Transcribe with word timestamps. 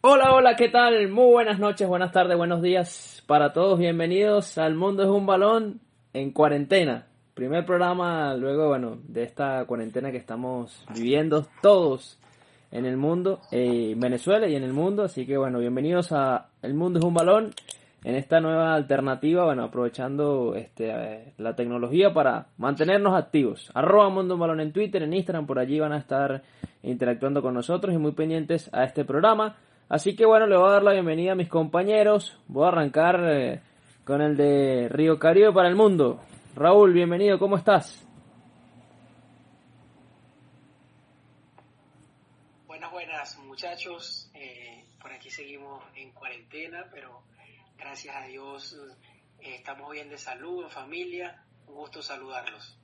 Hola, 0.00 0.32
hola, 0.32 0.54
¿qué 0.54 0.68
tal? 0.68 1.08
Muy 1.08 1.32
buenas 1.32 1.58
noches, 1.58 1.88
buenas 1.88 2.12
tardes, 2.12 2.36
buenos 2.36 2.62
días 2.62 3.24
para 3.26 3.52
todos. 3.52 3.80
Bienvenidos 3.80 4.56
al 4.56 4.76
Mundo 4.76 5.02
es 5.02 5.08
un 5.08 5.26
balón 5.26 5.80
en 6.12 6.30
cuarentena. 6.30 7.08
Primer 7.34 7.66
programa 7.66 8.32
luego, 8.34 8.68
bueno, 8.68 8.98
de 9.08 9.24
esta 9.24 9.64
cuarentena 9.64 10.12
que 10.12 10.16
estamos 10.16 10.86
viviendo 10.94 11.48
todos 11.62 12.16
en 12.70 12.86
el 12.86 12.96
mundo, 12.96 13.40
eh, 13.50 13.90
en 13.90 13.98
Venezuela 13.98 14.46
y 14.46 14.54
en 14.54 14.62
el 14.62 14.72
mundo. 14.72 15.02
Así 15.02 15.26
que, 15.26 15.36
bueno, 15.36 15.58
bienvenidos 15.58 16.12
a 16.12 16.46
El 16.62 16.74
Mundo 16.74 17.00
es 17.00 17.04
un 17.04 17.14
balón 17.14 17.50
en 18.04 18.14
esta 18.14 18.40
nueva 18.40 18.74
alternativa, 18.74 19.46
bueno, 19.46 19.64
aprovechando 19.64 20.54
este, 20.54 21.34
la 21.38 21.56
tecnología 21.56 22.14
para 22.14 22.46
mantenernos 22.56 23.16
activos. 23.16 23.72
Arroba 23.74 24.10
Mundo 24.10 24.34
un 24.34 24.40
Balón 24.40 24.60
en 24.60 24.72
Twitter, 24.72 25.02
en 25.02 25.12
Instagram, 25.12 25.48
por 25.48 25.58
allí 25.58 25.80
van 25.80 25.92
a 25.92 25.98
estar 25.98 26.44
interactuando 26.84 27.42
con 27.42 27.54
nosotros 27.54 27.92
y 27.92 27.98
muy 27.98 28.12
pendientes 28.12 28.72
a 28.72 28.84
este 28.84 29.04
programa. 29.04 29.56
Así 29.88 30.14
que 30.14 30.26
bueno, 30.26 30.46
le 30.46 30.56
voy 30.56 30.68
a 30.68 30.72
dar 30.72 30.82
la 30.82 30.92
bienvenida 30.92 31.32
a 31.32 31.34
mis 31.34 31.48
compañeros. 31.48 32.38
Voy 32.46 32.66
a 32.66 32.68
arrancar 32.68 33.20
eh, 33.24 33.62
con 34.04 34.20
el 34.20 34.36
de 34.36 34.86
Río 34.90 35.18
Caribe 35.18 35.50
para 35.50 35.68
el 35.68 35.76
mundo. 35.76 36.20
Raúl, 36.54 36.92
bienvenido, 36.92 37.38
¿cómo 37.38 37.56
estás? 37.56 38.06
Buenas, 42.66 42.92
buenas 42.92 43.38
muchachos. 43.38 44.30
Eh, 44.34 44.84
por 45.00 45.10
aquí 45.10 45.30
seguimos 45.30 45.82
en 45.96 46.12
cuarentena, 46.12 46.84
pero 46.92 47.22
gracias 47.78 48.14
a 48.14 48.26
Dios 48.26 48.78
eh, 49.40 49.54
estamos 49.54 49.90
bien 49.90 50.10
de 50.10 50.18
salud, 50.18 50.64
en 50.64 50.70
familia. 50.70 51.42
Un 51.66 51.76
gusto 51.76 52.02
saludarlos. 52.02 52.78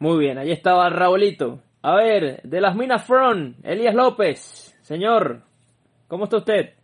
Muy 0.00 0.18
bien, 0.18 0.36
ahí 0.38 0.50
estaba 0.50 0.90
Raulito. 0.90 1.62
A 1.82 1.94
ver, 1.94 2.42
de 2.42 2.60
las 2.60 2.74
Minas 2.74 3.04
Front, 3.04 3.64
Elías 3.64 3.94
López. 3.94 4.76
Señor, 4.82 5.46
¿cómo 6.08 6.24
está 6.24 6.38
usted? 6.38 6.74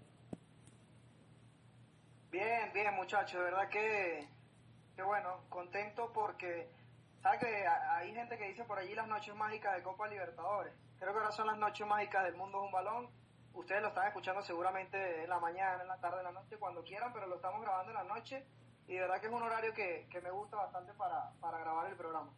Bien, 2.30 2.72
bien 2.72 2.94
muchachos, 2.94 3.38
de 3.38 3.44
verdad 3.44 3.68
que, 3.68 4.28
que 4.96 5.02
bueno, 5.02 5.40
contento 5.48 6.10
porque, 6.12 6.68
¿sabes 7.22 7.40
que 7.40 7.66
Hay 7.66 8.14
gente 8.14 8.38
que 8.38 8.48
dice 8.48 8.64
por 8.64 8.78
allí 8.78 8.94
las 8.94 9.08
noches 9.08 9.34
mágicas 9.34 9.76
de 9.76 9.82
Copa 9.82 10.08
Libertadores. 10.08 10.72
Creo 10.98 11.12
que 11.12 11.18
ahora 11.18 11.32
son 11.32 11.46
las 11.46 11.58
noches 11.58 11.86
mágicas 11.86 12.24
del 12.24 12.34
mundo 12.34 12.58
es 12.58 12.64
un 12.66 12.72
balón 12.72 13.22
ustedes 13.54 13.82
lo 13.82 13.88
están 13.88 14.06
escuchando 14.08 14.42
seguramente 14.42 15.22
en 15.22 15.28
la 15.28 15.38
mañana, 15.38 15.82
en 15.82 15.88
la 15.88 15.96
tarde, 15.96 16.18
en 16.18 16.24
la 16.24 16.32
noche, 16.32 16.56
cuando 16.58 16.82
quieran, 16.82 17.12
pero 17.12 17.26
lo 17.26 17.36
estamos 17.36 17.60
grabando 17.60 17.90
en 17.90 17.96
la 17.96 18.14
noche 18.14 18.42
y 18.88 18.94
de 18.94 19.00
verdad 19.00 19.20
que 19.20 19.26
es 19.26 19.32
un 19.32 19.42
horario 19.42 19.72
que, 19.74 20.06
me 20.22 20.30
gusta 20.30 20.56
bastante 20.56 20.92
para, 20.94 21.30
para, 21.40 21.58
grabar 21.58 21.90
el 21.90 21.96
programa. 21.96 22.30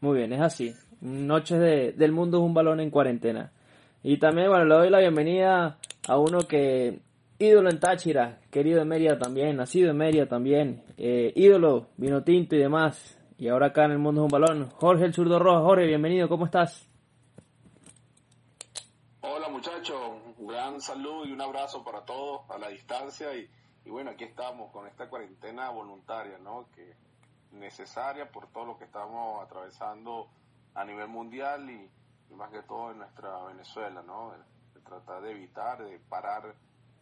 Muy 0.00 0.18
bien, 0.18 0.32
es 0.32 0.40
así. 0.40 0.74
Noches 1.00 1.58
de, 1.58 1.92
del 1.92 2.12
mundo 2.12 2.38
es 2.38 2.44
un 2.44 2.54
balón 2.54 2.80
en 2.80 2.90
cuarentena. 2.90 3.52
Y 4.02 4.18
también, 4.18 4.48
bueno, 4.48 4.64
le 4.64 4.74
doy 4.74 4.90
la 4.90 5.00
bienvenida 5.00 5.78
a 6.06 6.18
uno 6.18 6.46
que, 6.46 7.00
ídolo 7.38 7.68
en 7.68 7.80
Táchira, 7.80 8.40
querido 8.50 8.80
en 8.80 8.88
Mérida 8.88 9.18
también, 9.18 9.56
nacido 9.56 9.90
en 9.90 9.96
Mérida 9.96 10.26
también, 10.26 10.84
eh, 10.96 11.32
ídolo, 11.34 11.88
vino 11.96 12.22
tinto 12.22 12.54
y 12.54 12.58
demás. 12.58 13.18
Y 13.38 13.48
ahora 13.48 13.66
acá 13.66 13.84
en 13.84 13.92
el 13.92 13.98
mundo 13.98 14.22
es 14.22 14.32
un 14.32 14.40
balón, 14.40 14.70
Jorge 14.70 15.04
el 15.04 15.14
Zurdo 15.14 15.38
Roja. 15.38 15.60
Jorge, 15.62 15.86
bienvenido, 15.86 16.28
¿cómo 16.28 16.44
estás? 16.46 16.88
Hola 19.20 19.48
muchachos, 19.48 20.00
un 20.38 20.46
gran 20.46 20.80
saludo 20.80 21.26
y 21.26 21.32
un 21.32 21.40
abrazo 21.40 21.82
para 21.84 22.04
todos 22.04 22.42
a 22.50 22.58
la 22.58 22.68
distancia 22.68 23.34
y, 23.36 23.48
bueno, 23.90 24.10
aquí 24.10 24.24
estamos 24.24 24.70
con 24.70 24.86
esta 24.86 25.08
cuarentena 25.08 25.70
voluntaria, 25.70 26.38
¿no? 26.38 26.68
Que 26.74 26.94
necesaria 27.52 28.30
por 28.30 28.46
todo 28.48 28.64
lo 28.64 28.78
que 28.78 28.84
estamos 28.84 29.42
atravesando 29.44 30.28
a 30.74 30.84
nivel 30.84 31.08
mundial 31.08 31.68
y, 31.68 31.90
más 32.36 32.50
que 32.50 32.62
todo 32.62 32.92
en 32.92 32.98
nuestra 32.98 33.44
Venezuela, 33.44 34.02
¿no? 34.02 34.32
De, 34.32 34.80
tratar 34.80 35.20
de 35.20 35.32
evitar, 35.32 35.84
de 35.84 35.98
parar 36.08 36.54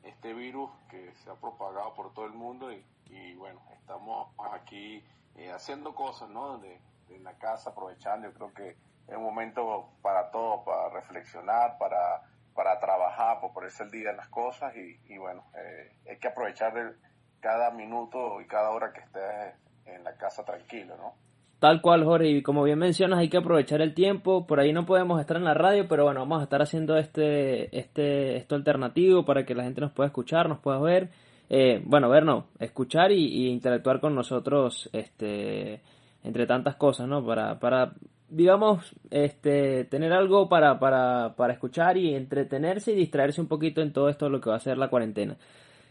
este 0.02 0.34
virus 0.34 0.70
que 0.90 1.14
se 1.16 1.30
ha 1.30 1.34
propagado 1.34 1.94
por 1.94 2.12
todo 2.12 2.26
el 2.26 2.32
mundo 2.32 2.72
y, 2.72 3.34
bueno, 3.36 3.60
estamos 3.78 4.34
aquí 4.52 5.04
eh, 5.36 5.52
haciendo 5.52 5.94
cosas, 5.94 6.28
¿no? 6.28 6.58
De, 6.58 6.80
de 7.08 7.18
la 7.20 7.34
casa, 7.38 7.70
aprovechando, 7.70 8.28
yo 8.28 8.34
creo 8.34 8.54
que 8.54 8.76
es 9.06 9.16
un 9.16 9.22
momento 9.22 9.90
para 10.02 10.30
todos, 10.30 10.64
para 10.64 10.88
reflexionar, 10.90 11.78
para, 11.78 12.22
para 12.54 12.80
trabajar, 12.80 13.40
por 13.40 13.52
ponerse 13.52 13.84
el 13.84 13.90
día 13.90 14.10
en 14.10 14.16
las 14.16 14.28
cosas 14.28 14.74
y, 14.76 15.16
bueno, 15.18 15.44
eh, 15.54 15.96
hay 16.08 16.18
que 16.18 16.28
aprovechar 16.28 16.96
cada 17.40 17.70
minuto 17.70 18.40
y 18.40 18.46
cada 18.46 18.70
hora 18.70 18.92
que 18.92 19.00
estés 19.00 19.54
en 19.84 20.02
la 20.02 20.16
casa 20.16 20.44
tranquilo, 20.44 20.96
¿no? 20.96 21.14
Tal 21.58 21.80
cual, 21.80 22.04
Jorge, 22.04 22.28
y 22.28 22.42
como 22.42 22.62
bien 22.64 22.78
mencionas, 22.78 23.18
hay 23.18 23.30
que 23.30 23.38
aprovechar 23.38 23.80
el 23.80 23.94
tiempo. 23.94 24.46
Por 24.46 24.60
ahí 24.60 24.72
no 24.72 24.84
podemos 24.84 25.20
estar 25.20 25.36
en 25.38 25.44
la 25.44 25.54
radio, 25.54 25.86
pero 25.88 26.04
bueno, 26.04 26.20
vamos 26.20 26.40
a 26.40 26.44
estar 26.44 26.60
haciendo 26.60 26.96
este, 26.96 27.76
este, 27.76 28.36
esto 28.36 28.54
alternativo 28.54 29.24
para 29.24 29.46
que 29.46 29.54
la 29.54 29.64
gente 29.64 29.80
nos 29.80 29.92
pueda 29.92 30.08
escuchar, 30.08 30.48
nos 30.48 30.58
pueda 30.58 30.78
ver. 30.78 31.08
Eh, 31.48 31.80
bueno, 31.84 32.10
ver 32.10 32.24
no, 32.24 32.48
escuchar 32.58 33.12
y, 33.12 33.24
y, 33.24 33.48
interactuar 33.48 34.00
con 34.00 34.14
nosotros, 34.14 34.90
este, 34.92 35.80
entre 36.24 36.46
tantas 36.46 36.76
cosas, 36.76 37.08
¿no? 37.08 37.24
Para, 37.24 37.58
para 37.58 37.92
digamos, 38.28 38.92
este, 39.10 39.84
tener 39.84 40.12
algo 40.12 40.48
para, 40.48 40.78
para, 40.78 41.34
para 41.36 41.52
escuchar 41.52 41.96
y 41.96 42.14
entretenerse 42.14 42.92
y 42.92 42.96
distraerse 42.96 43.40
un 43.40 43.48
poquito 43.48 43.80
en 43.80 43.92
todo 43.92 44.08
esto 44.08 44.28
lo 44.28 44.40
que 44.40 44.50
va 44.50 44.56
a 44.56 44.60
ser 44.60 44.78
la 44.78 44.88
cuarentena. 44.88 45.36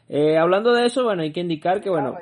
Eh, 0.10 0.38
hablando 0.38 0.74
de 0.74 0.86
eso, 0.86 1.04
bueno, 1.04 1.24
hay 1.24 1.32
que 1.32 1.40
indicar 1.40 1.82
que, 1.82 1.90
bueno... 1.90 2.16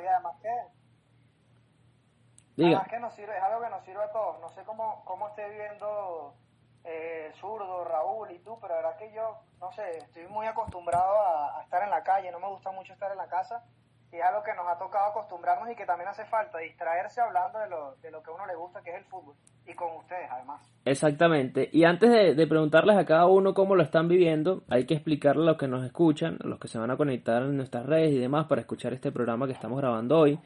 Diga. 2.56 2.84
que 2.84 2.98
nos 2.98 3.14
sirve, 3.14 3.36
es 3.36 3.42
algo 3.42 3.60
que 3.62 3.70
nos 3.70 3.84
sirve 3.84 4.02
a 4.02 4.12
todos. 4.12 4.40
No 4.40 4.48
sé 4.50 4.62
cómo, 4.64 5.02
cómo 5.04 5.28
esté 5.28 5.48
viendo 5.50 6.34
eh, 6.84 7.32
Zurdo, 7.40 7.84
Raúl 7.84 8.30
y 8.30 8.38
tú, 8.38 8.58
pero 8.60 8.74
la 8.74 8.82
verdad 8.82 8.96
que 8.96 9.12
yo, 9.12 9.38
no 9.60 9.72
sé, 9.72 9.98
estoy 9.98 10.26
muy 10.28 10.46
acostumbrado 10.46 11.16
a 11.20 11.62
estar 11.62 11.82
en 11.82 11.90
la 11.90 12.02
calle, 12.02 12.30
no 12.30 12.38
me 12.38 12.48
gusta 12.48 12.70
mucho 12.70 12.92
estar 12.92 13.10
en 13.10 13.18
la 13.18 13.26
casa 13.26 13.64
y 14.14 14.18
es 14.18 14.22
algo 14.22 14.44
que 14.44 14.54
nos 14.54 14.66
ha 14.68 14.78
tocado 14.78 15.10
acostumbrarnos 15.10 15.68
y 15.70 15.74
que 15.74 15.84
también 15.84 16.08
hace 16.08 16.24
falta, 16.26 16.58
distraerse 16.58 17.20
hablando 17.20 17.58
de 17.58 17.68
lo, 17.68 17.96
de 17.96 18.12
lo 18.12 18.22
que 18.22 18.30
a 18.30 18.34
uno 18.34 18.46
le 18.46 18.54
gusta, 18.54 18.80
que 18.80 18.90
es 18.90 18.96
el 18.98 19.04
fútbol, 19.06 19.34
y 19.66 19.74
con 19.74 19.96
ustedes 19.96 20.30
además. 20.30 20.62
Exactamente, 20.84 21.68
y 21.72 21.82
antes 21.82 22.36
de, 22.36 22.46
preguntarles 22.46 22.96
a 22.96 23.04
cada 23.04 23.26
uno 23.26 23.54
cómo 23.54 23.74
lo 23.74 23.82
están 23.82 24.06
viviendo, 24.06 24.62
hay 24.70 24.86
que 24.86 24.94
explicarle 24.94 25.42
a 25.42 25.46
los 25.46 25.56
que 25.56 25.66
nos 25.66 25.84
escuchan, 25.84 26.38
a 26.44 26.46
los 26.46 26.60
que 26.60 26.68
se 26.68 26.78
van 26.78 26.92
a 26.92 26.96
conectar 26.96 27.42
en 27.42 27.56
nuestras 27.56 27.86
redes 27.86 28.12
y 28.12 28.18
demás 28.18 28.46
para 28.46 28.60
escuchar 28.60 28.92
este 28.92 29.10
programa 29.10 29.46
que 29.46 29.52
estamos 29.52 29.80
grabando 29.80 30.16
hoy, 30.16 30.38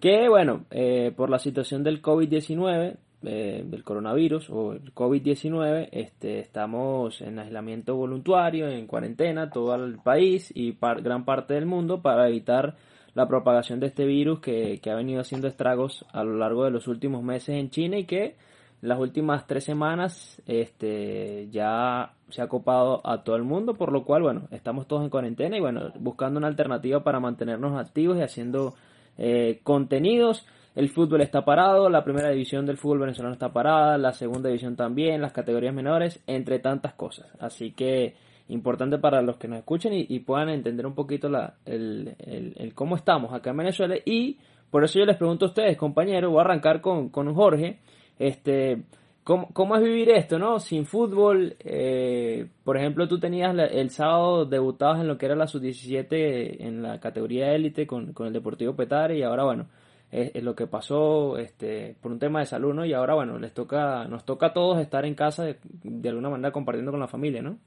que 0.00 0.28
bueno, 0.28 0.64
eh, 0.70 1.12
por 1.16 1.30
la 1.30 1.38
situación 1.38 1.82
del 1.82 2.02
COVID-19, 2.02 2.96
eh, 3.22 3.64
del 3.66 3.82
coronavirus 3.82 4.50
o 4.50 4.72
el 4.74 4.94
COVID-19, 4.94 5.88
este, 5.90 6.38
estamos 6.38 7.20
en 7.22 7.38
aislamiento 7.38 7.96
voluntario, 7.96 8.68
en 8.68 8.86
cuarentena, 8.86 9.50
todo 9.50 9.74
el 9.74 9.98
país 9.98 10.52
y 10.54 10.76
gran 11.02 11.24
parte 11.24 11.54
del 11.54 11.66
mundo 11.66 12.02
para 12.02 12.28
evitar 12.28 12.76
la 13.14 13.26
propagación 13.26 13.80
de 13.80 13.86
este 13.86 14.04
virus 14.04 14.40
que, 14.40 14.78
ha 14.84 14.94
venido 14.94 15.22
haciendo 15.22 15.48
estragos 15.48 16.04
a 16.12 16.22
lo 16.22 16.36
largo 16.36 16.64
de 16.64 16.70
los 16.70 16.86
últimos 16.86 17.22
meses 17.22 17.56
en 17.56 17.70
China 17.70 17.96
y 17.96 18.04
que 18.04 18.36
las 18.82 18.98
últimas 18.98 19.46
tres 19.46 19.64
semanas 19.64 20.42
este, 20.46 21.48
ya 21.50 22.12
se 22.28 22.42
ha 22.42 22.48
copado 22.48 23.00
a 23.04 23.24
todo 23.24 23.36
el 23.36 23.42
mundo, 23.42 23.72
por 23.72 23.90
lo 23.90 24.04
cual, 24.04 24.20
bueno, 24.20 24.48
estamos 24.50 24.86
todos 24.86 25.02
en 25.02 25.08
cuarentena 25.08 25.56
y, 25.56 25.60
bueno, 25.60 25.92
buscando 25.98 26.36
una 26.36 26.48
alternativa 26.48 27.02
para 27.02 27.18
mantenernos 27.18 27.80
activos 27.80 28.18
y 28.18 28.20
haciendo 28.20 28.74
eh, 29.18 29.60
contenidos. 29.62 30.46
El 30.74 30.90
fútbol 30.90 31.22
está 31.22 31.44
parado, 31.44 31.88
la 31.88 32.04
primera 32.04 32.30
división 32.30 32.66
del 32.66 32.76
fútbol 32.76 32.98
venezolano 32.98 33.32
está 33.32 33.52
parada, 33.52 33.96
la 33.96 34.12
segunda 34.12 34.48
división 34.48 34.76
también, 34.76 35.22
las 35.22 35.32
categorías 35.32 35.74
menores, 35.74 36.20
entre 36.26 36.58
tantas 36.58 36.92
cosas. 36.94 37.26
Así 37.40 37.72
que 37.72 38.14
importante 38.48 38.98
para 38.98 39.22
los 39.22 39.38
que 39.38 39.48
nos 39.48 39.58
escuchen 39.58 39.92
y, 39.94 40.18
puedan 40.20 40.50
entender 40.50 40.86
un 40.86 40.94
poquito 40.94 41.28
la, 41.28 41.54
el, 41.64 42.14
el, 42.18 42.74
cómo 42.74 42.96
estamos 42.96 43.32
acá 43.32 43.50
en 43.50 43.56
Venezuela. 43.56 43.96
Y 44.04 44.38
por 44.70 44.84
eso 44.84 44.98
yo 44.98 45.06
les 45.06 45.16
pregunto 45.16 45.46
a 45.46 45.48
ustedes, 45.48 45.76
compañeros, 45.76 46.30
voy 46.30 46.38
a 46.38 46.42
arrancar 46.42 46.80
con, 46.80 47.08
con 47.08 47.34
Jorge. 47.34 47.78
Este, 48.18 48.82
¿cómo, 49.26 49.48
¿Cómo 49.52 49.74
es 49.74 49.82
vivir 49.82 50.10
esto, 50.10 50.38
no? 50.38 50.60
Sin 50.60 50.86
fútbol, 50.86 51.56
eh, 51.58 52.48
por 52.62 52.76
ejemplo, 52.76 53.08
tú 53.08 53.18
tenías 53.18 53.52
el 53.58 53.90
sábado 53.90 54.46
debutabas 54.46 55.00
en 55.00 55.08
lo 55.08 55.18
que 55.18 55.26
era 55.26 55.34
la 55.34 55.48
sub-17 55.48 56.58
en 56.60 56.80
la 56.80 57.00
categoría 57.00 57.52
élite 57.52 57.88
con, 57.88 58.12
con 58.12 58.28
el 58.28 58.32
Deportivo 58.32 58.76
Petare 58.76 59.18
y 59.18 59.24
ahora, 59.24 59.42
bueno, 59.42 59.66
es, 60.12 60.42
lo 60.44 60.54
que 60.54 60.68
pasó 60.68 61.38
este, 61.38 61.96
por 62.00 62.12
un 62.12 62.20
tema 62.20 62.38
de 62.38 62.46
salud, 62.46 62.72
¿no? 62.72 62.84
Y 62.84 62.92
ahora, 62.92 63.14
bueno, 63.14 63.36
les 63.38 63.52
toca, 63.52 64.04
nos 64.04 64.24
toca 64.24 64.46
a 64.46 64.52
todos 64.52 64.78
estar 64.78 65.04
en 65.04 65.16
casa 65.16 65.42
de, 65.42 66.08
alguna 66.08 66.30
manera 66.30 66.52
compartiendo 66.52 66.92
con 66.92 67.00
la 67.00 67.08
familia, 67.08 67.42
¿no? 67.42 67.58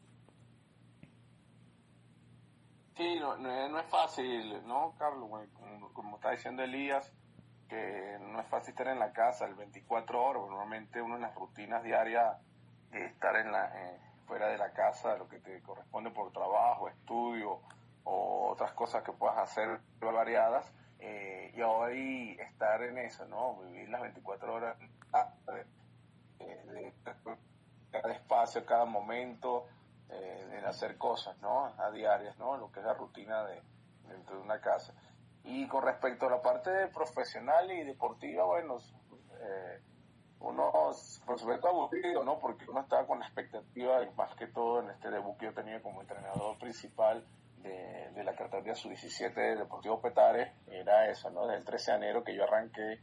Sí, 2.96 3.20
no, 3.20 3.38
no, 3.38 3.80
es 3.80 3.86
fácil, 3.88 4.54
¿no, 4.66 4.94
Carlos? 4.98 5.30
Como, 5.94 6.16
está 6.16 6.32
diciendo 6.32 6.64
Elías, 6.64 7.14
que 7.70 8.18
no 8.20 8.42
es 8.42 8.48
fácil 8.48 8.72
estar 8.72 8.88
en 8.88 9.00
la 9.00 9.14
casa 9.14 9.46
el 9.46 9.56
24 9.56 10.22
horas. 10.22 10.44
Normalmente 10.50 11.02
uno 11.02 11.16
en 11.16 11.22
las 11.22 11.36
rutinas 11.36 11.84
diarias 11.84 12.38
de 12.92 13.06
estar 13.06 13.36
en 13.36 13.52
la, 13.52 13.68
eh, 13.68 14.00
fuera 14.26 14.48
de 14.48 14.58
la 14.58 14.72
casa, 14.74 15.16
lo 15.18 15.28
que 15.28 15.40
te 15.40 15.62
corresponde 15.62 16.12
por 16.12 16.32
trabajo, 16.32 16.90
estudio 16.90 17.62
o 18.04 18.50
otras 18.50 18.74
cosas 18.74 19.04
que 19.04 19.12
puedas 19.12 19.38
hacer 19.38 19.80
variadas. 20.00 20.72
Eh, 21.00 21.54
y 21.56 21.62
hoy 21.62 22.38
estar 22.40 22.82
en 22.84 22.98
eso, 22.98 23.26
¿no? 23.26 23.56
Vivir 23.62 23.90
las 23.90 24.02
24 24.02 24.54
horas 24.54 24.78
de, 24.80 26.46
de, 26.46 26.94
cada 27.92 28.14
espacio, 28.14 28.66
cada 28.66 28.86
momento, 28.86 29.66
eh, 30.10 30.58
el 30.58 30.66
hacer 30.66 30.98
cosas, 30.98 31.38
¿no? 31.40 31.66
A 31.78 31.92
diarias, 31.92 32.38
¿no? 32.38 32.58
Lo 32.58 32.72
que 32.72 32.80
es 32.82 32.86
la 32.86 32.94
rutina 32.94 33.46
de 33.46 33.62
dentro 34.10 34.38
de 34.38 34.42
una 34.42 34.60
casa. 34.60 34.94
Y 35.44 35.68
con 35.68 35.84
respecto 35.84 36.28
a 36.28 36.32
la 36.32 36.42
parte 36.42 36.70
profesional 36.88 37.72
y 37.72 37.84
deportiva, 37.84 38.46
bueno, 38.46 38.78
eh, 39.42 39.82
uno, 40.42 40.72
por 41.26 41.40
supuesto, 41.40 41.68
aburrido, 41.68 42.24
¿no? 42.24 42.40
Porque 42.40 42.70
uno 42.70 42.82
estaba 42.82 43.06
con 43.06 43.20
la 43.20 43.26
expectativa, 43.26 44.00
más 44.16 44.36
que 44.36 44.48
todo 44.48 44.82
en 44.82 44.90
este 44.90 45.10
debut 45.10 45.38
que 45.38 45.46
yo 45.46 45.54
tenía 45.54 45.82
como 45.82 46.02
entrenador 46.02 46.58
principal 46.58 47.26
de, 47.58 48.12
de 48.14 48.24
la 48.24 48.36
categoría 48.36 48.76
sub-17 48.76 49.34
de 49.34 49.56
Deportivo 49.58 50.02
Petare, 50.02 50.54
era 50.68 51.10
eso, 51.10 51.30
¿no? 51.30 51.46
Desde 51.46 51.60
el 51.60 51.66
13 51.66 51.92
de 51.92 51.98
enero 51.98 52.24
que 52.24 52.36
yo 52.36 52.44
arranqué, 52.44 53.02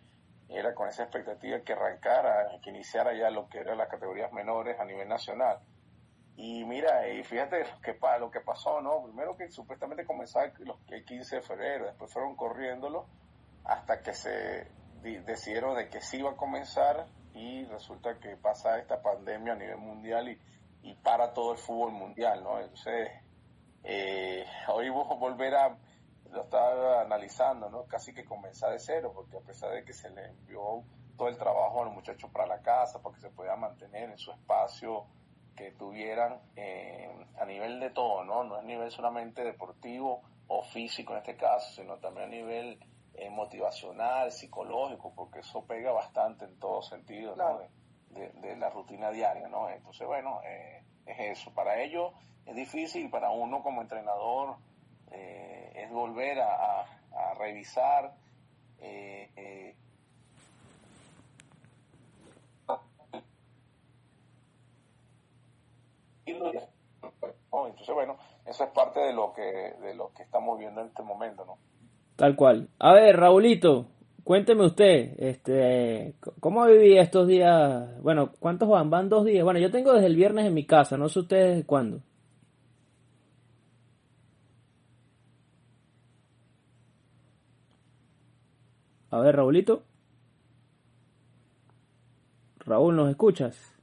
era 0.49 0.75
con 0.75 0.89
esa 0.89 1.03
expectativa 1.03 1.61
que 1.61 1.73
arrancara, 1.73 2.59
que 2.63 2.71
iniciara 2.71 3.13
ya 3.15 3.31
lo 3.31 3.49
que 3.49 3.59
eran 3.59 3.79
las 3.79 3.89
categorías 3.89 4.33
menores 4.33 4.79
a 4.79 4.85
nivel 4.85 5.09
nacional. 5.09 5.59
Y 6.37 6.65
mira, 6.65 7.09
y 7.09 7.25
fíjate 7.25 7.65
lo 8.21 8.31
que, 8.31 8.41
pasó, 8.41 8.81
¿no? 8.83 9.03
Primero 9.05 9.37
que 9.37 9.51
supuestamente 9.51 10.05
comenzaba 10.05 10.53
el 10.89 11.05
15 11.05 11.37
de 11.37 11.43
febrero, 11.43 11.87
después 11.87 12.13
fueron 12.13 12.37
corriéndolo 12.37 13.07
hasta 13.65 14.01
que 14.03 14.13
se 14.13 14.69
decidieron 15.03 15.77
de 15.77 15.89
que 15.89 16.01
sí 16.01 16.19
iba 16.19 16.31
a 16.31 16.37
comenzar 16.37 17.07
y 17.33 17.65
resulta 17.65 18.19
que 18.19 18.37
pasa 18.37 18.79
esta 18.79 19.03
pandemia 19.03 19.55
a 19.55 19.57
nivel 19.57 19.79
mundial 19.79 20.29
y, 20.29 20.39
y 20.83 20.95
para 20.95 21.33
todo 21.33 21.53
el 21.53 21.59
fútbol 21.59 21.93
mundial, 21.93 22.43
¿no? 22.43 22.61
Entonces, 22.61 23.11
eh, 23.83 24.45
hoy 24.69 24.91
vos 24.91 25.19
volver 25.19 25.55
a, 25.55 25.79
lo 26.31 26.43
estaba 26.43 27.01
analizando, 27.03 27.71
¿no? 27.71 27.85
Casi 27.87 28.13
que 28.13 28.25
comenzar 28.25 28.73
de 28.73 28.79
cero, 28.79 29.13
porque 29.15 29.37
a 29.37 29.41
pesar 29.41 29.73
de 29.73 29.85
que 29.85 29.93
se 29.93 30.11
le 30.11 30.27
envió 30.27 30.83
todo 31.17 31.29
el 31.29 31.39
trabajo 31.39 31.83
a 31.83 31.85
los 31.87 31.95
muchachos 31.95 32.31
para 32.31 32.47
la 32.47 32.61
casa, 32.61 33.01
para 33.01 33.15
que 33.15 33.23
se 33.23 33.31
pueda 33.31 33.57
mantener 33.57 34.11
en 34.11 34.19
su 34.19 34.33
espacio 34.33 35.07
que 35.57 35.73
tuvieran 35.73 36.39
eh, 36.55 37.11
a 37.39 37.45
nivel 37.47 37.81
de 37.81 37.91
todo, 37.91 38.25
¿no? 38.25 38.45
No 38.45 38.59
es 38.59 38.65
nivel 38.65 38.91
solamente 38.91 39.43
deportivo 39.43 40.23
o 40.49 40.63
físico 40.63 41.13
en 41.13 41.19
este 41.19 41.37
caso, 41.37 41.73
sino 41.75 41.97
también 41.97 42.27
a 42.27 42.31
nivel 42.31 42.79
eh, 43.15 43.31
motivacional, 43.31 44.31
psicológico, 44.31 45.13
porque 45.15 45.41
eso 45.41 45.65
pega 45.65 45.91
bastante 45.93 46.45
en 46.45 46.59
todo 46.59 46.83
sentido, 46.83 47.35
¿no? 47.35 47.61
De, 48.11 48.31
de, 48.31 48.57
la 48.57 48.71
rutina 48.71 49.11
diaria, 49.11 49.49
¿no? 49.49 49.69
Entonces, 49.69 50.07
bueno, 50.07 50.41
eh, 50.45 50.83
es 51.07 51.39
eso. 51.39 51.53
Para 51.53 51.83
ellos 51.83 52.13
es 52.45 52.55
difícil, 52.55 53.11
para 53.11 53.31
uno 53.31 53.63
como 53.63 53.83
entrenador 53.83 54.57
eh, 55.11 55.73
es 55.75 55.91
volver 55.91 56.41
a, 56.41 56.81
a, 56.81 56.87
a 57.13 57.35
revisar 57.35 58.15
eh, 66.27 66.69
eh, 67.03 67.35
entonces 67.69 67.95
bueno 67.95 68.17
eso 68.45 68.65
es 68.65 68.71
parte 68.71 69.01
de 69.01 69.13
lo 69.13 69.33
que 69.33 69.43
de 69.43 69.95
lo 69.95 70.13
que 70.15 70.23
estamos 70.23 70.59
viendo 70.59 70.81
en 70.81 70.89
este 70.89 71.03
momento 71.03 71.45
no 71.45 71.59
tal 72.17 72.35
cual. 72.35 72.69
A 72.79 72.93
ver 72.93 73.17
Raulito 73.17 73.87
cuénteme 74.25 74.65
usted 74.65 75.15
este 75.19 76.15
cómo 76.41 76.65
vivía 76.67 77.03
estos 77.03 77.27
días 77.29 78.03
bueno 78.03 78.33
cuántos 78.41 78.69
van 78.69 78.91
van 78.91 79.09
dos 79.09 79.25
días. 79.25 79.45
Bueno 79.45 79.61
yo 79.61 79.71
tengo 79.71 79.93
desde 79.93 80.07
el 80.07 80.17
viernes 80.17 80.47
en 80.47 80.55
mi 80.55 80.67
casa 80.67 80.97
no 80.97 81.09
sé 81.09 81.21
ustedes 81.21 81.65
cuándo. 81.65 82.01
A 89.17 89.21
ver, 89.21 89.37
Raulito. 89.37 89.83
Raúl, 92.59 92.97
¿nos 92.97 93.09
escuchas? 93.09 93.76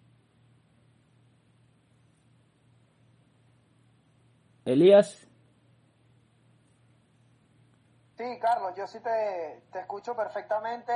Elías. 4.65 5.27
Sí, 8.17 8.39
Carlos, 8.39 8.73
yo 8.75 8.87
sí 8.87 8.99
te, 9.01 9.63
te 9.71 9.79
escucho 9.79 10.15
perfectamente. 10.15 10.93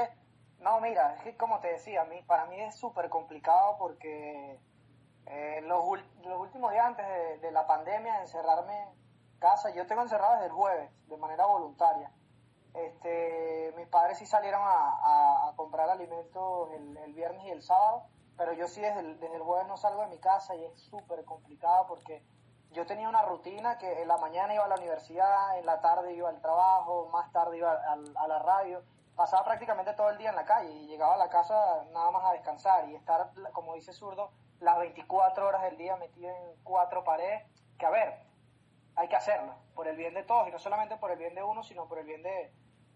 No, 0.59 0.79
mira, 0.79 1.15
es 1.15 1.23
que 1.23 1.37
como 1.37 1.59
te 1.59 1.69
decía, 1.69 2.01
a 2.01 2.05
mí, 2.05 2.21
para 2.23 2.45
mí 2.45 2.59
es 2.61 2.75
súper 2.75 3.09
complicado 3.09 3.75
porque 3.77 4.59
eh, 5.25 5.61
los, 5.63 5.83
los, 6.23 6.39
últimos 6.39 6.71
días 6.71 6.85
antes 6.85 7.41
de, 7.41 7.51
la 7.51 7.67
pandemia, 7.67 8.21
encerrarme 8.21 8.81
en 8.83 9.39
casa, 9.39 9.69
yo 9.71 9.85
tengo 9.85 10.01
encerrado 10.01 10.33
desde 10.35 10.45
el 10.45 10.51
jueves, 10.53 10.89
de 11.07 11.17
manera 11.17 11.45
voluntaria. 11.45 12.11
Este, 12.73 13.73
mis 13.75 13.87
padres 13.87 14.19
sí 14.19 14.25
salieron 14.25 14.61
a, 14.63 15.49
a, 15.49 15.53
comprar 15.55 15.89
alimentos 15.89 16.71
el, 16.71 16.95
el, 16.97 17.13
viernes 17.13 17.43
y 17.45 17.49
el 17.49 17.61
sábado, 17.61 18.05
pero 18.37 18.53
yo 18.53 18.67
sí 18.67 18.81
desde 18.81 18.99
el, 19.01 19.19
desde 19.19 19.35
el 19.35 19.41
jueves 19.41 19.67
no 19.67 19.77
salgo 19.77 20.01
de 20.01 20.07
mi 20.07 20.19
casa 20.19 20.55
y 20.55 20.63
es 20.63 20.79
súper 20.79 21.25
complicado 21.25 21.87
porque 21.87 22.23
yo 22.71 22.85
tenía 22.85 23.09
una 23.09 23.23
rutina 23.23 23.77
que 23.77 24.01
en 24.01 24.07
la 24.07 24.17
mañana 24.17 24.53
iba 24.53 24.65
a 24.65 24.67
la 24.67 24.75
universidad, 24.75 25.57
en 25.57 25.65
la 25.65 25.81
tarde 25.81 26.13
iba 26.13 26.29
al 26.29 26.41
trabajo, 26.41 27.09
más 27.11 27.31
tarde 27.31 27.57
iba 27.57 27.71
a, 27.71 27.93
a 27.93 28.27
la 28.27 28.39
radio, 28.39 28.83
pasaba 29.15 29.43
prácticamente 29.43 29.93
todo 29.93 30.09
el 30.09 30.17
día 30.17 30.29
en 30.29 30.35
la 30.35 30.45
calle 30.45 30.71
y 30.71 30.87
llegaba 30.87 31.15
a 31.15 31.17
la 31.17 31.29
casa 31.29 31.85
nada 31.91 32.11
más 32.11 32.23
a 32.25 32.33
descansar 32.33 32.87
y 32.89 32.95
estar, 32.95 33.31
como 33.51 33.73
dice 33.73 33.93
Zurdo, 33.93 34.31
las 34.59 34.77
24 34.77 35.47
horas 35.47 35.63
del 35.63 35.77
día 35.77 35.95
metido 35.97 36.29
en 36.29 36.63
cuatro 36.63 37.03
paredes, 37.03 37.43
que 37.77 37.85
a 37.85 37.89
ver, 37.89 38.19
hay 38.95 39.07
que 39.07 39.15
hacerlo, 39.15 39.53
por 39.75 39.87
el 39.87 39.95
bien 39.95 40.13
de 40.13 40.23
todos, 40.23 40.47
y 40.47 40.51
no 40.51 40.59
solamente 40.59 40.97
por 40.97 41.11
el 41.11 41.17
bien 41.17 41.35
de 41.35 41.43
uno, 41.43 41.63
sino 41.63 41.87
por 41.87 41.99
el 41.99 42.05
bien 42.05 42.23
de, 42.23 42.51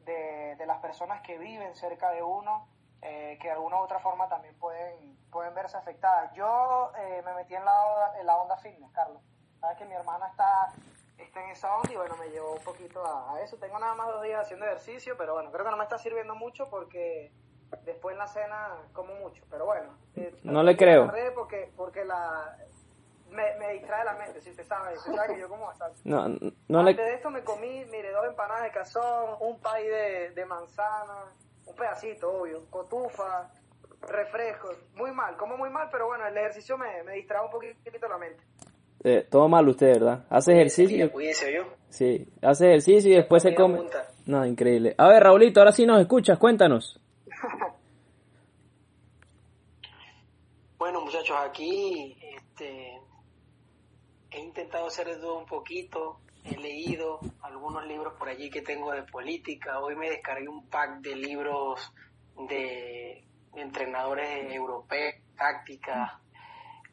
de, 0.06 0.56
de 0.56 0.66
las 0.66 0.80
personas 0.80 1.22
que 1.22 1.38
viven 1.38 1.76
cerca 1.76 2.12
de 2.12 2.24
uno, 2.24 2.68
eh, 3.02 3.38
que 3.42 3.48
de 3.48 3.54
alguna 3.54 3.78
u 3.78 3.84
otra 3.84 4.00
forma 4.00 4.28
también 4.30 4.58
pueden, 4.60 5.18
pueden 5.32 5.54
verse 5.56 5.78
afectadas. 5.78 6.32
Yo 6.34 6.92
eh, 6.98 7.22
me 7.26 7.34
metí 7.34 7.56
en 7.56 7.66
la, 7.66 8.14
en 8.20 8.26
la 8.26 8.38
onda 8.38 8.58
fitness, 8.58 8.92
Carlos. 8.92 9.22
Sabes 9.62 9.78
que 9.78 9.86
mi 9.86 9.94
hermana 9.94 10.28
está, 10.28 10.74
está 11.18 11.44
en 11.44 11.52
esa 11.52 11.76
onda 11.78 11.94
y 11.94 11.96
bueno, 11.96 12.16
me 12.18 12.30
llevó 12.30 12.54
un 12.54 12.64
poquito 12.64 13.06
a, 13.06 13.36
a, 13.36 13.42
eso. 13.44 13.58
Tengo 13.58 13.80
nada 13.80 13.94
más 13.96 14.08
dos 14.08 14.24
días 14.24 14.42
haciendo 14.42 14.66
ejercicio, 14.66 15.16
pero 15.18 15.36
bueno, 15.36 15.52
creo 15.52 15.64
que 15.64 15.72
no 15.72 15.78
me 15.78 15.84
está 15.84 16.00
sirviendo 16.00 16.36
mucho 16.36 16.68
porque 16.70 17.32
después 17.86 18.14
en 18.14 18.20
la 18.20 18.28
cena 18.28 18.70
como 18.92 19.14
mucho. 19.16 19.44
Pero 19.50 19.66
bueno, 19.66 19.96
eh, 20.16 20.36
no 20.44 20.64
le 20.64 20.76
creo. 20.76 21.12
Porque, 21.36 21.72
porque 21.78 22.04
la, 22.04 22.58
me, 23.30 23.56
me, 23.58 23.74
distrae 23.74 24.04
la 24.04 24.14
mente, 24.14 24.42
si 24.42 24.50
usted 24.50 24.66
sabe, 24.66 24.98
usted 24.98 25.14
sabe 25.14 25.36
que 25.36 25.42
yo 25.42 25.48
como 25.48 25.68
bastante. 25.68 26.00
No, 26.04 26.28
no 26.28 26.80
Antes 26.80 26.98
le... 26.98 27.04
de 27.04 27.14
esto 27.14 27.30
me 27.30 27.44
comí, 27.44 27.86
mire, 27.86 28.12
dos 28.12 28.26
empanadas 28.26 28.64
de 28.64 28.72
cazón, 28.72 29.38
un 29.40 29.60
pay 29.60 29.88
de, 29.88 30.32
de 30.32 30.46
manzana, 30.46 31.26
un 31.66 31.76
pedacito, 31.76 32.32
obvio, 32.32 32.66
cotufa, 32.70 33.50
refrescos, 34.02 34.78
muy 34.96 35.12
mal, 35.12 35.38
como 35.38 35.58
muy 35.58 35.70
mal, 35.70 35.90
pero 35.92 36.08
bueno, 36.08 36.26
el 36.26 36.36
ejercicio 36.36 36.78
me, 36.78 37.04
me 37.04 37.14
distrae 37.14 37.46
un 37.46 37.52
poquito 37.52 38.08
la 38.08 38.18
mente. 38.18 38.44
Eh, 39.04 39.28
todo 39.30 39.48
mal 39.48 39.68
usted, 39.68 39.94
¿verdad? 39.94 40.26
Hace 40.30 40.54
ejercicio. 40.54 41.12
Cuídese 41.12 41.54
yo. 41.54 41.64
Sí, 41.90 42.28
hace 42.42 42.68
ejercicio 42.68 43.12
y 43.12 43.16
después 43.16 43.42
se 43.44 43.56
come. 43.56 43.80
No, 44.26 44.46
increíble. 44.46 44.94
A 44.98 45.08
ver, 45.08 45.24
Raulito, 45.24 45.60
ahora 45.60 45.72
sí 45.72 45.86
nos 45.86 46.00
escuchas, 46.00 46.38
cuéntanos. 46.38 47.00
bueno, 50.78 51.02
muchachos, 51.02 51.36
aquí 51.40 52.16
este, 52.36 53.02
he 54.30 54.40
intentado 54.40 54.88
hacer 54.88 55.08
de 55.08 55.18
todo 55.18 55.40
un 55.40 55.48
poquito, 55.48 56.20
he 56.44 56.56
leído 56.58 57.20
algunos 57.42 57.86
libros 57.88 58.14
por 58.20 58.30
allí 58.30 58.50
que 58.50 58.62
tengo 58.62 58.92
de 58.92 59.04
política, 59.04 59.80
hoy 59.80 59.96
me 59.96 60.10
descargué 60.10 60.48
un 60.48 60.68
pack 60.68 61.02
de 61.02 61.16
libros 61.16 61.92
de, 62.48 63.24
de 63.54 63.62
entrenadores 63.62 64.54
europeos, 64.54 65.16
tácticas, 65.36 66.12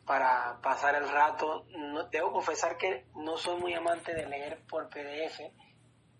para 0.08 0.58
pasar 0.62 0.94
el 0.94 1.06
rato. 1.06 1.66
No, 1.76 2.04
debo 2.04 2.32
confesar 2.32 2.78
que 2.78 3.04
no 3.14 3.36
soy 3.36 3.60
muy 3.60 3.74
amante 3.74 4.14
de 4.14 4.26
leer 4.26 4.64
por 4.66 4.88
PDF, 4.88 5.38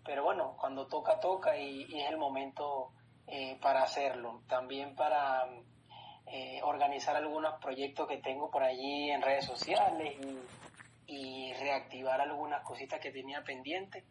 pero 0.05 0.23
bueno, 0.23 0.55
cuando 0.59 0.85
toca, 0.85 1.19
toca 1.19 1.57
y, 1.57 1.83
es 1.99 2.09
el 2.09 2.17
momento 2.17 2.93
eh, 3.25 3.57
para 3.59 3.81
hacerlo. 3.81 4.43
También 4.47 4.95
para 4.95 5.49
eh, 6.27 6.61
organizar 6.63 7.15
algunos 7.15 7.59
proyectos 7.59 8.07
que 8.07 8.17
tengo 8.17 8.51
por 8.51 8.61
allí 8.61 9.09
en 9.09 9.23
redes 9.23 9.45
sociales 9.45 10.15
y, 11.07 11.51
reactivar 11.59 12.21
algunas 12.21 12.63
cositas 12.63 12.99
que 12.99 13.11
tenía 13.11 13.43
pendientes. 13.43 14.05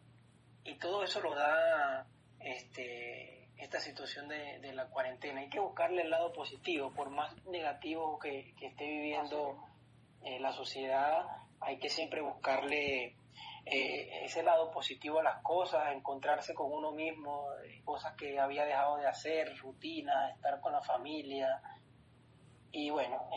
Y 0.65 0.75
todo 0.77 1.03
eso 1.03 1.21
lo 1.21 1.33
da 1.33 2.05
este, 2.41 3.49
esta 3.57 3.79
situación 3.79 4.27
de, 4.27 4.59
de, 4.59 4.73
la 4.73 4.87
cuarentena. 4.89 5.39
Hay 5.39 5.49
que 5.49 5.59
buscarle 5.59 6.03
el 6.03 6.09
lado 6.09 6.31
positivo, 6.33 6.91
por 6.91 7.09
más 7.09 7.33
negativo 7.45 8.19
que, 8.19 8.53
que 8.59 8.67
esté 8.67 8.85
viviendo 8.85 9.68
eh, 10.23 10.39
la 10.39 10.51
sociedad, 10.51 11.25
hay 11.59 11.77
que 11.79 11.89
siempre 11.89 12.21
buscarle 12.21 13.15
eh, 13.65 14.25
ese 14.25 14.43
lado 14.43 14.71
positivo 14.71 15.19
a 15.19 15.23
las 15.23 15.41
cosas, 15.41 15.93
encontrarse 15.93 16.53
con 16.53 16.71
uno 16.71 16.91
mismo, 16.91 17.45
eh, 17.63 17.81
cosas 17.83 18.15
que 18.15 18.39
había 18.39 18.65
dejado 18.65 18.97
de 18.97 19.07
hacer, 19.07 19.57
rutinas, 19.57 20.35
estar 20.35 20.59
con 20.59 20.73
la 20.73 20.81
familia. 20.81 21.61
Y 22.71 22.91
bueno, 22.91 23.27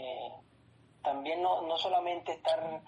también 1.02 1.40
no, 1.40 1.62
no 1.62 1.78
solamente 1.78 2.32
estar 2.32 2.82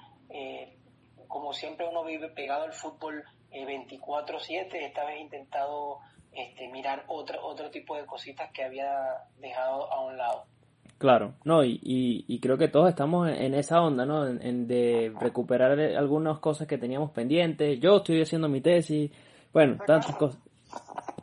como 1.29 1.53
siempre 1.53 1.89
uno 1.89 2.05
vive 2.05 2.29
pegado 2.29 2.65
al 2.65 2.73
fútbol 2.73 3.25
eh, 3.51 3.67
24/7, 3.67 4.75
esta 4.75 5.05
vez 5.05 5.21
intentado 5.21 6.01
este, 6.33 6.69
mirar 6.69 7.05
otro, 7.09 7.45
otro 7.45 7.71
tipo 7.71 7.97
de 7.97 8.07
cositas 8.07 8.51
que 8.53 8.65
había 8.65 9.27
dejado 9.39 9.93
a 9.93 10.05
un 10.05 10.17
lado. 10.17 10.47
Claro, 10.99 11.35
no, 11.45 11.65
y, 11.65 11.81
y, 11.83 12.41
creo 12.41 12.57
que 12.57 12.69
todos 12.69 12.89
estamos 12.89 13.29
en, 13.29 13.53
esa 13.55 13.83
onda, 13.83 14.07
¿no? 14.07 14.27
En, 14.27 14.67
de 14.67 15.13
recuperar 15.21 15.73
algunas 15.73 16.39
cosas 16.39 16.69
que 16.69 16.79
teníamos 16.79 17.11
pendientes. 17.11 17.81
Yo 17.81 17.97
estoy 17.97 18.23
haciendo 18.23 18.49
mi 18.49 18.61
tesis, 18.61 19.11
bueno, 19.53 19.77
tantas 19.87 20.15
cosas. 20.17 20.41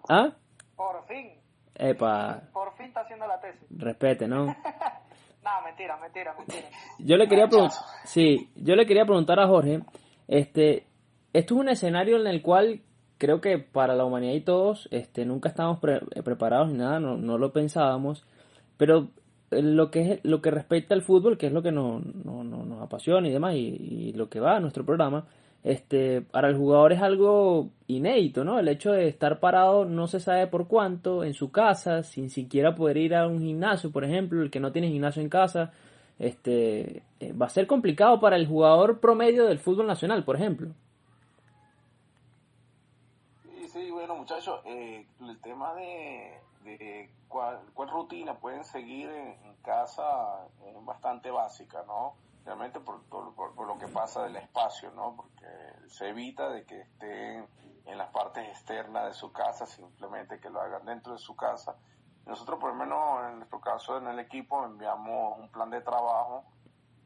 ¿Ah? 0.10 0.30
Por 0.76 1.04
fin. 1.08 1.32
Epa. 1.74 2.44
Por 2.54 2.76
fin 2.76 2.88
está 2.88 3.02
haciendo 3.02 3.26
la 3.26 3.40
tesis. 3.40 3.66
Respete, 3.72 4.28
¿no? 4.28 4.46
no, 5.44 5.62
mentira, 5.66 5.98
mentira, 5.98 6.36
mentira. 6.38 6.68
Yo 7.00 7.16
le 7.16 7.28
quería 7.28 7.48
preguntar, 7.48 7.80
sí, 8.04 8.52
yo 8.56 8.76
le 8.76 8.86
quería 8.86 9.06
preguntar 9.06 9.40
a 9.40 9.48
Jorge, 9.48 9.82
este, 10.28 10.86
esto 11.34 11.56
es 11.56 11.60
un 11.60 11.70
escenario 11.70 12.18
en 12.20 12.28
el 12.28 12.42
cual 12.42 12.82
creo 13.18 13.40
que 13.40 13.58
para 13.58 13.96
la 13.96 14.04
humanidad 14.04 14.34
y 14.34 14.42
todos, 14.42 14.90
este, 14.92 15.26
nunca 15.26 15.50
estábamos 15.50 15.80
preparados 15.80 16.72
ni 16.72 16.78
nada, 16.78 17.00
no, 17.00 17.18
no 17.18 17.38
lo 17.38 17.54
pensábamos, 17.54 18.26
pero 18.78 19.10
lo 19.52 19.92
que 19.92 20.14
es 20.14 20.20
lo 20.24 20.42
que 20.42 20.52
respecta 20.52 20.96
al 20.96 21.02
fútbol, 21.02 21.38
que 21.38 21.48
es 21.48 21.54
lo 21.54 21.62
que 21.62 21.72
nos, 21.72 22.04
nos 22.06 22.82
apasiona 22.82 23.28
y 23.28 23.32
demás, 23.32 23.56
y, 23.56 24.14
lo 24.14 24.30
que 24.30 24.40
va 24.40 24.58
a 24.58 24.60
nuestro 24.60 24.86
programa, 24.86 25.26
este, 25.64 26.22
para 26.22 26.50
el 26.50 26.56
jugador 26.56 26.94
es 26.94 27.02
algo 27.02 27.70
inédito, 27.88 28.44
¿no? 28.44 28.60
El 28.60 28.68
hecho 28.68 28.92
de 28.92 29.08
estar 29.08 29.40
parado 29.40 29.86
no 29.86 30.08
se 30.08 30.20
sabe 30.20 30.48
por 30.48 30.68
cuánto 30.68 31.24
en 31.24 31.34
su 31.34 31.52
casa, 31.52 32.04
sin 32.04 32.30
siquiera 32.30 32.76
poder 32.76 32.98
ir 32.98 33.16
a 33.16 33.28
un 33.28 33.42
gimnasio, 33.42 33.92
por 33.92 34.04
ejemplo, 34.04 34.42
el 34.42 34.50
que 34.50 34.60
no 34.60 34.72
tiene 34.72 34.90
gimnasio 34.90 35.22
en 35.22 35.30
casa, 35.30 35.72
este, 36.18 37.04
eh, 37.20 37.34
va 37.34 37.48
a 37.48 37.50
ser 37.50 37.68
complicado 37.68 38.20
para 38.20 38.38
el 38.38 38.48
jugador 38.48 39.00
promedio 39.00 39.46
del 39.46 39.60
fútbol 39.60 39.88
nacional, 39.88 40.24
por 40.24 40.36
ejemplo. 40.36 40.70
Sí, 43.72 43.90
bueno, 43.90 44.16
muchachos, 44.16 44.62
eh, 44.66 45.08
el 45.20 45.40
tema 45.42 45.74
de 45.74 46.42
de 46.64 47.10
cuál, 47.28 47.62
rutina 47.76 48.36
pueden 48.36 48.64
seguir 48.64 49.10
en, 49.10 49.52
casa 49.62 50.48
es 50.66 50.86
bastante 50.86 51.30
básica, 51.30 51.84
¿no? 51.86 52.16
Realmente 52.44 52.80
por, 52.80 53.04
por, 53.04 53.68
lo 53.68 53.78
que 53.78 53.88
pasa 53.88 54.24
del 54.24 54.36
espacio, 54.38 54.90
¿no? 54.96 55.16
Porque 55.16 55.46
se 55.88 56.10
evita 56.10 56.50
de 56.50 56.66
que 56.66 56.82
estén 56.82 57.48
en 57.86 57.98
las 58.00 58.10
partes 58.10 58.48
externas 58.48 59.06
de 59.06 59.14
su 59.14 59.32
casa, 59.32 59.68
simplemente 59.68 60.40
que 60.40 60.50
lo 60.50 60.60
hagan 60.60 60.84
dentro 60.86 61.14
de 61.14 61.20
su 61.20 61.36
casa. 61.36 61.76
Nosotros, 62.26 62.60
por 62.60 62.72
lo 62.72 62.76
menos 62.76 63.30
en 63.30 63.38
nuestro 63.38 63.62
caso, 63.62 64.00
en 64.00 64.08
el 64.08 64.18
equipo, 64.18 64.66
enviamos 64.66 65.38
un 65.38 65.50
plan 65.50 65.70
de 65.70 65.82
trabajo, 65.82 66.44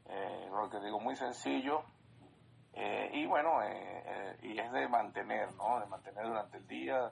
eh, 0.06 0.48
lo 0.50 0.70
que 0.70 0.80
digo, 0.80 0.98
muy 0.98 1.14
sencillo, 1.14 1.82
eh, 2.76 3.10
y 3.14 3.26
bueno, 3.26 3.62
eh, 3.62 4.02
eh, 4.06 4.36
y 4.42 4.58
es 4.58 4.70
de 4.70 4.86
mantener, 4.86 5.50
¿no? 5.54 5.80
De 5.80 5.86
mantener 5.86 6.26
durante 6.26 6.58
el 6.58 6.68
día, 6.68 7.10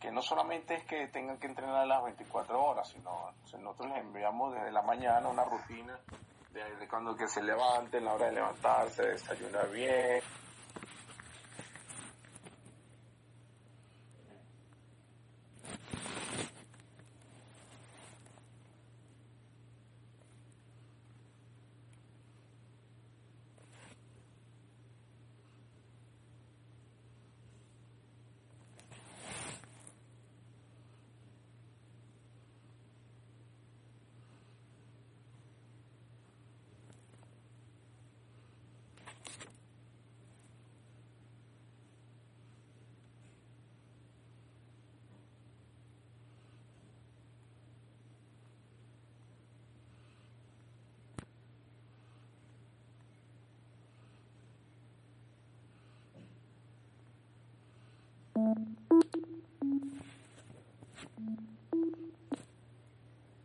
que 0.00 0.10
no 0.10 0.22
solamente 0.22 0.74
es 0.74 0.84
que 0.84 1.06
tengan 1.08 1.38
que 1.38 1.48
entrenar 1.48 1.86
las 1.86 2.02
24 2.02 2.64
horas, 2.64 2.88
sino 2.88 3.34
nosotros 3.60 3.90
les 3.90 3.98
enviamos 3.98 4.54
desde 4.54 4.72
la 4.72 4.80
mañana 4.80 5.28
una 5.28 5.44
rutina 5.44 5.98
de, 6.52 6.88
cuando 6.88 7.14
que 7.14 7.28
se 7.28 7.42
levanten, 7.42 8.06
la 8.06 8.14
hora 8.14 8.26
de 8.26 8.32
levantarse, 8.32 9.02
desayunar 9.02 9.70
bien, 9.70 10.22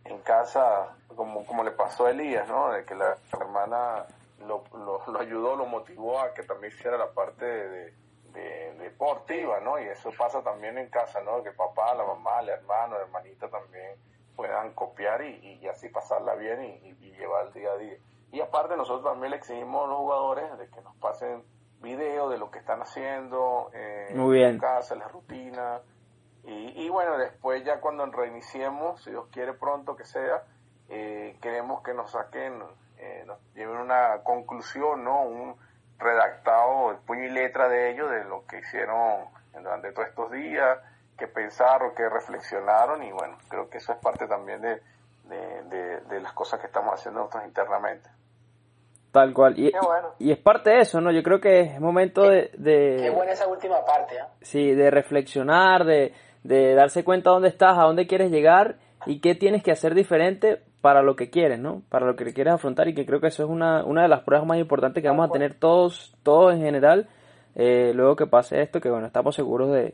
En 0.06 0.20
casa, 0.20 0.96
como, 1.16 1.46
como 1.46 1.64
le 1.64 1.72
pasó 1.72 2.06
a 2.06 2.12
Elías, 2.12 2.48
¿no? 2.48 2.72
De 2.72 2.86
que 2.86 2.96
la, 2.96 3.18
hermana 3.34 4.06
lo, 4.46 4.64
lo, 4.74 5.20
ayudó, 5.20 5.56
lo 5.56 5.66
motivó 5.66 6.20
a 6.20 6.34
que 6.34 6.44
también 6.44 6.74
hiciera 6.74 6.98
la 6.98 7.12
parte 7.12 7.46
de, 7.46 7.94
deportiva, 8.78 9.60
¿no? 9.60 9.80
Y 9.80 9.84
eso 9.84 10.12
pasa 10.18 10.42
también 10.44 10.78
en 10.78 10.90
casa, 10.90 11.22
¿no? 11.22 11.44
Que 11.44 11.52
papá, 11.52 11.94
la 11.96 12.04
mamá, 12.04 12.40
el 12.42 12.50
hermano, 12.50 12.96
la 12.96 13.04
hermanita 13.04 13.50
también 13.50 13.96
puedan 14.36 14.74
copiar 14.74 15.24
y, 15.24 15.60
y 15.62 15.68
así 15.68 15.90
pasarla 15.90 16.36
bien 16.36 16.64
y, 16.64 16.90
y, 16.90 17.12
llevar 17.18 17.48
el 17.48 17.54
día 17.54 17.72
a 17.72 17.78
día. 17.78 17.98
Y 18.32 18.40
aparte 18.40 18.78
nosotros 18.78 19.04
también 19.04 19.32
le 19.32 19.38
exigimos 19.38 19.86
a 19.86 19.88
los 19.88 19.98
jugadores 19.98 20.58
de 20.60 20.70
que 20.70 20.82
nos 20.82 20.96
pasen 20.98 21.44
video 21.82 22.30
de 22.30 22.38
lo 22.38 22.52
que 22.52 22.60
están 22.60 22.82
haciendo 22.82 23.70
eh, 23.74 24.08
en 24.12 24.60
casa, 24.60 24.96
la 24.96 25.08
rutina. 25.08 25.80
Y, 26.44 26.86
y, 26.86 26.90
bueno, 26.90 27.18
después 27.18 27.64
ya 27.64 27.80
cuando 27.80 28.06
reiniciemos, 28.06 29.04
si 29.04 29.12
Dios 29.12 29.28
quiere 29.32 29.54
pronto 29.54 29.96
que 29.96 30.06
sea, 30.06 30.44
eh, 30.90 31.38
queremos 31.42 31.84
que 31.84 31.94
nos 31.94 32.12
saquen, 32.12 32.64
eh, 32.98 33.24
nos 33.26 33.38
lleven 33.54 33.78
una 33.78 34.24
conclusión, 34.24 35.04
¿no? 35.04 35.24
Un 35.24 35.56
redactado, 35.98 36.92
el 36.92 36.98
puño 36.98 37.26
y 37.26 37.30
letra 37.30 37.68
de 37.68 37.92
ellos, 37.92 38.10
de 38.10 38.24
lo 38.24 38.46
que 38.46 38.60
hicieron 38.60 39.26
durante 39.54 39.92
todos 39.92 40.08
estos 40.08 40.32
días, 40.32 40.80
que 41.18 41.28
pensaron, 41.28 41.96
que 41.96 42.08
reflexionaron 42.08 43.04
y 43.04 43.12
bueno, 43.12 43.38
creo 43.50 43.70
que 43.70 43.80
eso 43.80 43.92
es 43.92 43.98
parte 43.98 44.28
también 44.28 44.62
de, 44.62 44.82
de, 45.24 46.00
de 46.02 46.22
las 46.22 46.32
cosas 46.34 46.60
que 46.60 46.68
estamos 46.68 46.94
haciendo 46.94 47.22
nosotros 47.22 47.44
internamente. 47.46 48.08
Tal 49.12 49.34
cual. 49.34 49.58
Y, 49.58 49.72
y, 50.20 50.32
es 50.32 50.38
parte 50.38 50.72
de 50.72 50.80
eso, 50.82 51.02
¿no? 51.02 51.12
Yo 51.12 51.24
creo 51.24 51.40
que 51.40 51.62
es 51.62 51.80
momento 51.80 52.24
de... 52.24 52.52
Qué 52.54 53.10
buena 53.10 53.32
esa 53.32 53.48
última 53.48 53.84
parte, 53.86 54.16
¿eh? 54.16 54.24
Sí, 54.42 54.74
de 54.74 54.92
reflexionar, 54.92 55.86
de, 55.86 56.14
de 56.44 56.76
darse 56.76 57.04
cuenta 57.04 57.32
dónde 57.32 57.50
estás, 57.50 57.78
a 57.78 57.84
dónde 57.84 58.06
quieres 58.06 58.32
llegar 58.32 58.78
y 59.06 59.20
qué 59.22 59.36
tienes 59.36 59.64
que 59.64 59.72
hacer 59.72 59.96
diferente 59.96 60.62
para 60.82 61.02
lo 61.02 61.16
que 61.16 61.30
quieres, 61.30 61.60
¿no? 61.60 61.82
Para 61.90 62.06
lo 62.06 62.16
que 62.16 62.34
quieres 62.34 62.54
afrontar 62.54 62.88
y 62.88 62.94
que 62.94 63.06
creo 63.06 63.20
que 63.20 63.28
eso 63.28 63.44
es 63.44 63.50
una, 63.50 63.84
una 63.84 64.04
de 64.04 64.08
las 64.08 64.24
pruebas 64.24 64.48
más 64.48 64.60
importantes 64.60 65.02
que 65.02 65.10
vamos 65.10 65.30
a 65.30 65.34
tener 65.34 65.56
todos, 65.56 66.16
todos 66.24 66.54
en 66.54 66.62
general, 66.62 67.10
eh, 67.56 67.92
luego 67.94 68.16
que 68.16 68.28
pase 68.28 68.62
esto, 68.62 68.80
que 68.80 68.90
bueno, 68.90 69.08
estamos 69.08 69.36
seguros 69.36 69.72
de, 69.72 69.94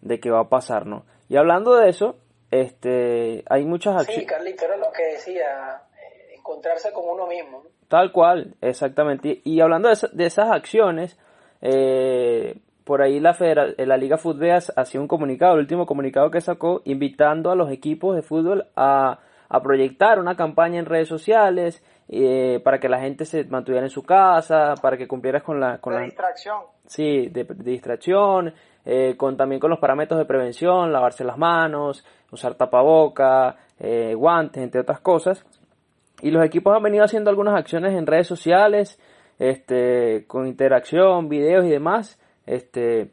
de 0.00 0.20
que 0.20 0.30
va 0.30 0.40
a 0.40 0.48
pasar, 0.48 0.86
¿no? 0.86 1.04
Y 1.28 1.36
hablando 1.36 1.76
de 1.76 1.88
eso, 1.88 2.16
este, 2.50 3.44
hay 3.48 3.64
muchas 3.64 3.94
acciones... 3.94 4.22
Sí, 4.22 4.26
Carlito, 4.26 4.64
era 4.64 4.76
lo 4.76 4.92
que 4.92 5.04
decía, 5.12 5.82
eh, 5.96 6.34
encontrarse 6.36 6.92
con 6.92 7.08
uno 7.08 7.26
mismo. 7.26 7.62
Tal 7.94 8.10
cual, 8.10 8.56
exactamente. 8.60 9.40
Y, 9.44 9.60
hablando 9.60 9.88
de, 9.88 10.26
esas 10.26 10.50
acciones, 10.50 11.16
eh, 11.62 12.58
por 12.82 13.02
ahí 13.02 13.20
la, 13.20 13.36
la 13.78 13.96
Liga 13.96 14.18
Fútbol 14.18 14.50
hacía 14.50 15.00
un 15.00 15.06
comunicado, 15.06 15.54
el 15.54 15.60
último 15.60 15.86
comunicado 15.86 16.28
que 16.28 16.40
sacó, 16.40 16.82
invitando 16.86 17.52
a 17.52 17.54
los 17.54 17.70
equipos 17.70 18.16
de 18.16 18.22
fútbol 18.22 18.66
a, 18.74 19.20
proyectar 19.62 20.18
una 20.18 20.34
campaña 20.34 20.80
en 20.80 20.86
redes 20.86 21.06
sociales 21.06 21.84
eh, 22.08 22.60
para 22.64 22.80
que 22.80 22.88
la 22.88 22.98
gente 22.98 23.24
se 23.26 23.44
mantuviera 23.44 23.86
en 23.86 23.90
su 23.90 24.02
casa, 24.02 24.74
para 24.82 24.96
que 24.96 25.06
cumplieras 25.06 25.44
con 25.44 25.60
la... 25.60 25.78
Con 25.78 25.92
de 25.92 26.00
la, 26.00 26.04
distracción. 26.06 26.62
Sí, 26.88 27.28
de, 27.28 27.44
distracción, 27.44 28.52
eh, 28.84 29.14
con 29.16 29.36
también 29.36 29.60
con 29.60 29.70
los 29.70 29.78
parámetros 29.78 30.18
de 30.18 30.26
prevención, 30.26 30.92
lavarse 30.92 31.22
las 31.22 31.38
manos, 31.38 32.04
usar 32.32 32.56
tapaboca, 32.56 33.54
guantes, 34.16 34.64
entre 34.64 34.80
otras 34.80 34.98
cosas. 34.98 35.46
Y 36.20 36.30
los 36.30 36.44
equipos 36.44 36.74
han 36.76 36.82
venido 36.82 37.04
haciendo 37.04 37.30
algunas 37.30 37.54
acciones 37.54 37.94
en 37.94 38.06
redes 38.06 38.26
sociales, 38.26 38.98
este, 39.38 40.26
con 40.26 40.46
interacción, 40.46 41.28
videos 41.28 41.64
y 41.64 41.70
demás, 41.70 42.20
este, 42.46 43.12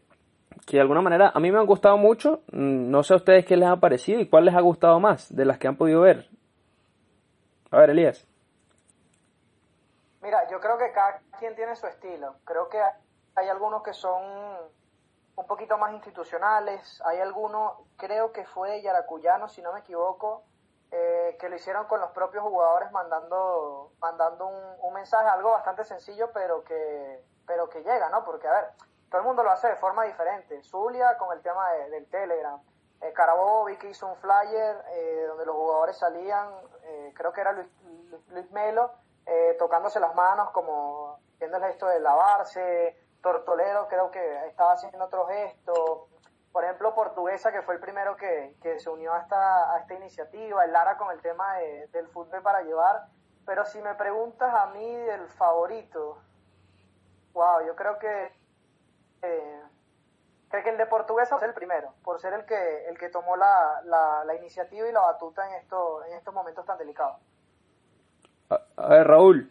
que 0.65 0.77
de 0.77 0.81
alguna 0.81 1.01
manera 1.01 1.31
a 1.33 1.39
mí 1.39 1.51
me 1.51 1.59
han 1.59 1.65
gustado 1.65 1.97
mucho. 1.97 2.43
Mm, 2.51 2.89
no 2.89 3.03
sé 3.03 3.13
a 3.13 3.17
ustedes 3.17 3.45
qué 3.45 3.57
les 3.57 3.67
ha 3.67 3.77
parecido 3.77 4.19
y 4.19 4.29
cuál 4.29 4.45
les 4.45 4.55
ha 4.55 4.61
gustado 4.61 4.99
más 4.99 5.35
de 5.35 5.45
las 5.45 5.57
que 5.57 5.67
han 5.67 5.77
podido 5.77 6.01
ver. 6.01 6.29
A 7.71 7.79
ver, 7.79 7.89
Elías. 7.91 8.27
Mira, 10.21 10.49
yo 10.51 10.59
creo 10.59 10.77
que 10.77 10.91
cada 10.91 11.19
quien 11.39 11.55
tiene 11.55 11.75
su 11.75 11.87
estilo. 11.87 12.35
Creo 12.45 12.69
que 12.69 12.77
hay 13.35 13.47
algunos 13.49 13.81
que 13.81 13.93
son 13.93 14.21
un 15.35 15.47
poquito 15.47 15.77
más 15.77 15.93
institucionales. 15.93 17.01
Hay 17.05 17.19
algunos, 17.19 17.73
creo 17.97 18.31
que 18.31 18.45
fue 18.45 18.81
Yaracuyano, 18.81 19.49
si 19.49 19.61
no 19.61 19.73
me 19.73 19.79
equivoco, 19.79 20.43
eh, 20.91 21.37
que 21.39 21.49
lo 21.49 21.55
hicieron 21.55 21.85
con 21.85 22.01
los 22.01 22.11
propios 22.11 22.43
jugadores 22.43 22.91
mandando 22.91 23.91
mandando 23.99 24.47
un, 24.47 24.93
mensaje, 24.93 25.29
algo 25.29 25.51
bastante 25.51 25.83
sencillo, 25.83 26.31
pero 26.33 26.63
que 26.63 27.23
pero 27.47 27.69
que 27.69 27.81
llega, 27.81 28.09
¿no? 28.09 28.23
Porque, 28.23 28.47
a 28.47 28.53
ver, 28.53 28.65
todo 29.09 29.21
el 29.21 29.27
mundo 29.27 29.43
lo 29.43 29.51
hace 29.51 29.67
de 29.67 29.75
forma 29.75 30.03
diferente. 30.03 30.61
Zulia 30.63 31.17
con 31.17 31.35
el 31.35 31.41
tema 31.41 31.71
del 31.73 32.07
Telegram. 32.09 32.61
Eh, 33.01 33.13
Carabobo 33.13 33.65
vi 33.65 33.77
que 33.77 33.89
hizo 33.89 34.07
un 34.07 34.15
flyer 34.17 34.77
eh, 34.89 35.25
donde 35.27 35.45
los 35.45 35.55
jugadores 35.55 35.97
salían, 35.97 36.49
eh, 36.83 37.11
creo 37.15 37.33
que 37.33 37.41
era 37.41 37.51
Luis, 37.51 37.67
Luis 38.29 38.51
Melo, 38.51 38.91
eh, 39.25 39.55
tocándose 39.57 39.99
las 39.99 40.13
manos 40.13 40.51
como 40.51 41.19
haciendo 41.33 41.57
el 41.57 41.63
gesto 41.63 41.87
de 41.87 41.99
lavarse, 41.99 42.95
Tortolero 43.21 43.87
creo 43.87 44.11
que 44.11 44.47
estaba 44.47 44.73
haciendo 44.73 45.05
otro 45.05 45.25
gesto, 45.25 46.07
por 46.51 46.63
ejemplo 46.63 46.93
Portuguesa 46.93 47.51
que 47.51 47.61
fue 47.61 47.75
el 47.75 47.79
primero 47.79 48.15
que, 48.17 48.55
que 48.61 48.79
se 48.79 48.89
unió 48.89 49.13
a 49.13 49.19
esta, 49.19 49.73
a 49.73 49.79
esta 49.79 49.93
iniciativa, 49.93 50.65
el 50.65 50.71
Lara 50.71 50.97
con 50.97 51.11
el 51.11 51.21
tema 51.21 51.55
de, 51.57 51.87
del 51.87 52.07
fútbol 52.07 52.41
para 52.41 52.61
llevar, 52.61 53.07
pero 53.45 53.65
si 53.65 53.81
me 53.81 53.95
preguntas 53.95 54.53
a 54.53 54.67
mí 54.67 54.95
del 54.95 55.27
favorito, 55.29 56.21
wow, 57.33 57.65
yo 57.65 57.75
creo 57.75 57.97
que... 57.99 58.31
Eh, 59.21 59.61
creo 60.49 60.63
que 60.63 60.69
el 60.69 60.77
de 60.77 60.85
Portuguesa 60.85 61.37
es 61.37 61.43
el 61.43 61.53
primero, 61.53 61.93
por 62.03 62.19
ser 62.19 62.33
el 62.33 62.45
que, 62.45 62.85
el 62.87 62.97
que 62.97 63.09
tomó 63.09 63.37
la, 63.37 63.81
la, 63.85 64.23
la 64.25 64.35
iniciativa 64.35 64.87
y 64.87 64.91
la 64.91 64.99
batuta 64.99 65.47
en, 65.47 65.55
esto, 65.55 66.03
en 66.03 66.13
estos 66.13 66.33
momentos 66.33 66.65
tan 66.65 66.77
delicados. 66.77 67.17
A, 68.75 68.87
ver, 68.89 69.07
Raúl. 69.07 69.49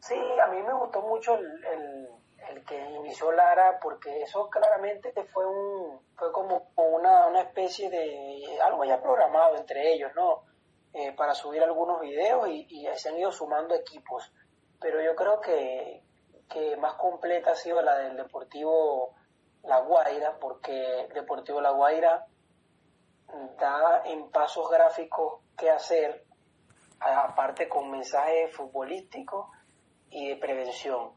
Sí, 0.00 0.20
a 0.42 0.46
mí 0.48 0.62
me 0.62 0.72
gustó 0.72 1.02
mucho 1.02 1.36
el, 1.36 1.64
el, 1.64 2.08
el, 2.50 2.64
que 2.64 2.78
inició 2.90 3.32
Lara 3.32 3.78
porque 3.80 4.22
eso 4.22 4.48
claramente 4.48 5.12
fue 5.32 5.46
un 5.46 6.00
fue 6.16 6.32
como 6.32 6.70
una, 6.76 7.26
una 7.26 7.40
especie 7.42 7.90
de 7.90 8.58
algo 8.62 8.84
ya 8.84 9.00
programado 9.00 9.56
entre 9.56 9.92
ellos, 9.92 10.10
¿no? 10.14 10.44
Eh, 10.94 11.12
para 11.12 11.34
subir 11.34 11.62
algunos 11.62 12.00
videos 12.00 12.48
y, 12.48 12.66
y 12.70 12.86
se 12.96 13.10
han 13.10 13.18
ido 13.18 13.30
sumando 13.30 13.74
equipos. 13.74 14.32
Pero 14.80 15.02
yo 15.02 15.14
creo 15.14 15.40
que, 15.40 16.02
que 16.48 16.76
más 16.76 16.94
completa 16.94 17.52
ha 17.52 17.54
sido 17.54 17.82
la 17.82 17.98
del 17.98 18.16
Deportivo 18.16 19.14
La 19.62 19.80
Guaira, 19.80 20.38
porque 20.40 21.08
Deportivo 21.14 21.60
La 21.60 21.70
Guaira 21.70 22.26
da 23.58 24.02
en 24.06 24.30
pasos 24.30 24.70
gráficos 24.70 25.40
qué 25.56 25.70
hacer, 25.70 26.24
aparte 27.00 27.68
con 27.68 27.90
mensajes 27.90 28.54
futbolísticos 28.54 29.46
y 30.10 30.30
de 30.30 30.36
prevención. 30.36 31.12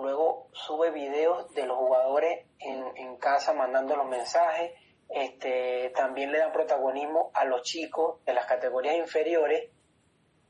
Luego 0.00 0.48
sube 0.52 0.90
videos 0.90 1.52
de 1.54 1.66
los 1.66 1.76
jugadores 1.76 2.46
en, 2.58 2.96
en 2.96 3.16
casa 3.16 3.52
mandando 3.52 3.96
los 3.96 4.06
mensajes. 4.06 4.72
Este, 5.08 5.90
también 5.94 6.30
le 6.30 6.38
dan 6.38 6.52
protagonismo 6.52 7.30
a 7.34 7.44
los 7.44 7.62
chicos 7.62 8.24
de 8.24 8.34
las 8.34 8.46
categorías 8.46 8.96
inferiores. 8.96 9.70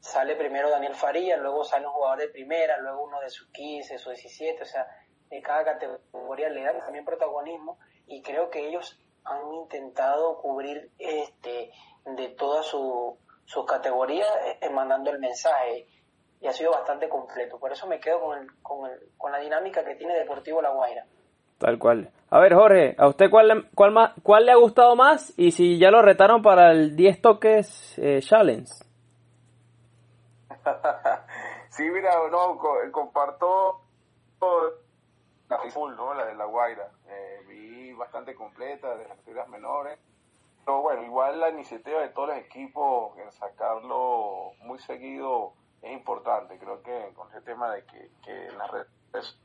Sale 0.00 0.37
primero 0.37 0.71
Daniel 0.71 0.95
Faría, 0.95 1.37
luego 1.37 1.64
sale 1.64 1.87
un 1.87 1.92
jugador 1.92 2.19
de 2.21 2.28
primera, 2.28 2.78
luego 2.78 3.04
uno 3.04 3.21
de 3.21 3.30
sus 3.30 3.50
15, 3.50 3.99
sus 3.99 4.14
17, 4.14 4.62
o 4.62 4.66
sea, 4.66 4.87
de 5.28 5.42
cada 5.42 5.64
categoría 5.64 6.49
le 6.49 6.62
dan 6.62 6.78
también 6.78 7.04
protagonismo 7.04 7.78
y 8.07 8.23
creo 8.23 8.50
que 8.50 8.66
ellos 8.66 8.99
han 9.25 9.52
intentado 9.54 10.40
cubrir 10.40 10.90
este 10.99 11.71
de 12.04 12.28
todas 12.28 12.66
sus 12.66 13.14
su 13.50 13.64
categorías 13.64 14.28
eh, 14.61 14.71
mandando 14.71 15.11
el 15.11 15.19
mensaje 15.19 15.88
y 16.40 16.47
ha 16.47 16.52
sido 16.52 16.73
bastante 16.73 17.09
completo. 17.09 17.59
Por 17.59 17.73
eso 17.73 17.87
me 17.87 18.00
quedo 18.00 18.20
con, 18.20 18.38
el, 18.38 18.62
con, 18.62 18.90
el, 18.90 18.99
con 19.18 19.30
la 19.30 19.38
dinámica 19.38 19.85
que 19.85 19.94
tiene 19.94 20.18
Deportivo 20.18 20.62
La 20.62 20.70
Guaira. 20.70 21.04
Tal 21.59 21.78
cual. 21.78 22.11
A 22.30 22.40
ver, 22.40 22.54
Jorge, 22.54 22.94
¿a 22.97 23.06
usted 23.09 23.28
cuál, 23.30 23.49
le, 23.49 23.62
cuál, 23.75 23.92
más, 23.92 24.12
cuál 24.23 24.47
le 24.47 24.52
ha 24.52 24.56
gustado 24.56 24.97
más? 24.97 25.38
Y 25.38 25.50
si 25.50 25.78
ya 25.78 25.90
lo 25.90 26.00
retaron 26.00 26.42
para 26.42 26.70
el 26.70 26.97
10 26.97 27.20
toques 27.20 27.99
eh, 27.99 28.20
challenge. 28.23 28.73
sí, 31.68 31.82
mira, 31.90 32.12
no, 32.30 32.59
comparto 32.90 33.82
la 35.50 35.59
full, 35.70 35.94
¿no? 35.94 36.14
La 36.14 36.25
de 36.25 36.35
La 36.35 36.47
Guaira. 36.47 36.88
Eh, 37.09 37.40
vi 37.47 37.92
bastante 37.92 38.35
completa 38.35 38.97
de 38.97 39.06
las 39.06 39.18
categorías 39.18 39.49
menores. 39.49 39.99
Pero 40.64 40.80
bueno, 40.80 41.02
igual 41.02 41.40
la 41.40 41.50
iniciativa 41.50 42.00
de 42.00 42.09
todos 42.09 42.28
los 42.28 42.38
equipos 42.38 43.18
en 43.18 43.30
sacarlo 43.32 44.52
muy 44.61 44.78
seguido 44.78 45.54
es 45.82 45.92
importante. 45.92 46.58
Creo 46.58 46.82
que 46.82 47.12
con 47.14 47.28
ese 47.28 47.40
tema 47.42 47.70
de 47.70 47.84
que, 47.84 48.10
que 48.22 48.46
en 48.46 48.58
las 48.58 48.70
redes 48.70 49.38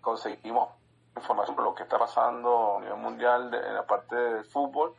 conseguimos 0.00 0.70
información 1.16 1.56
sobre 1.56 1.68
lo 1.68 1.74
que 1.74 1.82
está 1.82 1.98
pasando 1.98 2.76
a 2.76 2.80
nivel 2.80 2.96
mundial 2.96 3.50
de, 3.50 3.58
en 3.58 3.74
la 3.74 3.86
parte 3.86 4.14
del 4.14 4.44
fútbol 4.44 4.94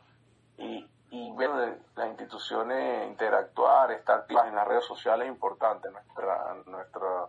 y, 0.58 0.86
y 1.10 1.32
ver 1.32 1.78
las 1.96 2.08
instituciones 2.08 3.08
interactuar, 3.08 3.92
estar 3.92 4.20
activas 4.20 4.46
en 4.46 4.54
las 4.54 4.66
redes 4.66 4.84
sociales 4.84 5.26
es 5.26 5.32
importante 5.32 5.90
nuestra, 5.90 6.54
nuestra, 6.66 7.26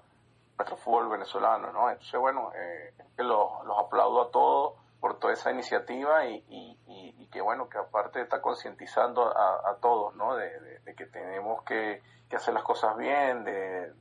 nuestro 0.57 0.77
fútbol 0.77 1.09
venezolano, 1.09 1.71
¿no? 1.71 1.89
Entonces, 1.89 2.19
bueno, 2.19 2.51
eh, 2.55 2.93
los, 3.17 3.65
los 3.65 3.77
aplaudo 3.79 4.21
a 4.21 4.31
todos 4.31 4.73
por 5.03 5.19
toda 5.19 5.33
esa 5.33 5.51
iniciativa 5.51 6.25
y, 6.27 6.45
y, 6.47 6.77
y, 6.87 7.27
que 7.27 7.41
bueno, 7.41 7.67
que 7.67 7.77
aparte 7.77 8.21
está 8.21 8.41
concientizando 8.41 9.37
a, 9.37 9.71
a, 9.71 9.75
todos, 9.81 10.15
¿no? 10.15 10.37
De, 10.37 10.81
que 10.95 11.07
tenemos 11.07 11.61
que, 11.63 12.01
que, 12.29 12.37
hacer 12.37 12.53
las 12.53 12.63
cosas 12.63 12.95
bien, 12.95 13.43
de, 13.43 13.91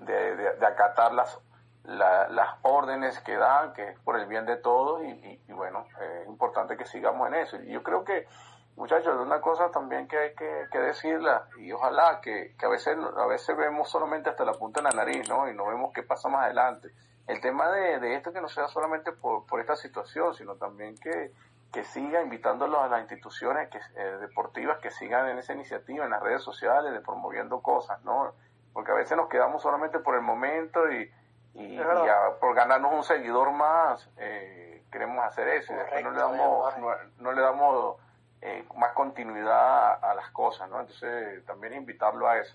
de 0.00 0.66
acatar 0.66 1.14
las, 1.14 1.38
la, 1.84 2.28
las 2.28 2.56
órdenes 2.62 3.20
que 3.20 3.36
dan, 3.36 3.72
que 3.72 3.90
es 3.90 4.00
por 4.00 4.18
el 4.18 4.26
bien 4.26 4.46
de 4.46 4.56
todos 4.56 5.00
y, 5.04 5.52
bueno, 5.52 5.86
es 6.00 6.26
importante 6.26 6.76
que 6.76 6.84
sigamos 6.84 7.28
en 7.28 7.34
eso. 7.34 7.56
Y 7.62 7.70
yo 7.70 7.84
creo 7.84 8.02
que, 8.02 8.26
muchachos, 8.74 9.14
una 9.16 9.40
cosa 9.40 9.70
también 9.70 10.08
que 10.08 10.18
hay 10.18 10.34
que, 10.34 10.66
que 10.72 10.78
decirla 10.80 11.46
y 11.60 11.70
ojalá 11.70 12.20
que, 12.20 12.56
que 12.58 12.66
a 12.66 12.68
veces 12.68 12.98
a 13.16 13.26
veces 13.26 13.56
vemos 13.56 13.88
solamente 13.88 14.28
hasta 14.28 14.44
la 14.44 14.54
punta 14.54 14.80
de 14.80 14.88
la 14.88 15.04
nariz, 15.04 15.28
¿no? 15.28 15.48
Y 15.48 15.54
no 15.54 15.66
vemos 15.66 15.92
qué 15.94 16.02
pasa 16.02 16.28
más 16.28 16.46
adelante 16.46 16.92
el 17.32 17.40
tema 17.40 17.70
de, 17.70 17.98
de, 17.98 18.14
esto 18.14 18.32
que 18.32 18.40
no 18.40 18.48
sea 18.48 18.68
solamente 18.68 19.12
por, 19.12 19.46
por 19.46 19.60
esta 19.60 19.76
situación, 19.76 20.34
sino 20.34 20.56
también 20.56 20.96
que, 20.96 21.32
que 21.72 21.84
siga 21.84 22.22
invitándolos 22.22 22.80
a 22.80 22.88
las 22.88 23.00
instituciones 23.00 23.70
que, 23.70 23.78
eh, 23.78 24.16
deportivas 24.20 24.78
que 24.78 24.90
sigan 24.90 25.28
en 25.28 25.38
esa 25.38 25.54
iniciativa, 25.54 26.04
en 26.04 26.10
las 26.10 26.22
redes 26.22 26.42
sociales, 26.42 26.92
de 26.92 27.00
promoviendo 27.00 27.60
cosas, 27.60 28.02
¿no? 28.04 28.32
Porque 28.72 28.92
a 28.92 28.94
veces 28.94 29.16
nos 29.16 29.28
quedamos 29.28 29.62
solamente 29.62 29.98
por 29.98 30.14
el 30.14 30.20
momento 30.20 30.90
y, 30.90 31.10
y, 31.54 31.64
y 31.74 31.78
a, 31.78 32.38
por 32.40 32.54
ganarnos 32.54 32.92
un 32.92 33.04
seguidor 33.04 33.50
más, 33.52 34.08
eh, 34.18 34.84
queremos 34.90 35.24
hacer 35.24 35.48
eso 35.48 35.72
Correcto, 35.72 35.98
y 35.98 36.02
después 36.02 36.04
no 36.04 36.10
le 36.10 36.18
damos, 36.18 36.78
no, 36.78 36.88
no 37.18 37.32
le 37.32 37.40
damos 37.40 37.96
eh, 38.42 38.64
más 38.76 38.92
continuidad 38.92 39.50
a, 39.52 39.94
a 39.94 40.14
las 40.14 40.30
cosas, 40.30 40.68
¿no? 40.68 40.80
Entonces 40.80 41.44
también 41.46 41.72
invitarlo 41.74 42.28
a 42.28 42.38
eso. 42.38 42.54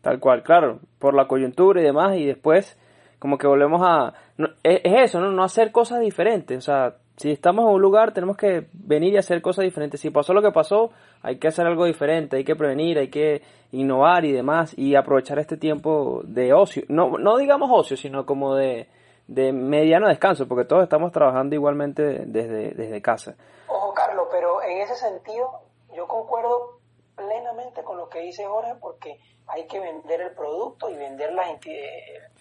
Tal 0.00 0.18
cual, 0.18 0.42
claro, 0.42 0.80
por 0.98 1.14
la 1.14 1.28
coyuntura 1.28 1.80
y 1.80 1.84
demás, 1.84 2.16
y 2.16 2.26
después 2.26 2.78
como 3.20 3.38
que 3.38 3.46
volvemos 3.46 3.80
a... 3.84 4.12
No, 4.38 4.48
es, 4.64 4.80
es, 4.82 5.02
eso, 5.04 5.20
¿no? 5.20 5.30
No 5.30 5.44
hacer 5.44 5.70
cosas 5.70 6.00
diferentes. 6.00 6.58
O 6.58 6.60
sea, 6.60 6.96
si 7.16 7.30
estamos 7.30 7.66
en 7.66 7.74
un 7.74 7.82
lugar 7.82 8.12
tenemos 8.12 8.36
que 8.36 8.66
venir 8.72 9.12
y 9.12 9.18
hacer 9.18 9.42
cosas 9.42 9.64
diferentes. 9.64 10.00
Si 10.00 10.10
pasó 10.10 10.32
lo 10.32 10.40
que 10.42 10.50
pasó, 10.50 10.90
hay 11.22 11.38
que 11.38 11.48
hacer 11.48 11.66
algo 11.66 11.84
diferente, 11.84 12.38
hay 12.38 12.44
que 12.44 12.56
prevenir, 12.56 12.98
hay 12.98 13.10
que 13.10 13.42
innovar 13.72 14.24
y 14.24 14.32
demás 14.32 14.76
y 14.76 14.94
aprovechar 14.94 15.38
este 15.38 15.58
tiempo 15.58 16.22
de 16.24 16.54
ocio. 16.54 16.82
No, 16.88 17.18
no 17.18 17.36
digamos 17.36 17.70
ocio, 17.70 17.96
sino 17.98 18.24
como 18.24 18.54
de, 18.54 18.88
de 19.28 19.52
mediano 19.52 20.08
descanso, 20.08 20.48
porque 20.48 20.64
todos 20.64 20.82
estamos 20.82 21.12
trabajando 21.12 21.54
igualmente 21.54 22.24
desde, 22.26 22.70
desde 22.70 23.02
casa. 23.02 23.36
Ojo, 23.68 23.92
Carlos, 23.92 24.28
pero 24.32 24.62
en 24.62 24.78
ese 24.78 24.96
sentido 24.96 25.60
yo 25.94 26.08
concuerdo 26.08 26.80
plenamente 27.14 27.84
con 27.84 27.98
lo 27.98 28.08
que 28.08 28.20
dice 28.20 28.46
Jorge 28.46 28.76
porque 28.80 29.20
hay 29.46 29.66
que 29.66 29.78
vender 29.78 30.20
el 30.22 30.32
producto 30.32 30.88
y 30.88 30.96
vender 30.96 31.32
las 31.32 31.60
tus 31.60 32.39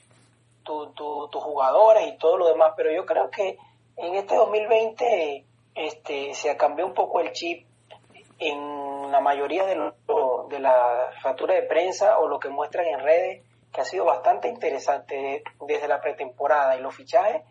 tu, 0.69 1.27
tu 1.29 1.39
jugadores 1.39 2.07
y 2.07 2.17
todo 2.17 2.37
lo 2.37 2.47
demás, 2.47 2.73
pero 2.75 2.91
yo 2.91 3.05
creo 3.05 3.29
que 3.29 3.57
en 3.97 4.15
este 4.15 4.35
2020 4.35 5.45
este, 5.75 6.33
se 6.33 6.55
cambió 6.57 6.85
un 6.85 6.93
poco 6.93 7.19
el 7.19 7.31
chip 7.31 7.67
en 8.37 9.11
la 9.11 9.19
mayoría 9.19 9.65
de, 9.65 9.75
lo, 9.75 10.47
de 10.49 10.59
la 10.59 11.11
factura 11.21 11.55
de 11.55 11.63
prensa 11.63 12.19
o 12.19 12.27
lo 12.27 12.39
que 12.39 12.49
muestran 12.49 12.85
en 12.85 12.99
redes, 12.99 13.43
que 13.73 13.81
ha 13.81 13.85
sido 13.85 14.05
bastante 14.05 14.47
interesante 14.47 15.43
desde 15.67 15.87
la 15.87 15.99
pretemporada 16.01 16.77
y 16.77 16.81
los 16.81 16.95
fichajes. 16.95 17.43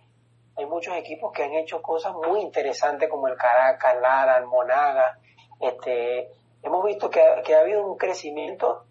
Hay 0.56 0.66
muchos 0.66 0.96
equipos 0.96 1.32
que 1.32 1.44
han 1.44 1.52
hecho 1.52 1.82
cosas 1.82 2.14
muy 2.14 2.40
interesantes 2.40 3.08
como 3.08 3.28
el 3.28 3.36
Caracas, 3.36 3.96
Lara, 4.00 4.38
el 4.38 4.46
Monaga. 4.46 5.18
Este, 5.60 6.30
hemos 6.62 6.84
visto 6.84 7.10
que 7.10 7.20
ha 7.20 7.60
habido 7.60 7.86
un 7.86 7.96
crecimiento 7.96 8.87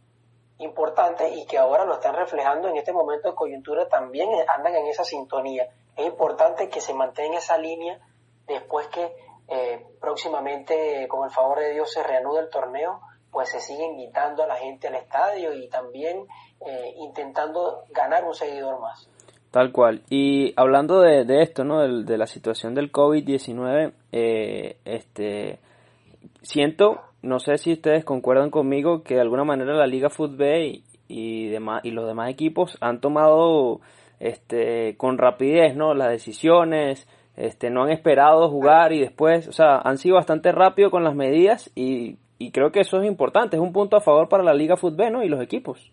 importante 0.59 1.29
y 1.29 1.45
que 1.45 1.57
ahora 1.57 1.85
lo 1.85 1.95
están 1.95 2.15
reflejando 2.15 2.67
en 2.67 2.77
este 2.77 2.93
momento 2.93 3.29
de 3.29 3.35
coyuntura, 3.35 3.87
también 3.87 4.29
andan 4.55 4.75
en 4.75 4.87
esa 4.87 5.03
sintonía. 5.03 5.67
Es 5.95 6.05
importante 6.05 6.69
que 6.69 6.81
se 6.81 6.93
mantenga 6.93 7.37
esa 7.37 7.57
línea 7.57 7.99
después 8.47 8.87
que 8.87 9.11
eh, 9.49 9.85
próximamente, 9.99 11.07
con 11.07 11.25
el 11.25 11.31
favor 11.31 11.59
de 11.59 11.73
Dios, 11.73 11.91
se 11.91 12.03
reanude 12.03 12.41
el 12.41 12.49
torneo, 12.49 13.01
pues 13.31 13.49
se 13.49 13.59
sigue 13.59 13.85
invitando 13.85 14.43
a 14.43 14.47
la 14.47 14.55
gente 14.55 14.87
al 14.87 14.95
estadio 14.95 15.53
y 15.53 15.69
también 15.69 16.25
eh, 16.65 16.93
intentando 16.97 17.83
ganar 17.89 18.25
un 18.25 18.33
seguidor 18.33 18.79
más. 18.79 19.09
Tal 19.51 19.71
cual. 19.71 20.03
Y 20.09 20.53
hablando 20.57 21.01
de, 21.01 21.23
de 21.23 21.41
esto, 21.41 21.63
¿no? 21.63 21.79
De, 21.79 22.03
de, 22.03 22.17
la 22.17 22.27
situación 22.27 22.75
del 22.75 22.91
COVID-19, 22.91 23.93
eh, 24.11 24.77
este, 24.83 25.59
siento 26.41 27.01
no 27.27 27.39
sé 27.39 27.57
si 27.57 27.73
ustedes 27.73 28.05
concuerdan 28.05 28.49
conmigo 28.49 29.03
que 29.03 29.15
de 29.15 29.21
alguna 29.21 29.43
manera 29.43 29.73
la 29.73 29.85
Liga 29.85 30.09
Fútbol 30.09 30.61
y, 30.61 30.83
y, 31.07 31.49
demás, 31.49 31.81
y 31.83 31.91
los 31.91 32.07
demás 32.07 32.29
equipos 32.29 32.77
han 32.81 33.01
tomado 33.01 33.81
este, 34.19 34.95
con 34.97 35.17
rapidez 35.17 35.75
¿no? 35.75 35.93
las 35.93 36.09
decisiones, 36.09 37.07
este, 37.35 37.69
no 37.69 37.83
han 37.83 37.91
esperado 37.91 38.49
jugar 38.49 38.93
y 38.93 39.01
después, 39.01 39.47
o 39.47 39.51
sea, 39.51 39.77
han 39.79 39.97
sido 39.97 40.15
bastante 40.15 40.51
rápido 40.51 40.89
con 40.89 41.03
las 41.03 41.15
medidas 41.15 41.69
y, 41.75 42.17
y 42.39 42.51
creo 42.51 42.71
que 42.71 42.79
eso 42.79 43.01
es 43.01 43.07
importante, 43.07 43.57
es 43.57 43.61
un 43.61 43.73
punto 43.73 43.97
a 43.97 44.01
favor 44.01 44.29
para 44.29 44.43
la 44.43 44.53
Liga 44.53 44.77
Fútbol 44.77 45.11
¿no? 45.11 45.23
y 45.23 45.29
los 45.29 45.41
equipos. 45.41 45.91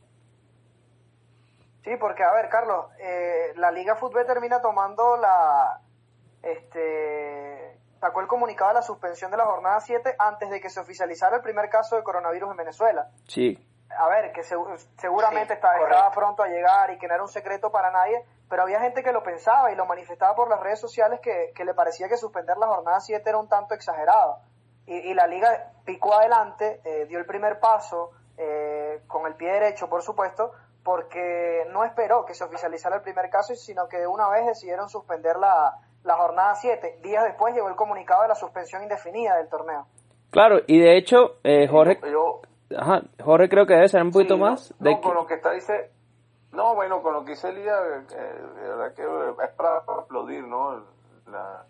Sí, 1.83 1.91
porque 2.01 2.23
a 2.23 2.33
ver, 2.33 2.49
Carlos, 2.49 2.87
eh, 2.99 3.53
la 3.57 3.71
Liga 3.71 3.97
Fútbol 3.97 4.25
termina 4.25 4.63
tomando 4.63 5.19
la, 5.19 5.81
este, 6.43 7.54
sacó 8.05 8.21
el 8.21 8.27
comunicado 8.27 8.69
de 8.69 8.75
la 8.75 8.83
suspensión 8.83 9.31
de 9.31 9.39
la 9.39 9.47
jornada 9.47 9.81
7 9.81 10.17
antes 10.19 10.51
de 10.51 10.61
que 10.61 10.69
se 10.69 10.79
oficializara 10.79 11.37
el 11.37 11.43
primer 11.43 11.71
caso 11.71 11.97
de 11.97 12.03
coronavirus 12.03 12.51
en 12.51 12.57
Venezuela. 12.59 13.09
Sí. 13.27 13.67
A 13.99 14.09
ver, 14.09 14.31
que 14.33 14.43
seguramente 14.43 15.55
estaba, 15.55 15.79
estaba 15.79 16.11
pronto 16.11 16.43
a 16.43 16.49
llegar 16.49 16.91
y 16.91 16.99
que 16.99 17.09
no 17.09 17.15
era 17.15 17.23
un 17.23 17.31
secreto 17.31 17.73
para 17.73 17.91
nadie, 17.91 18.23
pero 18.51 18.61
había 18.61 18.79
gente 18.81 19.03
que 19.03 19.11
lo 19.11 19.23
pensaba 19.23 19.73
y 19.73 19.75
lo 19.75 19.87
manifestaba 19.87 20.35
por 20.35 20.51
las 20.51 20.61
redes 20.61 20.81
sociales 20.81 21.19
que, 21.21 21.53
que 21.55 21.65
le 21.65 21.73
parecía 21.73 22.07
que 22.07 22.19
suspender 22.19 22.59
la 22.59 22.67
jornada 22.67 23.01
7 23.01 23.27
era 23.27 23.39
un 23.39 23.49
tanto 23.49 23.73
exagerado. 23.73 24.41
Y, 24.85 24.97
y 24.97 25.15
la 25.15 25.27
liga 25.27 25.73
picó 25.87 26.13
adelante, 26.13 26.83
eh, 26.85 27.07
dio 27.07 27.19
el 27.19 27.25
primer 27.25 27.59
paso, 27.59 28.11
eh, 28.37 29.03
con 29.07 29.27
el 29.27 29.35
pie 29.35 29.51
derecho, 29.51 29.89
por 29.89 30.03
supuesto, 30.03 30.53
porque 30.83 31.67
no 31.71 31.85
esperó 31.85 32.27
que 32.27 32.35
se 32.35 32.45
oficializara 32.45 32.97
el 32.97 33.03
primer 33.03 33.31
caso, 33.31 33.55
sino 33.55 33.89
que 33.89 33.97
de 33.97 34.07
una 34.07 34.29
vez 34.29 34.45
decidieron 34.45 34.91
suspender 34.91 35.37
la, 35.39 35.79
la 36.05 36.17
jornada 36.17 36.55
7. 36.55 37.01
Días 37.03 37.25
después 37.25 37.55
llegó 37.55 37.69
el 37.69 37.77
comunicado 37.77 38.23
de 38.23 38.29
la 38.29 38.35
suspensión 38.35 38.83
indefinida 38.83 39.37
del 39.37 39.49
torneo. 39.49 39.87
Claro, 40.31 40.61
y 40.67 40.79
de 40.79 40.97
hecho, 40.97 41.39
eh, 41.45 41.67
Jorge, 41.69 41.99
yo, 42.11 42.43
ajá, 42.77 43.03
Jorge 43.23 43.49
creo 43.49 43.67
que 43.67 43.75
debe 43.75 43.89
ser 43.89 44.03
un 44.03 44.11
poquito 44.11 44.37
más. 44.37 44.75
de 44.79 45.01
con 45.01 45.15
lo 45.15 45.27
que 45.27 45.35
está 45.35 45.53
dice, 45.53 45.91
no, 46.53 46.75
bueno, 46.75 47.03
con 47.03 47.15
lo 47.15 47.25
que 47.25 47.33
dice 47.33 47.49
Elías, 47.49 47.81
eh, 48.15 48.43
verdad 48.55 48.95
que 48.95 49.03
es 49.03 49.51
para 49.51 49.79
aplaudir, 49.79 50.45
¿no? 50.45 50.83
La, 51.27 51.65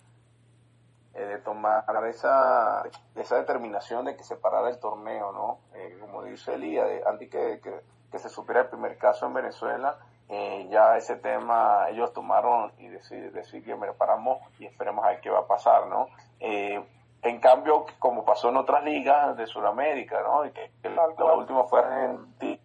eh, 1.15 1.27
de 1.27 1.39
tomar 1.39 1.85
esa, 2.07 2.83
esa 3.15 3.37
determinación 3.37 4.05
de 4.05 4.17
que 4.17 4.25
se 4.25 4.37
parara 4.37 4.69
el 4.69 4.79
torneo, 4.79 5.31
¿no? 5.33 5.59
Eh, 5.79 5.97
como 6.01 6.25
dice 6.25 6.55
Elías, 6.55 6.87
de, 6.89 7.03
antes 7.07 7.31
que, 7.31 7.61
que, 7.63 7.81
que, 8.11 8.19
se 8.19 8.29
supiera 8.29 8.63
el 8.63 8.69
primer 8.69 8.99
caso 8.99 9.27
en 9.27 9.35
Venezuela, 9.35 9.97
eh, 10.29 10.67
ya 10.71 10.97
ese 10.97 11.17
tema 11.17 11.87
ellos 11.91 12.13
tomaron 12.13 12.73
y 12.79 12.89
decir, 12.89 13.31
decir 13.33 13.65
que 13.65 13.75
me 13.77 13.93
paramos 13.93 14.39
y 14.59 14.67
esperemos 14.67 15.05
a 15.05 15.09
ver 15.09 15.21
qué 15.21 15.31
va 15.31 15.41
a 15.41 15.47
pasar, 15.47 15.87
¿no? 15.87 16.09
Eh, 16.41 16.83
en 17.23 17.41
cambio, 17.41 17.87
como 17.99 18.25
pasó 18.25 18.51
en 18.51 18.57
otras 18.57 18.85
ligas 18.85 19.37
de 19.37 19.47
Sudamérica, 19.47 20.21
¿no? 20.23 20.45
Y 20.45 20.51
que, 20.53 20.71
que 20.83 20.91
la, 20.91 21.07
la, 21.19 21.35
última 21.35 21.65
fue 21.65 21.81
Argentina, 21.81 22.61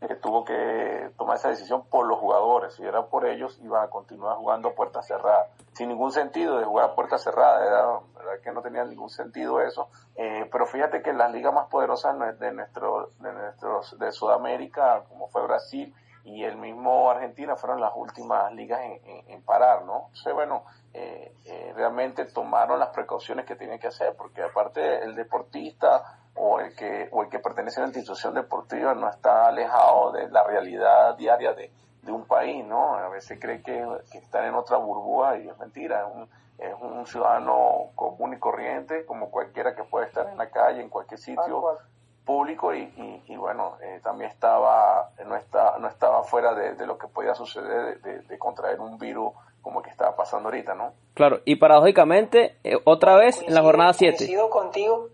que 0.00 0.16
tuvo 0.16 0.44
que 0.44 1.10
tomar 1.16 1.36
esa 1.36 1.50
decisión 1.50 1.84
por 1.88 2.06
los 2.06 2.18
jugadores. 2.18 2.74
Si 2.74 2.82
era 2.82 3.06
por 3.06 3.26
ellos, 3.26 3.58
iban 3.62 3.84
a 3.84 3.90
continuar 3.90 4.36
jugando 4.36 4.70
a 4.70 4.74
puerta 4.74 5.02
cerrada. 5.02 5.46
Sin 5.72 5.88
ningún 5.88 6.10
sentido 6.10 6.58
de 6.58 6.64
jugar 6.64 6.90
a 6.90 6.94
puerta 6.94 7.18
cerrada. 7.18 7.64
Era, 7.64 8.00
verdad 8.16 8.42
que 8.42 8.52
no 8.52 8.62
tenía 8.62 8.84
ningún 8.84 9.10
sentido 9.10 9.60
eso. 9.60 9.88
Eh, 10.16 10.48
pero 10.50 10.66
fíjate 10.66 11.02
que 11.02 11.12
las 11.12 11.32
ligas 11.32 11.54
más 11.54 11.68
poderosas 11.68 12.16
de, 12.40 12.52
nuestro, 12.52 13.10
de, 13.20 13.32
nuestros, 13.32 13.98
de 13.98 14.10
Sudamérica, 14.10 15.04
como 15.08 15.28
fue 15.28 15.42
Brasil, 15.42 15.94
y 16.24 16.44
el 16.44 16.56
mismo 16.56 17.10
Argentina 17.10 17.56
fueron 17.56 17.80
las 17.80 17.92
últimas 17.96 18.52
ligas 18.52 18.80
en, 18.80 19.00
en, 19.04 19.30
en 19.30 19.42
parar, 19.42 19.84
¿no? 19.84 20.06
Entonces, 20.08 20.34
bueno, 20.34 20.64
eh, 20.94 21.34
eh, 21.46 21.72
realmente 21.74 22.26
tomaron 22.26 22.78
las 22.78 22.90
precauciones 22.90 23.46
que 23.46 23.56
tienen 23.56 23.78
que 23.78 23.88
hacer, 23.88 24.14
porque 24.16 24.42
aparte 24.42 25.02
el 25.02 25.14
deportista 25.14 26.18
o 26.34 26.60
el 26.60 26.74
que 26.76 27.08
o 27.12 27.22
el 27.22 27.28
que 27.28 27.38
pertenece 27.38 27.80
a 27.80 27.84
una 27.84 27.88
institución 27.88 28.34
deportiva 28.34 28.94
no 28.94 29.08
está 29.08 29.48
alejado 29.48 30.12
de 30.12 30.28
la 30.30 30.44
realidad 30.44 31.16
diaria 31.16 31.54
de, 31.54 31.72
de 32.02 32.12
un 32.12 32.26
país, 32.26 32.64
¿no? 32.64 32.94
A 32.94 33.08
veces 33.08 33.38
cree 33.40 33.62
que, 33.62 33.86
que 34.10 34.18
están 34.18 34.44
en 34.44 34.54
otra 34.54 34.76
burbuja 34.76 35.38
y 35.38 35.48
es 35.48 35.58
mentira, 35.58 36.06
es 36.06 36.14
un, 36.14 36.28
es 36.58 36.74
un 36.80 37.06
ciudadano 37.06 37.90
común 37.94 38.34
y 38.34 38.38
corriente, 38.38 39.04
como 39.06 39.30
cualquiera 39.30 39.74
que 39.74 39.84
puede 39.84 40.06
estar 40.06 40.28
en 40.28 40.36
la 40.36 40.50
calle, 40.50 40.82
en 40.82 40.88
cualquier 40.88 41.18
sitio 41.18 41.78
público 42.24 42.74
y, 42.74 42.82
y, 42.82 43.32
y 43.32 43.36
bueno, 43.36 43.76
eh, 43.82 44.00
también 44.02 44.30
estaba, 44.30 45.10
no, 45.26 45.36
está, 45.36 45.76
no 45.78 45.88
estaba 45.88 46.22
fuera 46.22 46.54
de, 46.54 46.74
de 46.74 46.86
lo 46.86 46.96
que 46.96 47.08
podía 47.08 47.34
suceder 47.34 48.00
de, 48.00 48.12
de, 48.12 48.22
de, 48.22 48.38
contraer 48.38 48.80
un 48.80 48.98
virus 48.98 49.32
como 49.60 49.82
que 49.82 49.90
estaba 49.90 50.16
pasando 50.16 50.48
ahorita, 50.48 50.74
¿no? 50.74 50.92
Claro, 51.14 51.40
y 51.44 51.56
paradójicamente, 51.56 52.56
eh, 52.64 52.78
otra 52.84 53.16
vez 53.16 53.36
coincido, 53.36 53.48
en 53.48 53.54
la 53.54 53.62
jornada 53.62 53.92
7. 53.92 54.16
Coincido 54.16 54.50
contigo. 54.50 55.08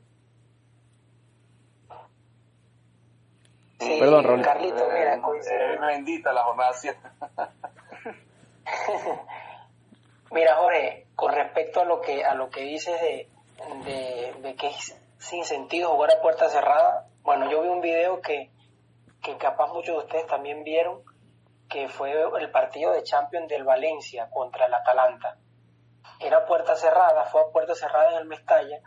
Sí, 3.78 3.96
Perdón. 4.00 4.42
Carlito, 4.42 4.84
mira, 4.92 5.20
coincido. 5.22 5.56
Eh, 5.56 5.78
bendita 5.78 6.32
la 6.32 6.42
jornada 6.42 6.72
7. 6.72 6.98
mira, 10.32 10.56
Jorge, 10.56 11.06
con 11.14 11.32
respecto 11.32 11.80
a 11.80 11.84
lo 11.84 12.00
que 12.00 12.24
a 12.24 12.34
lo 12.34 12.50
que 12.50 12.62
dices 12.62 13.00
de, 13.00 13.28
de, 13.84 14.34
de 14.42 14.54
que 14.56 14.68
es 14.68 14.96
sin 15.28 15.44
sentido 15.44 15.90
jugar 15.90 16.10
a 16.12 16.22
puerta 16.22 16.48
cerrada. 16.48 17.06
Bueno, 17.22 17.50
yo 17.50 17.60
vi 17.60 17.68
un 17.68 17.82
video 17.82 18.22
que, 18.22 18.50
que 19.22 19.36
capaz 19.36 19.68
muchos 19.68 19.96
de 19.96 20.04
ustedes 20.04 20.26
también 20.26 20.64
vieron, 20.64 21.02
que 21.68 21.88
fue 21.88 22.12
el 22.40 22.50
partido 22.50 22.92
de 22.92 23.02
Champions 23.02 23.46
del 23.48 23.64
Valencia 23.64 24.30
contra 24.30 24.66
el 24.66 24.74
Atalanta. 24.74 25.36
Era 26.18 26.46
puerta 26.46 26.74
cerrada, 26.76 27.26
fue 27.26 27.42
a 27.42 27.52
puerta 27.52 27.74
cerrada 27.74 28.12
en 28.12 28.18
el 28.18 28.24
Mestalla, 28.24 28.80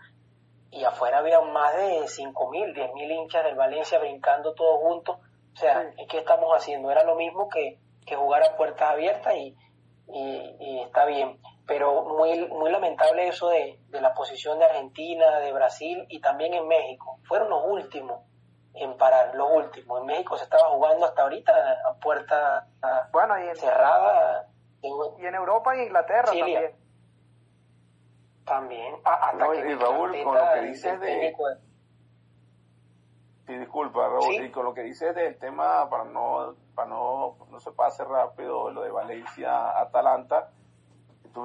y 0.72 0.84
afuera 0.84 1.20
había 1.20 1.42
más 1.42 1.76
de 1.76 2.00
5.000, 2.06 2.74
10.000 2.74 3.12
hinchas 3.12 3.44
del 3.44 3.56
Valencia 3.56 4.00
brincando 4.00 4.56
todos 4.56 4.80
juntos. 4.80 5.18
O 5.54 5.56
sea. 5.56 5.92
¿qué 6.10 6.18
estamos 6.18 6.50
haciendo? 6.56 6.90
Era 6.90 7.04
lo 7.04 7.16
mismo 7.16 7.50
que, 7.50 7.78
que 8.06 8.16
jugar 8.16 8.42
a 8.44 8.58
puertas 8.58 8.90
abiertas 8.90 9.36
y, 9.36 9.56
y, 10.08 10.56
y 10.60 10.82
está 10.82 11.06
bien 11.06 11.40
pero 11.72 12.04
muy, 12.04 12.50
muy 12.50 12.70
lamentable 12.70 13.30
eso 13.30 13.48
de, 13.48 13.80
de, 13.88 14.02
la 14.02 14.14
posición 14.14 14.60
de 14.60 14.66
Argentina, 14.66 15.40
de 15.40 15.54
Brasil 15.54 16.06
y 16.10 16.20
también 16.20 16.54
en 16.54 16.68
México. 16.68 17.18
Fueron 17.24 17.50
los 17.50 17.64
últimos 17.66 18.24
en 18.74 18.98
parar, 18.98 19.34
los 19.36 19.50
últimos. 19.50 20.02
En 20.02 20.06
México 20.06 20.38
se 20.38 20.44
estaba 20.44 20.68
jugando 20.68 21.06
hasta 21.06 21.22
ahorita 21.22 21.54
a 21.90 21.94
puerta 21.94 22.68
bueno, 23.14 23.40
y 23.40 23.48
en, 23.48 23.56
cerrada. 23.56 24.50
En, 24.82 24.92
y 25.24 25.26
en 25.26 25.34
Europa 25.34 25.74
y 25.78 25.84
Inglaterra 25.84 26.32
Chile. 26.34 26.54
también. 26.54 26.76
También. 28.44 28.96
Hasta 29.06 29.38
no, 29.38 29.54
y 29.54 29.76
Raúl, 29.76 30.24
con 30.24 30.36
lo 30.36 30.54
que 30.54 30.62
dices 30.64 31.00
de... 31.00 31.34
Sí, 33.48 33.58
disculpa, 33.58 34.10
Raúl, 34.10 34.36
¿Sí? 34.36 34.44
y 34.44 34.52
con 34.52 34.66
lo 34.66 34.74
que 34.74 34.84
dices 34.84 35.16
del 35.16 35.38
tema, 35.40 35.90
para 35.90 36.04
no, 36.04 36.54
para 36.76 36.90
no, 36.90 37.38
no 37.50 37.60
se 37.60 37.72
pase 37.72 38.04
rápido, 38.04 38.72
lo 38.72 38.82
de 38.82 38.92
Valencia-Atalanta, 38.92 40.51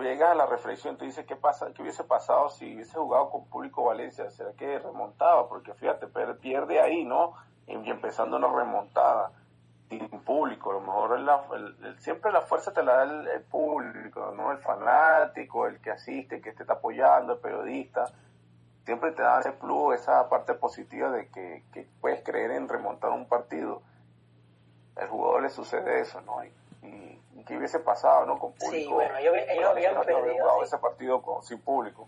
llegas 0.06 0.30
a 0.30 0.34
la 0.34 0.46
reflexión, 0.46 0.96
tú 0.96 1.04
dices, 1.04 1.26
¿qué, 1.26 1.36
pasa, 1.36 1.72
qué 1.72 1.82
hubiese 1.82 2.04
pasado 2.04 2.50
si 2.50 2.74
hubiese 2.74 2.98
jugado 2.98 3.30
con 3.30 3.46
público 3.46 3.84
Valencia? 3.84 4.30
¿Será 4.30 4.52
que 4.52 4.78
remontaba? 4.78 5.48
Porque 5.48 5.74
fíjate, 5.74 6.06
pierde 6.40 6.80
ahí, 6.80 7.04
¿no? 7.04 7.34
Y 7.66 7.74
empezando 7.90 8.36
una 8.36 8.48
remontada 8.48 9.32
sin 9.88 10.08
público, 10.08 10.70
a 10.70 10.74
lo 10.74 10.80
mejor 10.80 11.96
siempre 11.98 12.32
la 12.32 12.40
fuerza 12.42 12.72
te 12.72 12.82
la 12.82 12.96
da 12.96 13.02
el, 13.34 13.42
público, 13.42 14.32
¿no? 14.36 14.50
El 14.50 14.58
fanático, 14.58 15.66
el 15.66 15.80
que 15.80 15.92
asiste, 15.92 16.36
el 16.36 16.42
que 16.42 16.52
te 16.52 16.62
está 16.62 16.74
apoyando, 16.74 17.34
el 17.34 17.38
periodista, 17.38 18.06
siempre 18.84 19.12
te 19.12 19.22
da 19.22 19.40
ese 19.40 19.52
plus, 19.52 19.94
esa 19.94 20.28
parte 20.28 20.54
positiva 20.54 21.10
de 21.10 21.28
que, 21.28 21.64
que 21.72 21.88
puedes 22.00 22.22
creer 22.24 22.52
en 22.52 22.68
remontar 22.68 23.10
un 23.10 23.28
partido. 23.28 23.82
El 24.96 25.08
jugador 25.08 25.42
le 25.42 25.50
sucede 25.50 26.00
eso, 26.00 26.20
¿no? 26.22 26.42
Y, 26.86 27.40
y 27.40 27.44
qué 27.44 27.56
hubiese 27.56 27.80
pasado, 27.80 28.26
¿no? 28.26 28.38
Con 28.38 28.52
público. 28.54 28.72
Sí, 28.72 28.86
bueno, 28.86 29.16
ellos, 29.18 29.34
ellos 29.48 29.70
habían 29.70 29.94
no 29.94 30.02
perdido. 30.02 30.58
Sí. 30.58 30.64
ese 30.64 30.78
partido 30.78 31.22
con, 31.22 31.42
sin 31.42 31.60
público. 31.60 32.06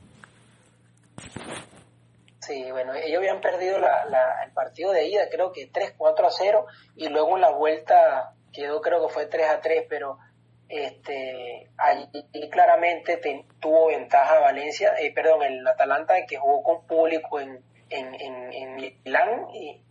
Sí, 2.40 2.70
bueno, 2.70 2.94
ellos 2.94 3.18
habían 3.18 3.40
perdido 3.40 3.78
la, 3.78 4.04
la, 4.06 4.42
el 4.44 4.52
partido 4.52 4.92
de 4.92 5.06
ida, 5.06 5.28
creo 5.30 5.52
que 5.52 5.66
3, 5.66 5.94
4 5.98 6.26
a 6.26 6.30
0, 6.30 6.66
y 6.96 7.08
luego 7.08 7.34
en 7.34 7.42
la 7.42 7.50
vuelta 7.50 8.32
quedó, 8.52 8.80
creo 8.80 9.06
que 9.06 9.12
fue 9.12 9.26
3 9.26 9.50
a 9.50 9.60
3, 9.60 9.84
pero 9.88 10.18
este 10.68 11.70
allí 11.78 12.10
claramente 12.50 13.16
te, 13.16 13.46
tuvo 13.60 13.86
ventaja 13.88 14.38
Valencia, 14.40 14.94
eh, 14.98 15.12
perdón, 15.14 15.42
el 15.42 15.66
Atalanta 15.66 16.14
que 16.26 16.36
jugó 16.36 16.62
con 16.62 16.86
público 16.86 17.40
en, 17.40 17.62
en, 17.88 18.14
en, 18.14 18.52
en 18.52 18.76
Milán 18.76 19.48
y, 19.54 19.82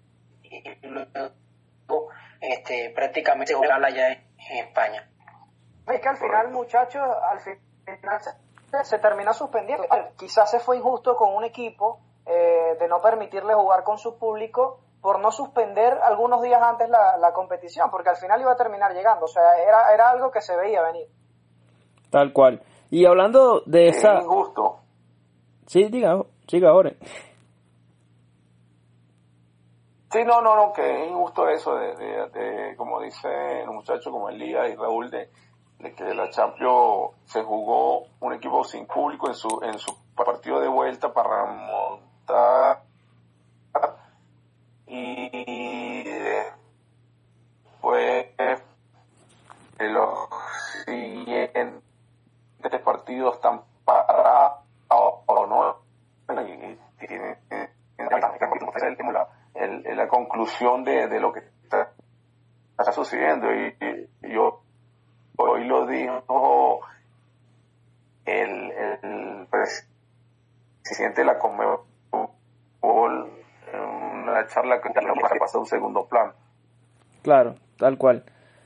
y, 0.44 0.70
y 0.82 0.88
luego 0.88 2.10
este, 2.42 2.92
prácticamente 2.92 3.56
allá 3.56 4.10
en, 4.12 4.27
en 4.50 4.66
España. 4.66 5.10
Es 5.88 6.02
que 6.02 6.10
al 6.10 6.18
final, 6.18 6.52
muchachos, 6.52 7.02
al 7.02 7.40
final 7.40 8.22
se, 8.22 8.84
se 8.84 9.00
termina 9.00 9.34
suspendiendo. 9.34 9.86
Quizás 10.18 10.52
se 10.52 10.60
fue 10.60 10.78
injusto 10.78 11.16
con 11.16 11.34
un 11.34 11.44
equipo 11.44 12.00
eh, 12.26 12.76
de 12.80 12.88
no 12.88 13.02
permitirle 13.02 13.54
jugar 13.54 13.84
con 13.84 13.98
su 13.98 14.18
público 14.18 14.82
por 15.02 15.20
no 15.20 15.32
suspender 15.32 15.94
algunos 16.04 16.42
días 16.42 16.62
antes 16.62 16.90
la, 16.90 17.18
la, 17.18 17.32
competición, 17.32 17.90
porque 17.90 18.10
al 18.10 18.18
final 18.18 18.42
iba 18.42 18.52
a 18.52 18.58
terminar 18.58 18.94
llegando. 18.94 19.26
O 19.26 19.30
sea, 19.30 19.58
era, 19.64 19.94
era 19.94 20.10
algo 20.10 20.32
que 20.32 20.42
se 20.42 20.58
veía 20.58 20.82
venir. 20.82 21.08
Tal 22.10 22.34
cual. 22.34 22.62
Y 22.90 23.06
hablando 23.06 23.62
de 23.66 23.88
esa... 23.88 24.18
Es 24.18 24.24
injusto. 24.24 24.80
Sí, 25.68 25.86
diga, 25.90 26.22
siga 26.48 26.70
ahora. 26.72 26.92
Sí, 30.10 30.24
no, 30.24 30.42
no, 30.42 30.56
no, 30.56 30.72
que 30.72 31.04
es 31.04 31.10
injusto 31.10 31.50
eso 31.50 31.76
de, 31.76 31.94
de, 31.96 32.30
de 32.30 32.76
como 32.78 33.02
dice 33.02 33.62
el 33.62 33.70
muchacho 33.70 34.10
como 34.10 34.30
Elías 34.30 34.70
y 34.70 34.76
Raúl, 34.76 35.12
de, 35.12 35.30
de 35.80 35.94
que 35.94 36.14
la 36.14 36.30
Champions 36.30 37.12
se 37.26 37.44
jugó 37.44 38.06
un 38.22 38.34
equipo 38.34 38.64
sin 38.64 38.88
público 38.88 39.28
en 39.28 39.36
su 39.36 39.60
en 39.64 39.78
su 39.78 39.94
partido 40.16 40.62
de 40.62 40.70
vuelta 40.70 41.14
para 41.14 41.46
remontar. 41.46 42.84
Y 44.88 46.04
después 46.04 48.28
los 49.80 50.30
siguientes 50.86 51.82
partidos 52.84 53.36
están 53.36 53.62
parados 53.84 54.57
conclusión 60.38 60.84
de, 60.84 61.08
de 61.08 61.20
lo 61.20 61.34
que 61.34 61.40
está, 61.64 61.92
está 62.78 62.92
sucediendo 62.92 63.48
y, 63.52 63.76
y 64.24 64.34
yo 64.34 64.62
hoy 65.38 65.66
lo 65.66 65.88
dijo 65.88 66.82
el, 68.26 68.72
el 68.72 69.48
presidente 69.50 71.22
de 71.22 71.26
la 71.26 71.40
Conmebol 71.40 71.82
en 73.74 73.80
una 73.80 74.46
charla 74.48 74.80
que 74.80 74.90
pasó 75.40 75.58
a 75.58 75.62
un 75.62 75.66
segundo 75.66 76.06
plano. 76.06 76.34
Claro, 77.24 77.56
tal 77.78 77.98
cual. 77.98 78.24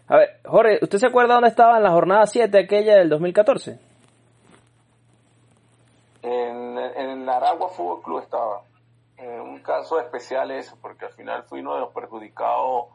A 0.08 0.18
ver, 0.18 0.42
Jorge, 0.46 0.80
¿usted 0.82 0.98
se 0.98 1.08
acuerda 1.08 1.36
dónde 1.36 1.50
estaba 1.50 1.78
en 1.78 1.84
la 1.84 1.92
jornada 1.92 2.26
7 2.26 2.60
aquella 2.60 2.98
del 2.98 3.10
2014? 3.10 3.80
En, 6.24 6.78
en 6.78 7.30
Aragua 7.30 7.70
Fútbol 7.70 8.02
Club 8.02 8.20
estaba. 8.20 8.62
En 9.18 9.40
un 9.40 9.60
caso 9.60 10.00
especial 10.00 10.50
eso, 10.50 10.76
porque 11.02 11.06
al 11.06 11.14
final 11.14 11.44
fui 11.44 11.62
uno 11.62 11.74
de 11.76 11.80
los 11.82 11.94
perjudicados 11.94 12.90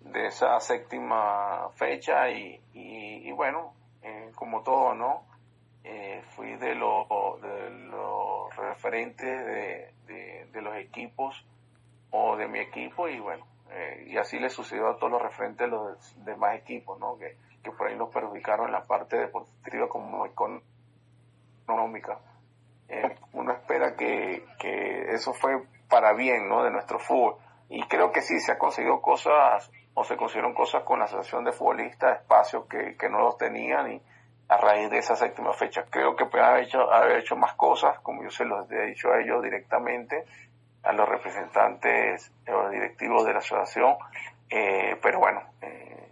de 0.00 0.26
esa 0.26 0.58
séptima 0.60 1.68
fecha 1.74 2.30
y, 2.30 2.60
y, 2.74 3.28
y 3.28 3.32
bueno, 3.32 3.74
eh, 4.02 4.30
como 4.36 4.62
todo, 4.62 4.94
¿no? 4.94 5.24
Eh, 5.82 6.22
fui 6.36 6.54
de, 6.56 6.74
lo, 6.74 7.06
de 7.42 7.70
los 7.70 8.54
referentes 8.56 9.46
de, 9.46 9.94
de, 10.52 10.62
los 10.62 10.76
equipos 10.76 11.44
o 12.10 12.36
de 12.36 12.46
mi 12.46 12.58
equipo 12.60 13.08
y 13.08 13.18
bueno, 13.18 13.46
eh, 13.70 14.06
y 14.08 14.16
así 14.18 14.38
le 14.38 14.50
sucedió 14.50 14.88
a 14.88 14.96
todos 14.96 15.10
los 15.10 15.22
referentes 15.22 15.66
de 15.66 15.68
los 15.68 16.24
demás 16.24 16.56
equipos, 16.56 17.00
¿no? 17.00 17.16
Que, 17.18 17.36
que 17.62 17.72
por 17.72 17.88
ahí 17.88 17.96
nos 17.96 18.10
perjudicaron 18.10 18.66
en 18.66 18.72
la 18.72 18.84
parte 18.84 19.16
deportiva 19.16 19.88
como 19.88 20.24
económica. 21.66 22.20
Uno 23.32 23.52
espera 23.52 23.96
que, 23.96 24.44
que 24.58 25.12
eso 25.12 25.32
fue 25.32 25.62
para 25.90 26.14
bien, 26.14 26.48
¿no? 26.48 26.62
De 26.62 26.70
nuestro 26.70 26.98
fútbol. 26.98 27.36
Y 27.68 27.82
creo 27.84 28.10
que 28.12 28.22
sí, 28.22 28.40
se 28.40 28.52
han 28.52 28.58
conseguido 28.58 29.00
cosas 29.02 29.70
o 29.94 30.04
se 30.04 30.16
consiguieron 30.16 30.54
cosas 30.54 30.82
con 30.84 30.98
la 31.00 31.04
asociación 31.04 31.44
de 31.44 31.52
futbolistas, 31.52 32.20
espacios 32.20 32.64
que, 32.66 32.96
que 32.96 33.08
no 33.08 33.20
los 33.20 33.36
tenían 33.36 33.92
y 33.92 34.02
a 34.48 34.56
raíz 34.56 34.90
de 34.90 34.98
esa 34.98 35.14
séptima 35.14 35.52
fecha. 35.52 35.84
Creo 35.90 36.16
que 36.16 36.26
pueden 36.26 36.46
haber 36.46 36.64
hecho, 36.64 36.90
haber 36.90 37.18
hecho 37.18 37.36
más 37.36 37.54
cosas, 37.54 38.00
como 38.00 38.22
yo 38.22 38.30
se 38.30 38.44
los 38.44 38.70
he 38.70 38.86
dicho 38.86 39.12
a 39.12 39.20
ellos 39.20 39.42
directamente, 39.42 40.24
a 40.82 40.92
los 40.92 41.08
representantes 41.08 42.32
o 42.48 42.68
directivos 42.70 43.24
de 43.26 43.32
la 43.32 43.38
asociación, 43.38 43.96
eh, 44.48 44.96
pero 45.00 45.20
bueno, 45.20 45.42
eh, 45.62 46.08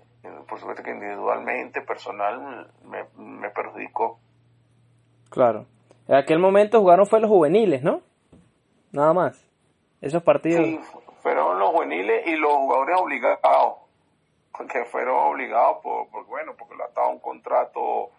por 0.46 0.60
supuesto 0.60 0.82
que 0.82 0.90
individualmente, 0.90 1.80
personal, 1.80 2.70
me, 2.84 3.04
me 3.16 3.50
perjudicó. 3.50 4.18
Claro. 5.30 5.66
En 6.06 6.14
aquel 6.14 6.38
momento 6.38 6.80
jugaron 6.80 7.06
fue 7.06 7.20
los 7.20 7.30
juveniles, 7.30 7.82
¿no? 7.82 8.02
Nada 8.92 9.12
más. 9.12 9.47
Esos 10.00 10.22
partidos. 10.22 10.64
Sí, 10.64 10.80
fueron 11.22 11.58
los 11.58 11.70
juveniles 11.70 12.26
y 12.26 12.37
los 12.37 12.52
jugadores 12.52 12.96
obligados, 12.98 13.74
que 14.72 14.84
fueron 14.84 15.32
obligados 15.32 15.78
por, 15.82 16.08
por 16.08 16.26
bueno, 16.26 16.54
porque 16.56 16.76
lo 16.76 16.84
ataba 16.84 17.08
un 17.08 17.18
contrato 17.18 18.11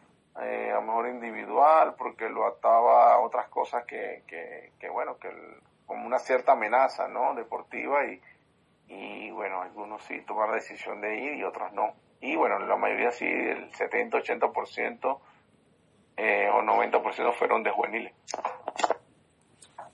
eh, 0.41 0.71
a 0.71 0.75
lo 0.75 0.81
mejor 0.83 1.09
individual, 1.09 1.95
porque 1.97 2.29
lo 2.29 2.45
ataba 2.45 3.13
a 3.13 3.19
otras 3.19 3.47
cosas 3.49 3.85
que, 3.85 4.23
que, 4.27 4.71
que 4.79 4.89
bueno, 4.89 5.17
que 5.17 5.29
el, 5.29 5.55
como 5.85 6.05
una 6.05 6.19
cierta 6.19 6.51
amenaza, 6.51 7.07
¿no? 7.07 7.33
Deportiva 7.33 8.05
y, 8.05 8.21
y 8.87 9.31
bueno, 9.31 9.61
algunos 9.61 10.03
sí 10.03 10.21
tomaron 10.21 10.51
la 10.51 10.57
decisión 10.57 11.01
de 11.01 11.15
ir 11.17 11.33
y 11.33 11.43
otros 11.43 11.73
no. 11.73 11.93
Y 12.21 12.35
bueno, 12.35 12.59
la 12.59 12.75
mayoría 12.75 13.11
sí, 13.11 13.25
el 13.25 13.71
70-80% 13.71 15.19
eh, 16.17 16.49
o 16.53 16.61
90% 16.61 17.33
fueron 17.33 17.63
de 17.63 17.71
juveniles. 17.71 18.13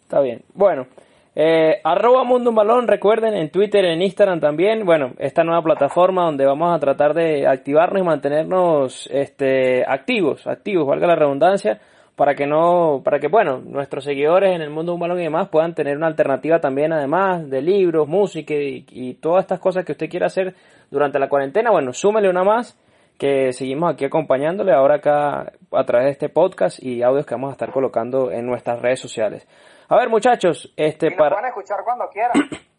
Está 0.01 0.21
bien. 0.21 0.43
Bueno, 0.53 0.87
eh, 1.35 1.81
arroba 1.83 2.23
Mundo 2.23 2.49
un 2.49 2.55
Balón, 2.55 2.87
recuerden, 2.87 3.33
en 3.33 3.49
Twitter, 3.49 3.83
en 3.85 4.01
Instagram 4.01 4.39
también. 4.39 4.85
Bueno, 4.85 5.11
esta 5.19 5.43
nueva 5.43 5.61
plataforma 5.61 6.23
donde 6.23 6.45
vamos 6.45 6.73
a 6.73 6.79
tratar 6.79 7.13
de 7.13 7.45
activarnos 7.45 8.01
y 8.01 8.05
mantenernos 8.05 9.09
este, 9.11 9.83
activos, 9.85 10.47
activos, 10.47 10.87
valga 10.87 11.07
la 11.07 11.15
redundancia, 11.15 11.79
para 12.15 12.33
que 12.33 12.47
no, 12.47 13.01
para 13.03 13.19
que, 13.19 13.27
bueno, 13.27 13.59
nuestros 13.59 14.05
seguidores 14.05 14.55
en 14.55 14.61
el 14.61 14.69
Mundo 14.69 14.93
un 14.93 15.01
Balón 15.01 15.19
y 15.19 15.23
demás 15.23 15.49
puedan 15.49 15.75
tener 15.75 15.97
una 15.97 16.07
alternativa 16.07 16.59
también, 16.59 16.93
además 16.93 17.49
de 17.49 17.61
libros, 17.61 18.07
música 18.07 18.53
y, 18.53 18.85
y 18.89 19.15
todas 19.15 19.43
estas 19.43 19.59
cosas 19.59 19.83
que 19.83 19.91
usted 19.91 20.09
quiera 20.09 20.27
hacer 20.27 20.55
durante 20.89 21.19
la 21.19 21.27
cuarentena. 21.27 21.71
Bueno, 21.71 21.91
súmele 21.91 22.29
una 22.29 22.45
más 22.45 22.79
que 23.17 23.53
seguimos 23.53 23.93
aquí 23.93 24.05
acompañándole 24.05 24.73
ahora 24.73 24.95
acá 24.95 25.53
a 25.71 25.83
través 25.85 26.05
de 26.05 26.11
este 26.11 26.29
podcast 26.29 26.81
y 26.81 27.01
audios 27.01 27.25
que 27.25 27.35
vamos 27.35 27.49
a 27.49 27.53
estar 27.53 27.71
colocando 27.71 28.31
en 28.31 28.45
nuestras 28.45 28.81
redes 28.81 28.99
sociales. 28.99 29.47
A 29.87 29.95
ver, 29.97 30.09
muchachos, 30.09 30.71
este 30.75 31.07
y 31.07 31.09
nos 31.11 31.17
para 31.19 31.35
pueden 31.35 31.45
escuchar 31.49 31.83
cuando 31.83 32.07
quieran. 32.09 32.33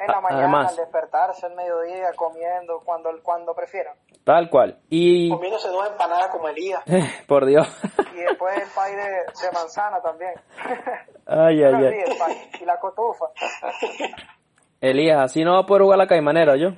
En 0.00 0.06
la 0.06 0.18
mañana, 0.22 0.44
Además. 0.44 0.70
al 0.70 0.76
despertarse, 0.76 1.44
al 1.44 1.54
mediodía, 1.54 2.06
comiendo, 2.16 2.80
cuando 2.86 3.10
cuando 3.22 3.54
prefieran. 3.54 3.94
tal 4.24 4.48
cual. 4.48 4.78
Y 4.88 5.28
Comiéndose 5.28 5.68
dos 5.68 5.86
empanadas 5.86 6.28
como 6.28 6.48
Elías. 6.48 6.82
por 7.28 7.44
Dios. 7.44 7.68
Y 8.14 8.20
después 8.20 8.56
el 8.56 8.68
pay 8.74 8.94
de, 8.94 9.02
de 9.02 9.52
manzana 9.52 10.00
también. 10.00 10.32
Ay, 11.26 11.62
ay, 11.62 11.74
sí, 11.74 11.84
ay. 11.84 12.12
el 12.12 12.16
pay. 12.16 12.50
Y 12.62 12.64
la 12.64 12.80
cotufa. 12.80 13.26
Elías, 14.80 15.20
así 15.20 15.44
no 15.44 15.52
va 15.52 15.58
a 15.60 15.66
poder 15.66 15.82
jugar 15.82 15.98
la 15.98 16.06
caimanera, 16.06 16.56
yo. 16.56 16.70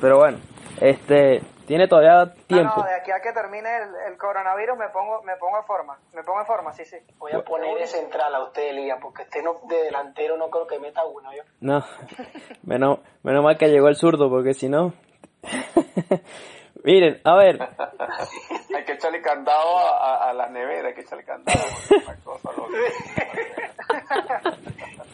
Pero 0.00 0.18
bueno, 0.18 0.38
este 0.80 1.42
tiene 1.68 1.86
todavía 1.86 2.24
No, 2.24 2.32
tiempo. 2.48 2.72
no, 2.78 2.82
de 2.82 2.94
aquí 2.96 3.12
a 3.12 3.20
que 3.20 3.32
termine 3.32 3.68
el, 3.76 3.94
el 4.12 4.18
coronavirus 4.18 4.76
me 4.76 4.88
pongo 4.88 5.22
me 5.22 5.36
pongo 5.36 5.58
en 5.58 5.64
forma. 5.64 5.98
Me 6.14 6.22
pongo 6.24 6.40
en 6.40 6.46
forma, 6.46 6.72
sí, 6.72 6.84
sí. 6.84 6.96
Voy 7.18 7.30
a 7.32 7.40
poner 7.42 7.78
de 7.78 7.86
central 7.86 8.34
a 8.34 8.42
usted, 8.42 8.70
Elías, 8.70 8.98
porque 9.00 9.22
este 9.22 9.42
no, 9.42 9.54
de 9.68 9.84
delantero 9.84 10.36
no 10.36 10.48
creo 10.50 10.66
que 10.66 10.80
meta 10.80 11.04
uno. 11.04 11.30
Yo. 11.32 11.42
No, 11.60 11.84
menos, 12.64 12.98
menos 13.22 13.44
mal 13.44 13.56
que 13.56 13.68
llegó 13.68 13.88
el 13.88 13.96
zurdo, 13.96 14.28
porque 14.28 14.54
si 14.54 14.68
no. 14.68 14.92
Miren, 16.84 17.20
a 17.24 17.34
ver, 17.36 17.60
hay 18.74 18.84
que 18.84 18.92
echarle 18.92 19.20
candado 19.20 19.78
a, 19.78 19.98
a, 20.24 20.30
a 20.30 20.32
las 20.32 20.50
neveras, 20.50 20.86
hay 20.86 20.94
que 20.94 21.00
echarle 21.02 21.24
candado. 21.24 21.58
Una 22.06 22.16
cosa 22.24 22.52
loca. 22.52 22.72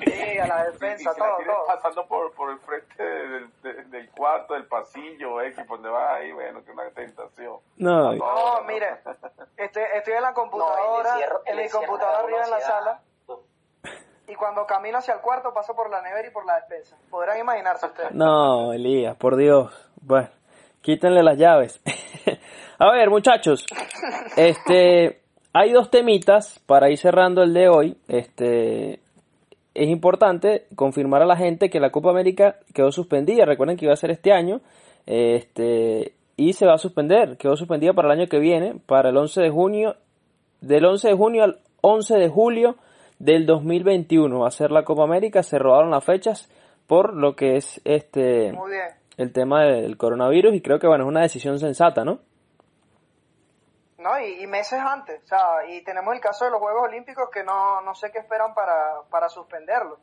Sí, 0.05 0.39
a 0.39 0.47
la 0.47 0.65
defensa, 0.65 1.11
Y 1.11 1.15
si 1.15 1.21
la 1.21 1.27
todo, 1.37 1.67
pasando 1.67 2.07
por, 2.07 2.33
por 2.35 2.51
el 2.51 2.59
frente 2.59 3.03
del, 3.03 3.51
del, 3.63 3.91
del 3.91 4.11
cuarto, 4.11 4.55
del 4.55 4.67
pasillo, 4.67 5.41
X, 5.43 5.65
por 5.67 5.79
donde 5.79 5.91
vas 5.91 6.13
ahí, 6.21 6.33
bueno, 6.33 6.65
que 6.65 6.71
una 6.73 6.89
tentación. 6.91 7.57
no, 7.77 8.13
No, 8.15 8.61
mire, 8.67 8.99
estoy, 9.57 9.83
estoy 9.95 10.15
en 10.15 10.23
la 10.23 10.35
computadora, 10.35 11.11
No, 11.15 11.17
el 11.17 11.23
encierro- 11.23 11.41
en 11.47 11.59
el 11.59 11.65
mi 11.65 11.71
computadora 11.71 12.19
arriba 12.21 12.45
en 12.45 12.51
la 12.51 12.61
sala, 12.61 13.01
y 14.27 14.35
cuando 14.37 14.67
camino 14.67 14.99
hacia 14.99 15.15
el 15.15 15.21
cuarto 15.21 15.53
paso 15.53 15.75
por 15.77 15.91
la 15.91 16.01
nevera 16.03 16.27
y 16.27 16.31
por 16.31 16.47
la 16.47 16.57
despensa. 16.57 16.97
Podrán 17.11 17.39
imaginarse 17.39 17.87
ustedes. 17.87 18.13
no, 18.13 18.73
Elías, 18.73 19.17
por 19.17 19.37
Dios. 19.37 19.73
Bueno, 20.01 20.29
quítenle 20.81 21.23
las 21.23 21.37
llaves. 21.39 21.81
a 22.79 22.91
ver, 22.91 23.11
muchachos, 23.11 23.65
este, 24.37 25.24
hay 25.55 25.73
dos 25.73 25.89
temitas 25.89 26.61
para 26.67 26.91
ir 26.91 26.99
cerrando 26.99 27.45
el 27.45 27.55
de 27.55 27.69
hoy. 27.69 27.97
Este, 28.09 28.99
es 29.73 29.89
importante 29.89 30.67
confirmar 30.75 31.23
a 31.23 31.27
la 31.27 31.37
gente 31.37 31.71
que 31.71 31.79
la 31.79 31.91
Copa 31.91 32.11
América 32.11 32.57
quedó 32.75 32.91
suspendida. 32.91 33.45
Recuerden 33.45 33.77
que 33.77 33.85
iba 33.85 33.95
a 33.95 33.97
ser 33.97 34.11
este 34.11 34.33
año. 34.33 34.61
Este, 35.07 36.13
y 36.37 36.55
se 36.55 36.67
va 36.67 36.75
a 36.75 36.79
suspender. 36.79 37.37
Quedó 37.37 37.57
suspendida 37.57 37.93
para 37.93 38.13
el 38.13 38.19
año 38.19 38.29
que 38.29 38.41
viene, 38.41 38.75
para 38.87 39.11
el 39.11 39.17
11 39.17 39.43
de 39.43 39.51
junio. 39.51 39.95
Del 40.61 40.85
11 40.85 41.09
de 41.09 41.15
junio 41.15 41.45
al 41.45 41.59
11 41.83 42.17
de 42.17 42.29
julio 42.29 42.77
del 43.21 43.47
2021 43.47 44.41
va 44.41 44.49
a 44.49 44.51
ser 44.51 44.73
la 44.73 44.83
Copa 44.83 45.05
América. 45.05 45.45
Se 45.45 45.61
robaron 45.61 45.93
las 45.93 46.03
fechas 46.03 46.51
por 46.89 47.15
lo 47.15 47.37
que 47.37 47.57
es 47.57 47.81
este 47.85 48.53
el 49.17 49.33
tema 49.33 49.65
del 49.65 49.97
coronavirus 49.97 50.55
y 50.55 50.61
creo 50.61 50.81
que 50.81 50.89
bueno 50.89 51.05
es 51.05 51.09
una 51.09 51.23
decisión 51.23 51.61
sensata, 51.61 52.05
¿no? 52.05 52.19
No, 54.05 54.21
y, 54.21 54.43
y 54.43 54.47
meses 54.47 54.79
antes, 54.79 55.23
o 55.25 55.27
sea, 55.27 55.65
y 55.67 55.83
tenemos 55.83 56.15
el 56.15 56.21
caso 56.21 56.45
de 56.45 56.51
los 56.51 56.61
Juegos 56.61 56.83
Olímpicos 56.85 57.31
que 57.33 57.43
no, 57.43 57.81
no 57.81 57.95
sé 57.95 58.13
qué 58.13 58.19
esperan 58.19 58.53
para, 58.53 59.01
para 59.11 59.31
suspenderlo. 59.31 59.99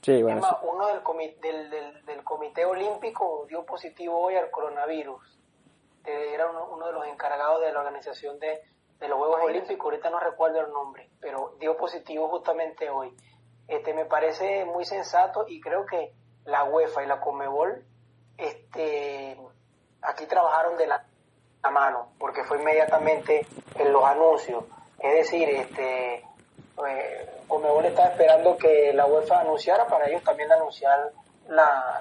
Sí, 0.00 0.22
bueno. 0.22 0.40
sí. 0.42 0.48
uno 0.62 0.86
del, 0.88 1.04
comi- 1.04 1.38
del, 1.40 1.68
del, 1.68 2.04
del 2.06 2.24
Comité 2.24 2.64
Olímpico 2.64 3.44
dio 3.46 3.66
positivo 3.66 4.18
hoy 4.18 4.36
al 4.36 4.50
coronavirus. 4.50 5.38
Eh, 6.04 6.32
Era 6.34 6.48
uno, 6.50 6.64
uno 6.72 6.86
de 6.86 6.92
los 6.94 7.06
encargados 7.06 7.60
de 7.60 7.70
la 7.72 7.80
organización 7.80 8.38
de, 8.40 8.62
de 8.98 9.06
los 9.08 9.18
Juegos 9.18 9.42
Olímpicos, 9.42 9.84
ahorita 9.84 10.08
no 10.08 10.18
recuerdo 10.18 10.60
el 10.60 10.72
nombre, 10.72 11.10
pero 11.20 11.54
dio 11.60 11.76
positivo 11.76 12.28
justamente 12.30 12.88
hoy. 12.88 13.14
Este 13.68 13.92
me 13.92 14.06
parece 14.06 14.64
muy 14.64 14.86
sensato 14.86 15.44
y 15.46 15.60
creo 15.60 15.84
que 15.84 16.14
la 16.46 16.64
UEFA 16.64 17.02
y 17.04 17.06
la 17.06 17.20
Comebol 17.20 17.84
este 18.38 19.38
aquí 20.00 20.26
trabajaron 20.26 20.76
de 20.78 20.86
la 20.86 21.06
la 21.62 21.70
mano, 21.70 22.08
porque 22.18 22.44
fue 22.44 22.58
inmediatamente 22.58 23.46
en 23.76 23.92
los 23.92 24.04
anuncios. 24.04 24.64
Es 24.98 25.14
decir, 25.14 25.48
este, 25.48 26.14
eh, 26.14 27.42
Conmebol 27.48 27.84
estaba 27.84 28.08
esperando 28.08 28.56
que 28.56 28.92
la 28.92 29.06
UEFA 29.06 29.40
anunciara 29.40 29.86
para 29.86 30.06
ellos 30.08 30.22
también 30.22 30.50
anunciar 30.50 31.12
la, 31.48 32.00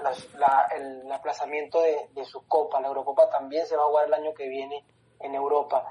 el 0.75 1.11
aplazamiento 1.11 1.81
de, 1.81 2.09
de 2.13 2.25
su 2.25 2.47
copa. 2.47 2.79
La 2.79 2.87
Eurocopa 2.87 3.29
también 3.29 3.65
se 3.65 3.75
va 3.75 3.83
a 3.83 3.87
jugar 3.87 4.07
el 4.07 4.13
año 4.13 4.33
que 4.33 4.47
viene 4.47 4.83
en 5.19 5.35
Europa. 5.35 5.85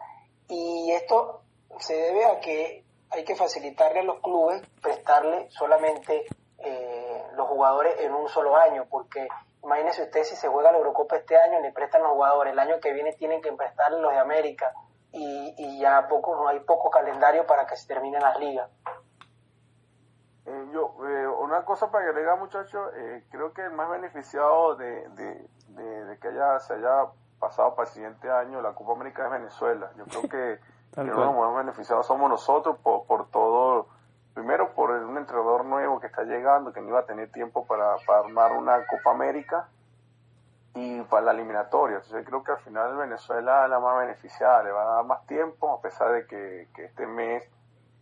Y 0.48 0.90
esto 0.92 1.42
se 1.78 1.94
debe 1.94 2.24
a 2.24 2.40
que 2.40 2.84
hay 3.10 3.24
que 3.24 3.36
facilitarle 3.36 4.00
a 4.00 4.04
los 4.04 4.20
clubes 4.20 4.62
prestarle 4.80 5.48
solamente 5.50 6.26
eh, 6.58 7.22
los 7.34 7.48
jugadores 7.48 7.98
en 8.00 8.14
un 8.14 8.28
solo 8.28 8.56
año, 8.56 8.86
porque 8.88 9.26
imagínense 9.62 10.02
ustedes 10.02 10.28
si 10.28 10.36
se 10.36 10.48
juega 10.48 10.72
la 10.72 10.78
Eurocopa 10.78 11.16
este 11.16 11.36
año, 11.36 11.60
le 11.60 11.72
prestan 11.72 12.02
los 12.02 12.12
jugadores, 12.12 12.52
el 12.52 12.58
año 12.58 12.80
que 12.80 12.92
viene 12.92 13.12
tienen 13.12 13.42
que 13.42 13.52
prestarle 13.52 14.00
los 14.00 14.12
de 14.12 14.18
América 14.18 14.72
y, 15.12 15.54
y 15.56 15.80
ya 15.80 16.06
poco, 16.08 16.34
no 16.36 16.48
hay 16.48 16.60
poco 16.60 16.90
calendario 16.90 17.46
para 17.46 17.66
que 17.66 17.76
se 17.76 17.86
terminen 17.86 18.22
las 18.22 18.38
ligas. 18.38 18.70
Eh, 20.46 20.68
yo, 20.72 20.94
eh, 21.06 21.26
una 21.26 21.64
cosa 21.64 21.90
para 21.90 22.08
agregar, 22.08 22.38
muchachos, 22.38 22.90
eh, 22.96 23.24
creo 23.30 23.52
que 23.52 23.62
el 23.62 23.72
más 23.72 23.90
beneficiado 23.90 24.74
de, 24.76 25.08
de, 25.10 25.48
de, 25.68 26.18
que 26.18 26.28
haya, 26.28 26.58
se 26.60 26.74
haya 26.74 27.06
pasado 27.38 27.74
para 27.74 27.88
el 27.88 27.94
siguiente 27.94 28.30
año 28.30 28.60
la 28.60 28.72
Copa 28.74 28.92
América 28.92 29.24
es 29.26 29.30
Venezuela. 29.30 29.90
Yo 29.96 30.04
creo 30.06 30.22
que, 30.22 30.60
que 30.94 31.04
los 31.04 31.36
más 31.36 31.56
beneficiados 31.56 32.06
somos 32.06 32.30
nosotros 32.30 32.78
por, 32.78 33.06
por 33.06 33.30
todo, 33.30 33.88
primero 34.34 34.72
por 34.74 34.90
un 34.90 35.18
entrenador 35.18 35.64
nuevo 35.64 35.99
que 35.99 35.99
está 36.10 36.24
llegando, 36.24 36.72
que 36.72 36.80
no 36.80 36.88
iba 36.88 37.00
a 37.00 37.06
tener 37.06 37.30
tiempo 37.32 37.66
para, 37.66 37.96
para 38.06 38.20
armar 38.20 38.52
una 38.52 38.86
Copa 38.86 39.12
América 39.12 39.68
y 40.74 41.00
para 41.02 41.26
la 41.26 41.32
eliminatoria. 41.32 41.96
Entonces 41.96 42.26
creo 42.26 42.44
que 42.44 42.52
al 42.52 42.58
final 42.58 42.96
Venezuela 42.96 43.66
la 43.68 43.80
más 43.80 43.98
beneficiada, 43.98 44.62
le 44.62 44.72
va 44.72 44.82
a 44.82 44.94
dar 44.96 45.04
más 45.04 45.26
tiempo, 45.26 45.72
a 45.72 45.80
pesar 45.80 46.12
de 46.12 46.26
que, 46.26 46.68
que 46.74 46.84
este 46.86 47.06
mes 47.06 47.48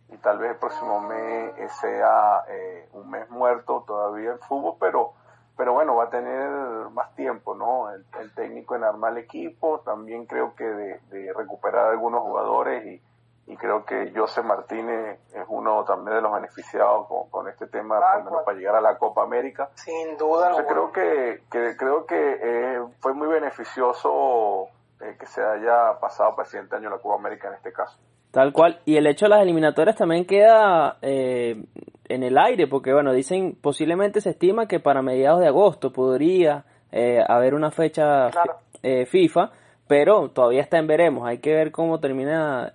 y 0.09 0.17
tal 0.17 0.39
vez 0.39 0.51
el 0.51 0.57
próximo 0.57 0.99
mes 1.01 1.53
sea 1.79 2.43
eh, 2.47 2.89
un 2.93 3.09
mes 3.09 3.29
muerto 3.29 3.83
todavía 3.85 4.33
el 4.33 4.39
fútbol, 4.39 4.75
pero 4.79 5.13
pero 5.59 5.73
bueno, 5.73 5.93
va 5.97 6.05
a 6.05 6.09
tener 6.09 6.49
más 6.91 7.13
tiempo, 7.15 7.53
¿no? 7.53 7.89
El, 7.91 8.05
técnico 8.33 8.77
en 8.77 8.85
armar 8.85 9.11
el 9.11 9.17
equipo, 9.17 9.81
también 9.81 10.25
creo 10.25 10.55
que 10.55 10.63
de, 10.63 11.33
recuperar 11.35 11.87
algunos 11.87 12.21
jugadores 12.21 12.85
y, 12.85 13.01
y, 13.49 13.57
creo 13.57 13.83
que 13.83 14.11
José 14.15 14.41
Martínez 14.43 15.19
es 15.33 15.45
uno 15.47 15.83
también 15.83 16.17
de 16.17 16.21
los 16.21 16.33
beneficiados 16.33 17.07
con, 17.29 17.47
este 17.47 17.67
tema, 17.67 17.99
para 18.45 18.57
llegar 18.57 18.75
a 18.75 18.81
la 18.81 18.97
Copa 18.97 19.23
América. 19.23 19.69
Sin 19.75 20.17
duda. 20.17 20.49
Entonces 20.49 20.71
creo 20.71 20.91
que, 20.91 21.41
que, 21.51 21.77
creo 21.77 22.05
que 22.05 22.39
eh, 22.41 22.79
fue 22.99 23.13
muy 23.13 23.27
beneficioso 23.27 24.67
eh, 25.01 25.15
que 25.19 25.25
se 25.25 25.41
haya 25.41 25.99
pasado 25.99 26.31
para 26.35 26.43
el 26.43 26.49
siguiente 26.49 26.75
año 26.75 26.89
la 26.89 26.99
Copa 26.99 27.15
América 27.15 27.47
en 27.47 27.55
este 27.55 27.71
caso. 27.73 27.97
Tal 28.31 28.53
cual. 28.53 28.79
Y 28.85 28.97
el 28.97 29.07
hecho 29.07 29.25
de 29.25 29.29
las 29.29 29.41
eliminatorias 29.41 29.95
también 29.95 30.25
queda 30.25 30.97
eh, 31.01 31.63
en 32.07 32.23
el 32.23 32.37
aire, 32.37 32.67
porque 32.67 32.93
bueno, 32.93 33.11
dicen 33.13 33.57
posiblemente 33.59 34.21
se 34.21 34.31
estima 34.31 34.67
que 34.67 34.79
para 34.79 35.01
mediados 35.01 35.39
de 35.39 35.47
agosto 35.47 35.91
podría 35.91 36.65
eh, 36.91 37.23
haber 37.27 37.55
una 37.55 37.71
fecha 37.71 38.29
eh, 38.83 39.05
FIFA, 39.07 39.51
pero 39.87 40.29
todavía 40.29 40.61
está 40.61 40.77
en 40.77 40.87
veremos. 40.87 41.27
Hay 41.27 41.39
que 41.39 41.53
ver 41.53 41.71
cómo 41.71 41.99
termina 41.99 42.71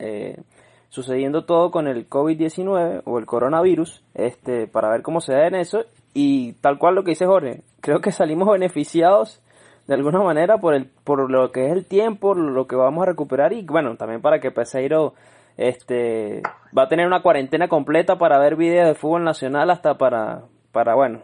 sucediendo 0.95 1.45
todo 1.45 1.73
con 1.73 1.89
el 1.89 2.09
COVID-19 2.09 3.03
o 3.05 3.19
el 3.19 3.27
coronavirus, 3.27 4.05
este, 4.15 4.69
para 4.69 4.91
ver 4.91 5.03
cómo 5.03 5.21
se 5.21 5.33
da 5.33 5.49
en 5.49 5.57
eso. 5.57 5.87
Y 6.13 6.53
tal 6.61 6.79
cual 6.79 6.95
lo 6.95 7.03
que 7.03 7.11
dice 7.11 7.27
Jorge, 7.27 7.63
creo 7.81 8.01
que 8.01 8.13
salimos 8.13 8.49
beneficiados 8.49 9.43
de 9.89 9.95
alguna 9.95 10.21
manera 10.21 10.59
por 10.59 10.73
el 10.73 10.89
por 11.03 11.29
lo 11.29 11.51
que 11.51 11.67
es 11.67 11.73
el 11.73 11.85
tiempo, 11.85 12.35
lo 12.35 12.69
que 12.69 12.77
vamos 12.77 13.03
a 13.03 13.07
recuperar 13.07 13.53
y 13.53 13.67
bueno, 13.67 13.97
también 13.97 14.23
para 14.23 14.39
que 14.39 14.53
Peseiro 14.53 15.15
este 15.57 16.43
va 16.77 16.85
a 16.85 16.89
tener 16.89 17.09
una 17.09 17.23
cuarentena 17.23 17.67
completa 17.67 18.17
para 18.17 18.39
ver 18.39 18.55
videos 18.55 18.87
de 18.87 18.95
fútbol 18.95 19.25
nacional 19.25 19.71
hasta 19.71 19.99
para 19.99 20.43
para 20.71 20.95
bueno 20.95 21.23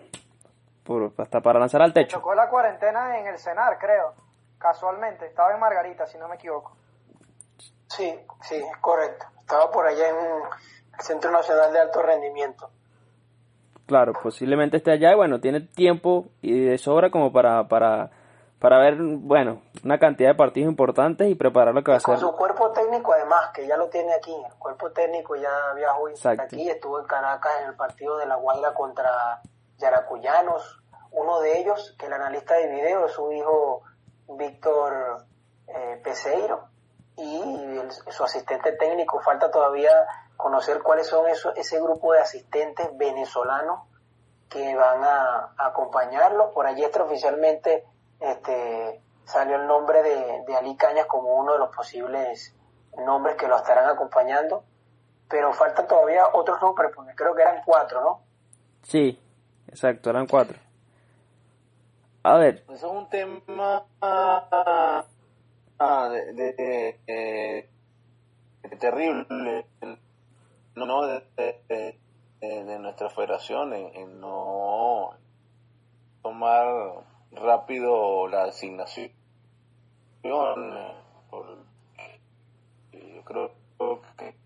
hasta 1.17 1.41
para 1.41 1.61
lanzar 1.61 1.81
al 1.81 1.93
techo. 1.93 2.17
tocó 2.17 2.35
la 2.35 2.49
cuarentena 2.49 3.21
en 3.21 3.29
el 3.29 3.39
cenar, 3.39 3.79
creo. 3.79 4.15
Casualmente, 4.59 5.27
estaba 5.27 5.55
en 5.55 5.61
Margarita, 5.61 6.07
si 6.07 6.19
no 6.19 6.27
me 6.29 6.35
equivoco. 6.35 6.73
Sí, 7.97 8.19
sí, 8.43 8.57
es 8.57 8.77
correcto. 8.81 9.27
Estaba 9.41 9.71
por 9.71 9.87
allá 9.87 10.09
en 10.09 10.17
el 10.17 11.01
Centro 11.01 11.31
Nacional 11.31 11.73
de 11.73 11.81
Alto 11.81 12.03
Rendimiento. 12.03 12.71
Claro, 13.87 14.13
posiblemente 14.23 14.77
esté 14.77 14.93
allá 14.93 15.13
y 15.13 15.17
bueno, 15.17 15.41
tiene 15.41 15.61
tiempo 15.61 16.27
y 16.41 16.67
de 16.67 16.79
sobra 16.79 17.11
como 17.11 17.33
para, 17.33 17.67
para 17.67 18.11
para 18.61 18.79
ver, 18.79 18.97
bueno, 19.01 19.63
una 19.83 19.99
cantidad 19.99 20.31
de 20.31 20.35
partidos 20.35 20.71
importantes 20.71 21.29
y 21.29 21.35
preparar 21.35 21.75
lo 21.75 21.83
que 21.83 21.93
va 21.93 21.97
a 21.97 22.01
ser. 22.01 22.15
Con 22.15 22.19
su 22.19 22.33
cuerpo 22.33 22.71
técnico, 22.73 23.15
además, 23.15 23.51
que 23.55 23.67
ya 23.67 23.77
lo 23.79 23.89
tiene 23.89 24.13
aquí. 24.13 24.35
El 24.35 24.55
cuerpo 24.59 24.93
técnico 24.93 25.35
ya 25.35 25.73
viajó 25.75 26.09
aquí, 26.39 26.69
estuvo 26.69 27.01
en 27.01 27.07
Caracas 27.07 27.53
en 27.63 27.69
el 27.71 27.75
partido 27.75 28.19
de 28.19 28.27
La 28.27 28.37
Guaira 28.37 28.75
contra 28.75 29.41
Yaracuyanos. 29.79 30.83
Uno 31.11 31.41
de 31.41 31.59
ellos, 31.59 31.97
que 31.99 32.07
el 32.07 32.13
analista 32.13 32.55
de 32.55 32.69
video 32.69 33.07
es 33.07 33.13
su 33.13 33.33
hijo 33.33 33.83
Víctor 34.29 35.25
eh, 35.67 35.99
Peseiro 36.05 36.70
y 37.21 38.11
su 38.11 38.25
asistente 38.25 38.73
técnico. 38.73 39.21
Falta 39.21 39.51
todavía 39.51 39.91
conocer 40.37 40.83
cuáles 40.83 41.07
son 41.07 41.29
esos, 41.29 41.57
ese 41.57 41.81
grupo 41.81 42.13
de 42.13 42.21
asistentes 42.21 42.89
venezolanos 42.97 43.81
que 44.49 44.75
van 44.75 45.05
a, 45.05 45.53
a 45.57 45.67
acompañarlo. 45.67 46.51
Por 46.53 46.67
allí 46.67 46.83
extraoficialmente 46.83 47.85
este, 48.19 49.03
salió 49.25 49.57
el 49.57 49.67
nombre 49.67 50.03
de, 50.03 50.45
de 50.47 50.57
Ali 50.57 50.77
Cañas 50.77 51.07
como 51.07 51.35
uno 51.35 51.53
de 51.53 51.59
los 51.59 51.75
posibles 51.75 52.55
nombres 52.99 53.37
que 53.37 53.47
lo 53.49 53.57
estarán 53.57 53.89
acompañando, 53.89 54.65
pero 55.29 55.53
faltan 55.53 55.87
todavía 55.87 56.27
otros 56.33 56.61
nombres, 56.61 56.91
porque 56.95 57.15
creo 57.15 57.35
que 57.35 57.43
eran 57.43 57.63
cuatro, 57.65 58.01
¿no? 58.01 58.21
Sí, 58.83 59.19
exacto, 59.69 60.11
eran 60.11 60.27
cuatro. 60.27 60.59
A 62.23 62.37
ver. 62.37 62.65
Eso 62.69 62.75
es 62.75 62.83
un 62.83 63.09
tema 63.09 63.85
ah, 65.81 66.09
de, 66.09 66.33
de, 66.33 67.69
terrible, 68.79 69.67
no 70.77 71.07
de, 71.07 71.25
de, 72.41 72.79
nuestra 72.79 73.11
federación 73.11 73.73
en 73.73 74.21
no 74.21 75.11
tomar 76.23 77.05
rápido 77.33 78.29
la 78.29 78.45
asignación. 78.45 79.13
Yo 80.23 80.55
creo 83.25 83.53
que, 84.17 84.37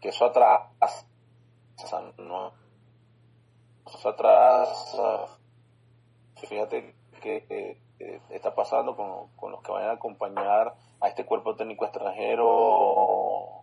que, 0.00 0.08
eso 0.08 0.24
atrasa, 0.26 1.06
¿no? 2.18 2.52
Eso 3.86 4.08
atrasa. 4.08 5.26
Fíjate 6.36 6.99
que, 7.20 7.78
está 8.30 8.54
pasando 8.54 8.96
con, 8.96 9.28
con 9.36 9.52
los 9.52 9.62
que 9.62 9.70
vayan 9.72 9.90
a 9.90 9.94
acompañar 9.94 10.74
a 11.00 11.08
este 11.08 11.24
cuerpo 11.24 11.54
técnico 11.54 11.84
extranjero 11.84 13.60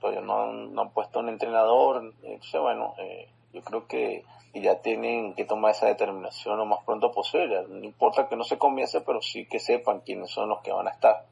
todavía 0.00 0.20
no 0.20 0.42
han, 0.42 0.74
no 0.74 0.82
han, 0.82 0.90
puesto 0.90 1.20
un 1.20 1.28
entrenador, 1.28 2.12
entonces 2.22 2.60
bueno, 2.60 2.94
eh, 2.98 3.28
yo 3.52 3.62
creo 3.62 3.86
que 3.86 4.24
ya 4.54 4.80
tienen 4.80 5.34
que 5.34 5.44
tomar 5.44 5.72
esa 5.72 5.86
determinación 5.86 6.56
lo 6.56 6.64
más 6.64 6.82
pronto 6.84 7.12
posible, 7.12 7.64
no 7.68 7.84
importa 7.84 8.28
que 8.28 8.36
no 8.36 8.44
se 8.44 8.58
comience, 8.58 9.00
pero 9.02 9.20
sí 9.20 9.46
que 9.46 9.58
sepan 9.58 10.00
quiénes 10.00 10.30
son 10.30 10.48
los 10.48 10.62
que 10.62 10.72
van 10.72 10.88
a 10.88 10.92
estar. 10.92 11.24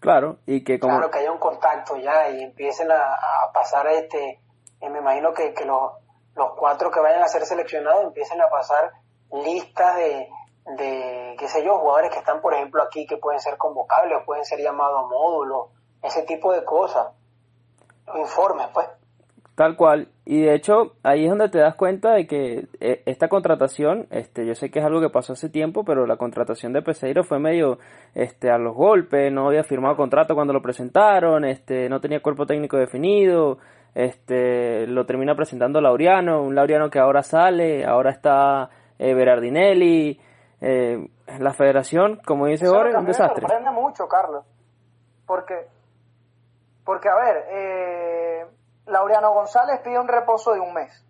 Claro, 0.00 0.36
y 0.46 0.62
que 0.62 0.78
como... 0.78 0.96
Claro, 0.96 1.10
que 1.10 1.18
haya 1.18 1.32
un 1.32 1.38
contacto 1.38 1.96
ya 1.96 2.30
y 2.30 2.42
empiecen 2.42 2.90
a, 2.92 3.14
a 3.14 3.52
pasar 3.52 3.86
este, 3.88 4.38
eh, 4.80 4.90
me 4.90 4.98
imagino 4.98 5.32
que, 5.32 5.54
que 5.54 5.64
los, 5.64 5.92
los 6.36 6.52
cuatro 6.56 6.90
que 6.90 7.00
vayan 7.00 7.22
a 7.22 7.28
ser 7.28 7.44
seleccionados 7.44 8.04
empiecen 8.04 8.40
a 8.40 8.48
pasar 8.48 8.92
listas 9.32 9.96
de, 9.96 10.28
de, 10.76 11.36
qué 11.38 11.48
sé 11.48 11.64
yo, 11.64 11.78
jugadores 11.78 12.10
que 12.10 12.18
están, 12.18 12.40
por 12.40 12.54
ejemplo, 12.54 12.82
aquí 12.82 13.06
que 13.06 13.16
pueden 13.16 13.40
ser 13.40 13.56
convocables 13.56 14.18
pueden 14.24 14.44
ser 14.44 14.60
llamados 14.60 15.04
a 15.04 15.08
módulos 15.08 15.68
ese 16.02 16.22
tipo 16.22 16.52
de 16.52 16.64
cosas, 16.64 17.08
informes, 18.14 18.68
pues. 18.72 18.86
Tal 19.58 19.74
cual. 19.74 20.06
Y 20.24 20.42
de 20.42 20.54
hecho, 20.54 20.92
ahí 21.02 21.24
es 21.24 21.30
donde 21.30 21.48
te 21.48 21.58
das 21.58 21.74
cuenta 21.74 22.12
de 22.12 22.28
que 22.28 22.68
eh, 22.78 23.02
esta 23.06 23.28
contratación, 23.28 24.06
este, 24.10 24.46
yo 24.46 24.54
sé 24.54 24.70
que 24.70 24.78
es 24.78 24.84
algo 24.84 25.00
que 25.00 25.10
pasó 25.10 25.32
hace 25.32 25.48
tiempo, 25.48 25.84
pero 25.84 26.06
la 26.06 26.16
contratación 26.16 26.72
de 26.72 26.82
Peseiro 26.82 27.24
fue 27.24 27.40
medio 27.40 27.80
este, 28.14 28.52
a 28.52 28.58
los 28.58 28.76
golpes, 28.76 29.32
no 29.32 29.48
había 29.48 29.64
firmado 29.64 29.96
contrato 29.96 30.36
cuando 30.36 30.52
lo 30.52 30.62
presentaron, 30.62 31.44
este, 31.44 31.88
no 31.88 32.00
tenía 32.00 32.22
cuerpo 32.22 32.46
técnico 32.46 32.76
definido, 32.76 33.58
este, 33.96 34.86
lo 34.86 35.06
termina 35.06 35.34
presentando 35.34 35.80
Laureano, 35.80 36.40
un 36.40 36.54
Laureano 36.54 36.88
que 36.88 37.00
ahora 37.00 37.24
sale, 37.24 37.84
ahora 37.84 38.12
está 38.12 38.70
eh, 38.98 39.14
Berardinelli, 39.14 40.20
eh, 40.60 41.08
la 41.38 41.52
federación, 41.52 42.20
como 42.26 42.46
dice 42.46 42.66
Jorge, 42.66 42.96
un 42.96 43.04
desastre. 43.04 43.42
Me 43.42 43.48
sorprende 43.48 43.70
mucho, 43.70 44.08
Carlos, 44.08 44.44
porque 45.26 45.68
porque, 46.88 47.10
a 47.10 47.16
ver, 47.16 47.44
eh, 47.50 48.46
Laureano 48.86 49.34
González 49.34 49.78
pide 49.80 49.98
un 49.98 50.08
reposo 50.08 50.54
de 50.54 50.60
un 50.60 50.72
mes. 50.72 51.04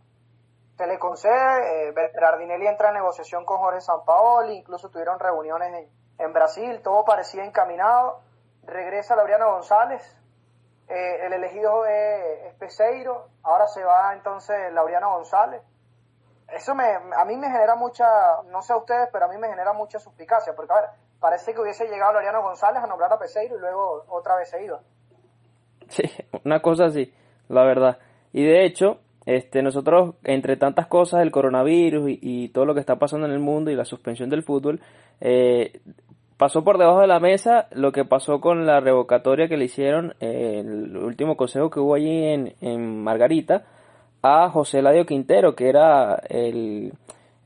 se 0.77 0.89
le 0.89 0.99
concede, 0.99 1.89
eh, 1.89 1.93
Berardinelli 1.93 2.67
entra 2.67 2.89
en 2.89 2.95
negociación 2.95 3.45
con 3.45 3.59
Jorge 3.59 3.81
Sampaoli, 3.81 4.57
incluso 4.57 4.89
tuvieron 4.91 5.21
reuniones 5.21 5.73
en, 5.73 5.89
en 6.19 6.33
Brasil, 6.33 6.81
todo 6.83 7.05
parecía 7.05 7.45
encaminado, 7.45 8.23
regresa 8.65 9.15
Laureano 9.15 9.53
González, 9.53 10.03
eh, 10.89 11.27
el 11.27 11.35
elegido 11.35 11.87
es, 11.87 12.53
Peseiro, 12.55 13.29
ahora 13.45 13.69
se 13.69 13.85
va 13.85 14.15
entonces 14.15 14.73
Laureano 14.73 15.13
González. 15.15 15.63
Eso 16.55 16.75
me, 16.75 16.85
a 16.85 17.25
mí 17.27 17.37
me 17.37 17.51
genera 17.51 17.77
mucha, 17.77 18.07
no 18.51 18.63
sé 18.63 18.73
a 18.73 18.79
ustedes, 18.79 19.09
pero 19.13 19.27
a 19.27 19.29
mí 19.29 19.37
me 19.37 19.49
genera 19.49 19.73
mucha 19.73 19.99
suspicacia, 19.99 20.55
porque 20.57 20.73
a 20.73 20.81
ver, 20.81 20.91
parece 21.21 21.53
que 21.53 21.61
hubiese 21.61 21.87
llegado 21.87 22.15
Laureano 22.15 22.43
González 22.43 22.83
a 22.83 22.87
nombrar 22.87 23.13
a 23.13 23.19
Peseiro 23.19 23.57
y 23.57 23.61
luego 23.61 24.05
otra 24.09 24.37
vez 24.37 24.49
se 24.49 24.65
iba. 24.65 24.81
Sí, 25.89 26.05
una 26.45 26.61
cosa 26.61 26.87
así, 26.87 27.13
la 27.49 27.65
verdad. 27.65 27.99
Y 28.33 28.45
de 28.45 28.65
hecho, 28.65 28.99
este, 29.27 29.63
nosotros, 29.63 30.15
entre 30.25 30.57
tantas 30.57 30.87
cosas, 30.87 31.21
el 31.21 31.31
coronavirus 31.31 32.09
y, 32.09 32.49
todo 32.49 32.65
lo 32.65 32.73
que 32.73 32.81
está 32.81 32.97
pasando 32.97 33.27
en 33.27 33.33
el 33.33 33.41
mundo 33.41 33.71
y 33.71 33.77
la 33.77 33.85
suspensión 33.85 34.31
del 34.31 34.43
fútbol, 34.43 34.81
eh, 35.21 35.81
pasó 36.39 36.65
por 36.65 36.79
debajo 36.79 37.01
de 37.01 37.09
la 37.09 37.21
mesa 37.21 37.69
lo 37.73 37.93
que 37.93 38.07
pasó 38.07 38.41
con 38.41 38.65
la 38.65 38.81
revocatoria 38.81 39.49
que 39.49 39.59
le 39.59 39.67
hicieron 39.67 40.15
eh, 40.21 40.63
el 40.65 40.97
último 40.97 41.37
consejo 41.37 41.69
que 41.69 41.81
hubo 41.81 41.95
allí 41.95 42.25
en, 42.25 42.55
en 42.63 43.03
Margarita 43.03 43.65
a 44.23 44.51
José 44.51 44.83
Ladio 44.83 45.07
Quintero, 45.07 45.55
que 45.55 45.69
era 45.69 46.17
el, 46.29 46.93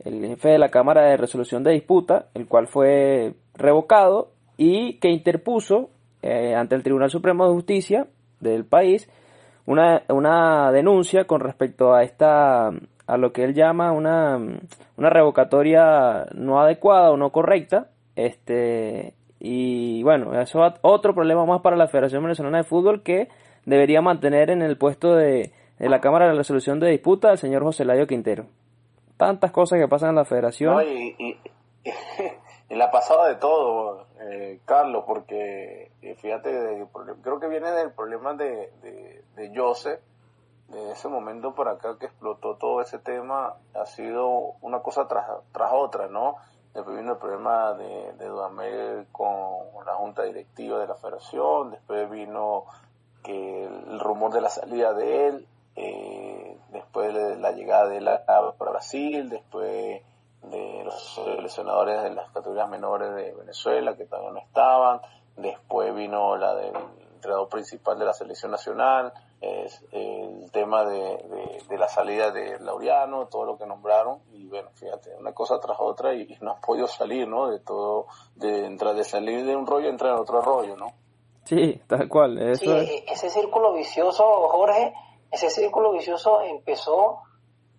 el, 0.05 0.27
jefe 0.27 0.51
de 0.51 0.59
la 0.59 0.71
Cámara 0.71 1.03
de 1.03 1.17
Resolución 1.17 1.63
de 1.63 1.73
Disputa, 1.73 2.27
el 2.35 2.47
cual 2.47 2.67
fue 2.67 3.35
revocado 3.55 4.31
y 4.57 4.95
que 4.95 5.11
interpuso 5.11 5.91
eh, 6.23 6.55
ante 6.55 6.75
el 6.75 6.83
Tribunal 6.83 7.11
Supremo 7.11 7.47
de 7.47 7.55
Justicia 7.55 8.07
del 8.41 8.65
país 8.65 9.09
una, 9.67 10.03
una 10.09 10.73
denuncia 10.73 11.25
con 11.25 11.41
respecto 11.41 11.95
a 11.95 12.03
esta 12.03 12.71
a 13.07 13.17
lo 13.17 13.33
que 13.33 13.45
él 13.45 13.55
llama 13.55 13.93
una, 13.93 14.39
una 14.97 15.11
revocatoria 15.11 16.27
no 16.35 16.61
adecuada 16.61 17.11
o 17.11 17.17
no 17.17 17.31
correcta 17.31 17.89
este, 18.17 19.15
y 19.41 20.03
bueno, 20.03 20.39
eso 20.41 20.65
es 20.65 20.75
otro 20.83 21.15
problema 21.15 21.45
más 21.45 21.63
para 21.63 21.77
la 21.77 21.89
Federación 21.89 22.23
Venezolana 22.23 22.59
de 22.59 22.65
Fútbol 22.65 23.03
que 23.03 23.29
debería 23.65 24.01
mantener 24.01 24.51
en 24.51 24.63
el 24.63 24.77
puesto 24.77 25.15
de, 25.15 25.53
la 25.91 26.01
Cámara 26.01 26.29
de 26.29 26.35
Resolución 26.35 26.81
de 26.81 26.91
Disputa 26.91 27.31
al 27.31 27.39
señor 27.39 27.63
José 27.63 27.85
Ladio 27.85 28.07
Quintero. 28.07 28.47
Tantas 29.17 29.51
cosas 29.51 29.79
que 29.79 29.89
pasan 29.89 30.11
en 30.11 30.17
la 30.17 30.25
Federación. 30.25 30.83
y, 30.87 31.17
y, 32.69 32.75
la 32.75 32.91
pasada 32.91 33.29
de 33.29 33.35
todo, 33.37 34.07
eh, 34.21 34.61
Carlos, 34.65 35.05
porque 35.07 35.91
eh, 36.01 36.15
fíjate, 36.15 36.87
creo 37.23 37.39
que 37.41 37.49
viene 37.49 37.71
del 37.73 37.93
problema 37.93 38.35
de, 38.35 38.73
de, 38.83 39.25
de 39.37 39.53
Joseph 39.55 40.01
de 40.73 40.93
ese 40.93 41.09
momento 41.09 41.55
por 41.55 41.69
acá 41.69 41.97
que 41.99 42.07
explotó 42.07 42.57
todo 42.57 42.81
ese 42.81 42.99
tema 42.99 43.55
ha 43.75 43.87
sido 43.87 44.55
una 44.63 44.81
cosa 44.81 45.07
tras, 45.07 45.27
tras 45.53 45.71
otra, 45.73 46.09
¿no? 46.09 46.37
Después 46.75 46.97
vino 46.97 47.13
el 47.13 47.19
problema 47.19 47.75
de, 47.75 48.15
de 48.15 48.27
Dudamel 48.27 49.07
con 49.13 49.85
la 49.85 49.95
junta 49.95 50.23
directiva 50.23 50.79
de 50.79 50.87
la 50.87 50.95
federación, 50.95 51.73
después 51.73 52.11
vino 52.11 52.65
que 53.23 53.65
el 53.65 54.01
rumor 54.01 54.33
de 54.33 54.41
la 54.41 54.49
salida 54.49 54.95
de 54.95 55.29
él, 55.29 55.47
eh, 55.77 56.57
después 56.71 57.15
de 57.15 57.37
la 57.37 57.53
llegada 57.53 57.89
de 57.89 57.99
él 57.99 58.09
a 58.09 58.55
Brasil, 58.59 59.29
después 59.29 60.03
de 60.43 60.83
los 60.85 61.15
seleccionadores 61.15 62.03
de 62.03 62.11
las 62.11 62.31
categorías 62.31 62.69
menores 62.69 63.15
de 63.15 63.33
Venezuela 63.33 63.97
que 63.97 64.05
todavía 64.05 64.33
no 64.33 64.39
estaban, 64.39 65.01
después 65.37 65.95
vino 65.95 66.37
la 66.37 66.55
del 66.55 66.75
entrenador 67.15 67.49
principal 67.49 67.99
de 67.99 68.05
la 68.05 68.13
selección 68.13 68.51
nacional, 68.51 69.13
es 69.41 69.85
el 69.91 70.51
tema 70.53 70.85
de, 70.85 71.61
de, 71.69 71.79
la 71.79 71.89
salida 71.89 72.31
de 72.31 72.61
Laureano, 72.61 73.27
todo 73.27 73.45
lo 73.45 73.59
que 73.59 73.67
nombraron, 73.67 74.21
y 74.33 74.47
bueno, 74.47 74.71
fíjate, 74.75 75.17
una 75.17 75.33
cosa 75.33 75.59
tras 75.59 75.79
otra 75.81 76.15
y, 76.15 76.37
no 76.41 76.53
has 76.53 76.61
podido 76.61 76.87
salir, 76.87 77.27
¿no? 77.27 77.49
De 77.49 77.59
todo, 77.59 78.07
de 78.37 78.67
entrar, 78.67 78.95
de 78.95 79.05
salir 79.05 79.45
de 79.45 79.57
un 79.57 79.67
rollo 79.67 79.89
entrar 79.89 80.15
en 80.15 80.21
otro 80.21 80.41
rollo, 80.41 80.77
¿no? 80.77 80.93
Sí, 81.45 81.81
tal 81.89 82.09
cual. 82.09 82.39
Eso 82.39 82.65
sí, 82.65 82.71
e, 82.71 83.05
ese 83.09 83.31
círculo 83.31 83.73
vicioso, 83.73 84.25
Jorge, 84.49 84.95
ese 85.33 85.49
círculo 85.49 85.93
vicioso 85.93 86.43
empezó 86.43 87.23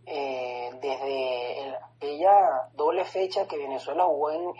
eh, 0.08 0.72
desde 0.82 1.78
aquella 1.95 2.68
doble 2.74 3.06
fecha 3.06 3.47
que 3.47 3.58
Venezuela 3.58 4.06
jugó 4.06 4.32
en, 4.32 4.51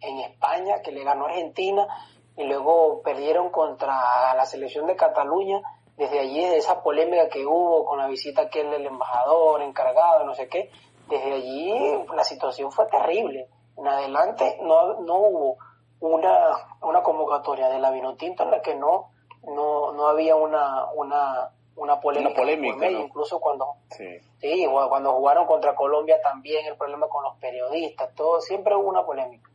en, 0.00 0.18
España, 0.18 0.82
que 0.82 0.92
le 0.92 1.02
ganó 1.02 1.24
Argentina, 1.24 1.88
y 2.36 2.44
luego 2.44 3.00
perdieron 3.02 3.50
contra 3.50 4.34
la 4.34 4.44
selección 4.44 4.86
de 4.86 4.96
Cataluña 4.96 5.62
desde 5.96 6.20
allí, 6.20 6.42
desde 6.42 6.58
esa 6.58 6.82
polémica 6.82 7.28
que 7.30 7.46
hubo 7.46 7.86
con 7.86 7.98
la 7.98 8.06
visita 8.06 8.42
aquel 8.42 8.70
del 8.70 8.86
embajador 8.86 9.62
encargado, 9.62 10.24
no 10.24 10.34
sé 10.34 10.48
qué, 10.48 10.70
desde 11.08 11.32
allí 11.32 12.04
la 12.14 12.24
situación 12.24 12.70
fue 12.70 12.86
terrible. 12.86 13.48
En 13.78 13.88
adelante 13.88 14.58
no, 14.60 15.00
no 15.00 15.16
hubo 15.16 15.56
una, 16.00 16.78
una 16.82 17.02
convocatoria 17.02 17.70
de 17.70 17.78
la 17.78 17.90
Vinotinto 17.90 18.42
en 18.42 18.50
la 18.50 18.60
que 18.60 18.74
no, 18.74 19.10
no, 19.42 19.92
no 19.92 20.08
había 20.08 20.36
una, 20.36 20.92
una, 20.92 21.50
una 21.76 22.00
polémica. 22.00 22.90
Incluso 22.90 23.40
cuando, 23.40 23.76
sí. 23.90 24.18
sí. 24.40 24.66
cuando 24.88 25.12
jugaron 25.14 25.46
contra 25.46 25.74
Colombia 25.74 26.20
también 26.22 26.66
el 26.66 26.76
problema 26.76 27.08
con 27.08 27.24
los 27.24 27.36
periodistas, 27.38 28.14
todo, 28.14 28.40
siempre 28.40 28.74
hubo 28.74 28.88
una 28.88 29.04
polémica. 29.04 29.50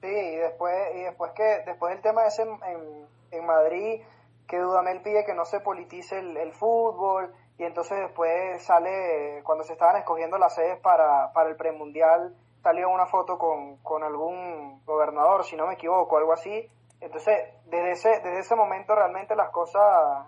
Sí, 0.00 0.08
y 0.08 0.36
después, 0.36 0.74
y 0.94 1.02
después 1.02 1.32
que, 1.32 1.62
después 1.66 1.94
el 1.94 2.00
tema 2.00 2.26
ese 2.26 2.42
en, 2.42 3.06
en 3.30 3.46
Madrid, 3.46 4.00
que 4.48 4.58
Dudamel 4.58 5.02
pide 5.02 5.24
que 5.24 5.34
no 5.34 5.44
se 5.44 5.60
politice 5.60 6.18
el, 6.18 6.52
fútbol 6.52 7.32
y 7.58 7.64
entonces 7.64 7.98
después 8.00 8.62
sale, 8.64 9.42
cuando 9.44 9.62
se 9.64 9.74
estaban 9.74 9.96
escogiendo 9.96 10.38
las 10.38 10.54
sedes 10.54 10.78
para, 10.80 11.32
para 11.32 11.50
el 11.50 11.56
premundial, 11.56 12.34
salió 12.62 12.90
una 12.90 13.06
foto 13.06 13.38
con, 13.38 13.76
con 13.78 14.02
algún 14.02 14.82
gobernador, 14.84 15.44
si 15.44 15.54
no 15.56 15.66
me 15.66 15.74
equivoco, 15.74 16.16
algo 16.16 16.32
así. 16.32 16.68
Entonces, 17.00 17.48
desde 17.66 17.92
ese, 17.92 18.08
desde 18.08 18.40
ese 18.40 18.56
momento 18.56 18.94
realmente 18.94 19.36
las 19.36 19.50
cosas 19.50 20.26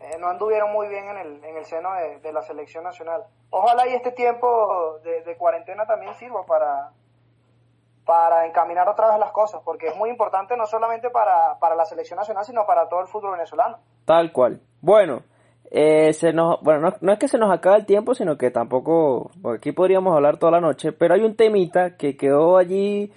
eh, 0.00 0.18
no 0.18 0.28
anduvieron 0.28 0.72
muy 0.72 0.88
bien 0.88 1.08
en 1.08 1.16
el, 1.16 1.44
en 1.44 1.56
el 1.56 1.64
seno 1.64 1.90
de, 2.22 2.32
la 2.32 2.42
selección 2.42 2.84
nacional. 2.84 3.24
Ojalá 3.50 3.86
y 3.88 3.94
este 3.94 4.12
tiempo 4.12 4.98
de, 5.02 5.36
cuarentena 5.36 5.86
también 5.86 6.14
sirva 6.14 6.44
para, 6.44 6.90
para 8.04 8.46
encaminar 8.46 8.88
otra 8.88 9.08
vez 9.10 9.18
las 9.18 9.32
cosas, 9.32 9.62
porque 9.64 9.88
es 9.88 9.96
muy 9.96 10.10
importante 10.10 10.56
no 10.56 10.66
solamente 10.66 11.10
para, 11.10 11.58
para 11.58 11.74
la 11.74 11.84
selección 11.84 12.18
nacional, 12.18 12.44
sino 12.44 12.66
para 12.66 12.88
todo 12.88 13.00
el 13.00 13.06
fútbol 13.06 13.32
venezolano. 13.32 13.78
Tal 14.04 14.32
cual. 14.32 14.60
Bueno, 14.80 15.22
eh, 15.70 16.12
se 16.12 16.32
nos, 16.32 16.60
bueno 16.60 16.92
no, 17.00 17.12
es 17.12 17.18
que 17.18 17.28
se 17.28 17.38
nos 17.38 17.52
acabe 17.52 17.78
el 17.78 17.86
tiempo, 17.86 18.14
sino 18.14 18.36
que 18.36 18.50
tampoco, 18.50 19.30
aquí 19.54 19.72
podríamos 19.72 20.14
hablar 20.14 20.36
toda 20.36 20.52
la 20.52 20.60
noche, 20.60 20.92
pero 20.92 21.14
hay 21.14 21.22
un 21.22 21.36
temita 21.36 21.96
que 21.96 22.16
quedó 22.16 22.58
allí, 22.58 23.12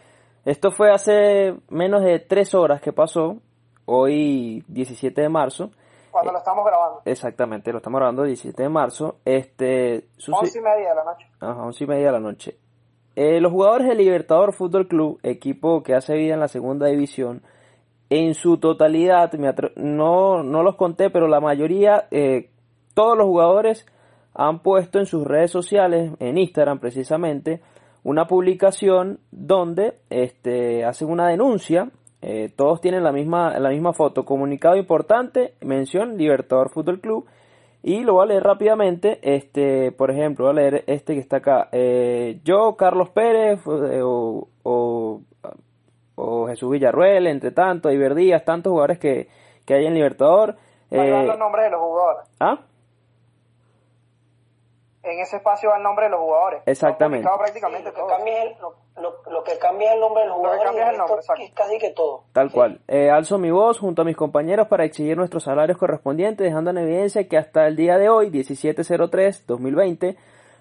esto 0.46 0.72
fue 0.72 0.92
hace 0.92 1.56
menos 1.70 2.04
de 2.04 2.20
tres 2.20 2.56
horas 2.56 2.82
que 2.82 2.94
pasó, 2.94 3.38
hoy 3.86 4.64
17 4.68 5.22
de 5.22 5.30
marzo. 5.30 5.72
Cuando 6.18 6.32
lo 6.32 6.40
estamos 6.40 6.66
grabando. 6.66 7.02
Exactamente, 7.06 7.72
lo 7.72 7.78
estamos 7.78 8.00
grabando 8.00 8.24
el 8.24 8.30
17 8.30 8.64
de 8.64 8.70
marzo. 8.70 9.18
Este, 9.24 10.08
once 10.32 10.58
y 10.58 10.62
media 10.62 10.90
de 10.90 10.96
la 10.96 11.04
noche. 11.04 11.28
Ajá, 11.40 11.64
once 11.64 11.84
y 11.84 11.88
media 11.88 12.08
de 12.08 12.12
la 12.12 12.20
noche. 12.20 12.58
Eh, 13.16 13.40
los 13.40 13.52
jugadores 13.52 13.88
del 13.88 14.00
Libertador 14.00 14.54
Fútbol 14.54 14.88
Club, 14.88 15.20
equipo 15.22 15.84
que 15.84 15.94
hace 15.94 16.16
vida 16.16 16.34
en 16.34 16.40
la 16.40 16.48
segunda 16.48 16.88
división, 16.88 17.44
en 18.10 18.34
su 18.34 18.58
totalidad, 18.58 19.32
no, 19.76 20.42
no 20.42 20.64
los 20.64 20.76
conté, 20.76 21.12
pero 21.12 21.28
la 21.28 21.40
mayoría, 21.40 22.08
eh, 22.10 22.50
todos 22.96 23.16
los 23.16 23.28
jugadores 23.28 23.86
han 24.34 24.64
puesto 24.64 24.98
en 24.98 25.06
sus 25.06 25.24
redes 25.24 25.52
sociales, 25.52 26.14
en 26.20 26.40
Instagram 26.40 26.80
precisamente, 26.80 27.62
una 28.04 28.26
publicación 28.26 29.20
donde 29.30 30.00
este, 30.10 30.84
hacen 30.84 31.10
una 31.10 31.28
denuncia. 31.28 31.92
Eh, 32.22 32.52
todos 32.56 32.82
tienen 32.82 33.04
la 33.04 33.12
misma, 33.12 33.60
la 33.60 33.70
misma 33.70 33.94
foto. 33.94 34.26
Comunicado 34.26 34.76
importante, 34.76 35.54
mención 35.62 36.18
Libertador 36.18 36.70
Fútbol 36.70 37.00
Club 37.00 37.28
y 37.84 38.04
lo 38.04 38.14
voy 38.14 38.24
a 38.24 38.28
leer 38.28 38.44
rápidamente. 38.44 39.20
Este, 39.22 39.92
por 39.92 40.12
ejemplo, 40.12 40.46
voy 40.46 40.52
a 40.52 40.56
leer 40.56 40.84
este 40.88 41.14
que 41.14 41.20
está 41.20 41.38
acá. 41.38 41.70
Eh, 41.72 42.40
yo, 42.44 42.76
Carlos 42.76 43.10
Pérez, 43.10 43.60
eh, 43.66 44.02
o, 44.04 44.48
o, 44.64 45.22
Jesús 46.48 46.72
Villarruel, 46.72 47.28
entre 47.28 47.52
tanto, 47.52 47.92
Iber 47.92 48.16
Díaz, 48.16 48.44
tantos 48.44 48.72
jugadores 48.72 48.98
que, 49.00 49.30
que 49.66 49.76
hay 49.76 49.86
en 49.86 49.94
Libertador. 49.94 50.58
Eh, 50.90 51.26
los 51.26 51.38
nombres 51.38 51.66
de 51.66 51.72
los 51.72 51.82
jugadores. 51.82 52.30
¿Ah? 52.40 52.60
en 55.04 55.20
ese 55.20 55.38
espacio 55.38 55.70
va 55.70 55.78
el 55.78 55.84
nombre 55.84 56.06
de 56.06 56.12
los 56.12 56.20
jugadores. 56.20 56.64
Exactamente. 56.66 57.28
Prácticamente 57.38 57.92
lo, 57.92 57.94
que 57.94 58.14
cambia 58.14 58.44
es 58.44 58.52
el, 58.52 58.62
lo, 58.62 58.76
que 59.46 59.58
cambia 59.60 59.94
el 59.94 60.00
nombre 60.00 60.24
de 60.24 60.30
los 60.30 60.38
jugadores. 60.38 60.92
el 60.92 60.98
nombre, 60.98 61.16
casi 61.54 61.78
que 61.78 61.92
todo. 61.92 62.24
Tal 62.34 62.52
cual. 62.52 62.82
Eh, 62.88 63.10
alzo 63.10 63.38
mi 63.38 63.52
voz 63.52 63.80
junto 63.80 64.02
a 64.02 64.06
mis 64.06 64.18
compañeros 64.18 64.68
para 64.68 64.86
exigir 64.86 65.16
nuestros 65.16 65.44
salarios 65.44 65.78
correspondientes, 65.78 66.46
dejando 66.46 66.72
en 66.72 66.80
evidencia 66.80 67.28
que 67.28 67.38
hasta 67.38 67.68
el 67.68 67.76
día 67.76 67.98
de 67.98 68.10
hoy, 68.10 68.30
1703-2020, 68.30 70.18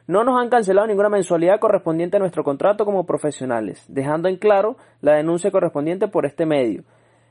no 0.07 0.23
nos 0.23 0.41
han 0.41 0.51
cancelado 0.51 0.87
ninguna 0.87 1.09
mensualidad 1.09 1.59
correspondiente 1.59 2.17
a 2.17 2.21
nuestro 2.21 2.45
contrato 2.45 2.85
como 2.85 3.07
profesionales, 3.07 3.85
dejando 3.89 4.29
en 4.29 4.37
claro 4.37 4.77
la 5.01 5.15
denuncia 5.15 5.51
correspondiente 5.51 6.07
por 6.09 6.27
este 6.27 6.47
medio. 6.47 6.85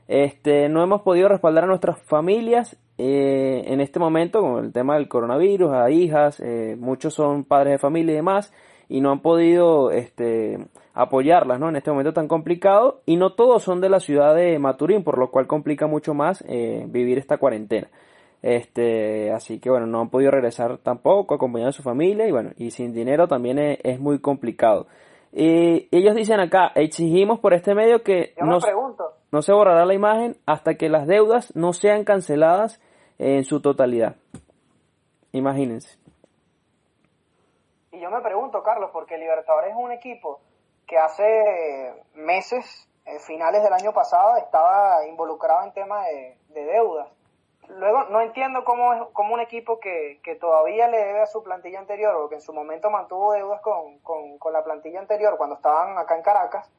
Este, 0.08 0.68
no 0.68 0.82
hemos 0.82 1.02
podido 1.02 1.28
respaldar 1.28 1.64
a 1.64 1.66
nuestras 1.66 2.00
familias 2.02 2.76
eh, 2.98 3.64
en 3.66 3.80
este 3.80 3.98
momento, 3.98 4.40
con 4.40 4.64
el 4.64 4.72
tema 4.72 4.94
del 4.94 5.08
coronavirus, 5.08 5.72
a 5.72 5.90
hijas, 5.90 6.40
eh, 6.40 6.76
muchos 6.78 7.14
son 7.14 7.44
padres 7.44 7.72
de 7.72 7.78
familia 7.78 8.12
y 8.12 8.16
demás, 8.16 8.52
y 8.88 9.00
no 9.00 9.10
han 9.10 9.20
podido 9.20 9.90
este, 9.90 10.58
apoyarlas 10.96 11.60
¿no? 11.60 11.68
en 11.68 11.76
este 11.76 11.90
momento 11.90 12.14
tan 12.14 12.26
complicado, 12.26 13.02
y 13.04 13.16
no 13.16 13.34
todos 13.34 13.62
son 13.62 13.82
de 13.82 13.90
la 13.90 14.00
ciudad 14.00 14.34
de 14.34 14.58
Maturín, 14.58 15.04
por 15.04 15.18
lo 15.18 15.30
cual 15.30 15.46
complica 15.46 15.86
mucho 15.86 16.14
más 16.14 16.42
eh, 16.48 16.86
vivir 16.88 17.18
esta 17.18 17.36
cuarentena. 17.36 17.88
Este, 18.40 19.30
así 19.30 19.60
que 19.60 19.68
bueno, 19.68 19.86
no 19.86 20.00
han 20.00 20.08
podido 20.08 20.30
regresar 20.30 20.78
tampoco, 20.78 21.34
acompañar 21.34 21.68
a 21.68 21.72
su 21.72 21.82
familia, 21.82 22.26
y 22.26 22.32
bueno, 22.32 22.50
y 22.56 22.70
sin 22.70 22.94
dinero 22.94 23.28
también 23.28 23.58
es, 23.58 23.78
es 23.84 24.00
muy 24.00 24.20
complicado. 24.20 24.86
Y 25.32 25.86
ellos 25.94 26.14
dicen 26.14 26.40
acá, 26.40 26.72
exigimos 26.74 27.40
por 27.40 27.52
este 27.52 27.74
medio 27.74 28.02
que 28.02 28.32
no, 28.40 28.58
no 29.30 29.42
se 29.42 29.52
borrará 29.52 29.84
la 29.84 29.92
imagen 29.92 30.38
hasta 30.46 30.76
que 30.76 30.88
las 30.88 31.06
deudas 31.06 31.54
no 31.54 31.74
sean 31.74 32.04
canceladas 32.04 32.80
en 33.18 33.44
su 33.44 33.60
totalidad. 33.60 34.16
Imagínense. 35.32 35.98
Y 37.92 38.00
yo 38.00 38.10
me 38.10 38.22
pregunto, 38.22 38.62
Carlos, 38.62 38.88
porque 38.94 39.18
Libertadores 39.18 39.72
es 39.72 39.76
un 39.76 39.92
equipo 39.92 40.40
que 40.86 40.98
hace 40.98 41.92
meses, 42.14 42.88
eh, 43.04 43.18
finales 43.20 43.62
del 43.62 43.72
año 43.72 43.92
pasado, 43.92 44.36
estaba 44.36 45.06
involucrado 45.06 45.64
en 45.64 45.72
temas 45.72 46.06
de, 46.06 46.64
deudas. 46.64 47.08
Luego, 47.68 48.04
no 48.04 48.20
entiendo 48.20 48.64
cómo, 48.64 48.94
es, 48.94 49.02
cómo 49.12 49.34
un 49.34 49.40
equipo 49.40 49.80
que, 49.80 50.20
que, 50.22 50.36
todavía 50.36 50.86
le 50.88 50.98
debe 50.98 51.22
a 51.22 51.26
su 51.26 51.42
plantilla 51.42 51.80
anterior, 51.80 52.14
o 52.14 52.28
que 52.28 52.36
en 52.36 52.40
su 52.40 52.52
momento 52.52 52.90
mantuvo 52.90 53.32
deudas 53.32 53.60
con, 53.60 53.98
con, 53.98 54.38
con 54.38 54.52
la 54.52 54.62
plantilla 54.62 55.00
anterior 55.00 55.36
cuando 55.36 55.56
estaban 55.56 55.98
acá 55.98 56.16
en 56.16 56.22
Caracas, 56.22 56.70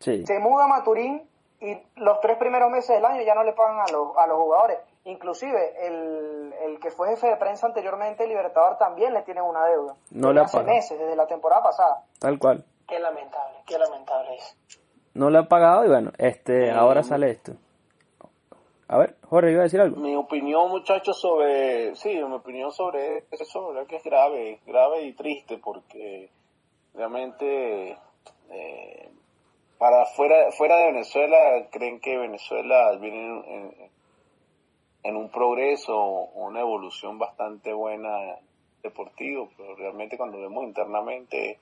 se 0.00 0.38
muda 0.38 0.64
a 0.64 0.68
Maturín 0.68 1.28
y 1.60 1.76
los 1.96 2.20
tres 2.20 2.38
primeros 2.38 2.70
meses 2.70 2.96
del 2.96 3.04
año 3.04 3.22
ya 3.22 3.34
no 3.34 3.44
le 3.44 3.52
pagan 3.52 3.80
a 3.80 3.92
los, 3.92 4.16
a 4.16 4.26
los 4.26 4.38
jugadores. 4.38 4.78
Inclusive 5.04 5.86
el, 5.86 6.54
el 6.62 6.80
que 6.80 6.90
fue 6.90 7.10
jefe 7.10 7.28
de 7.28 7.36
prensa 7.36 7.66
anteriormente, 7.66 8.26
Libertador, 8.26 8.78
también 8.78 9.12
le 9.12 9.22
tiene 9.22 9.42
una 9.42 9.66
deuda. 9.66 9.94
No 10.10 10.32
le 10.32 10.40
hace 10.40 10.62
meses, 10.62 10.98
desde 10.98 11.16
la 11.16 11.26
temporada 11.26 11.62
pasada. 11.62 12.04
Tal 12.18 12.38
cual. 12.38 12.64
Qué 12.90 12.98
lamentable, 12.98 13.58
qué 13.68 13.78
lamentable 13.78 14.34
es. 14.34 14.56
No 15.14 15.30
le 15.30 15.38
han 15.38 15.46
pagado 15.46 15.84
y 15.84 15.88
bueno, 15.88 16.10
este, 16.18 16.72
ahora 16.72 17.04
sale 17.04 17.30
esto. 17.30 17.52
A 18.88 18.98
ver, 18.98 19.14
Jorge, 19.28 19.52
iba 19.52 19.60
a 19.60 19.64
decir 19.64 19.80
algo. 19.80 19.96
Mi 20.00 20.16
opinión, 20.16 20.68
muchachos, 20.68 21.20
sobre, 21.20 21.94
sí, 21.94 22.08
mi 22.08 22.34
opinión 22.34 22.72
sobre 22.72 23.24
eso, 23.30 23.68
verdad 23.68 23.86
que 23.86 23.96
es 23.96 24.02
grave, 24.02 24.58
grave 24.66 25.04
y 25.04 25.12
triste 25.12 25.58
porque 25.58 26.30
realmente 26.92 27.96
eh, 28.50 29.08
para 29.78 30.06
fuera 30.06 30.50
fuera 30.50 30.76
de 30.78 30.86
Venezuela 30.86 31.68
creen 31.70 32.00
que 32.00 32.18
Venezuela 32.18 32.96
viene 32.96 33.44
en, 33.46 33.90
en 35.04 35.16
un 35.16 35.30
progreso, 35.30 35.96
una 36.34 36.58
evolución 36.58 37.20
bastante 37.20 37.72
buena 37.72 38.40
deportivo, 38.82 39.50
pero 39.56 39.76
realmente 39.76 40.16
cuando 40.16 40.40
vemos 40.40 40.64
internamente 40.64 41.60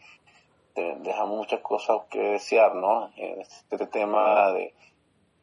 dejamos 0.75 1.37
muchas 1.37 1.61
cosas 1.61 2.03
que 2.11 2.21
desear, 2.21 2.75
¿no? 2.75 3.11
Este 3.17 3.87
tema 3.87 4.53
de, 4.53 4.75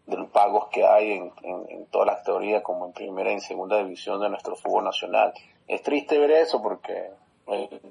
los 0.08 0.30
pagos 0.30 0.68
que 0.68 0.86
hay 0.86 1.14
en, 1.14 1.34
en, 1.44 1.86
todas 1.88 2.08
las 2.08 2.24
teorías, 2.24 2.62
como 2.62 2.86
en 2.86 2.94
primera 2.94 3.32
y 3.32 3.34
en 3.34 3.42
segunda 3.42 3.78
división 3.78 4.22
de 4.22 4.30
nuestro 4.30 4.56
fútbol 4.56 4.84
nacional. 4.84 5.34
Es 5.68 5.82
triste 5.82 6.20
ver 6.20 6.32
eso 6.32 6.62
porque, 6.62 7.10
eh, 7.48 7.82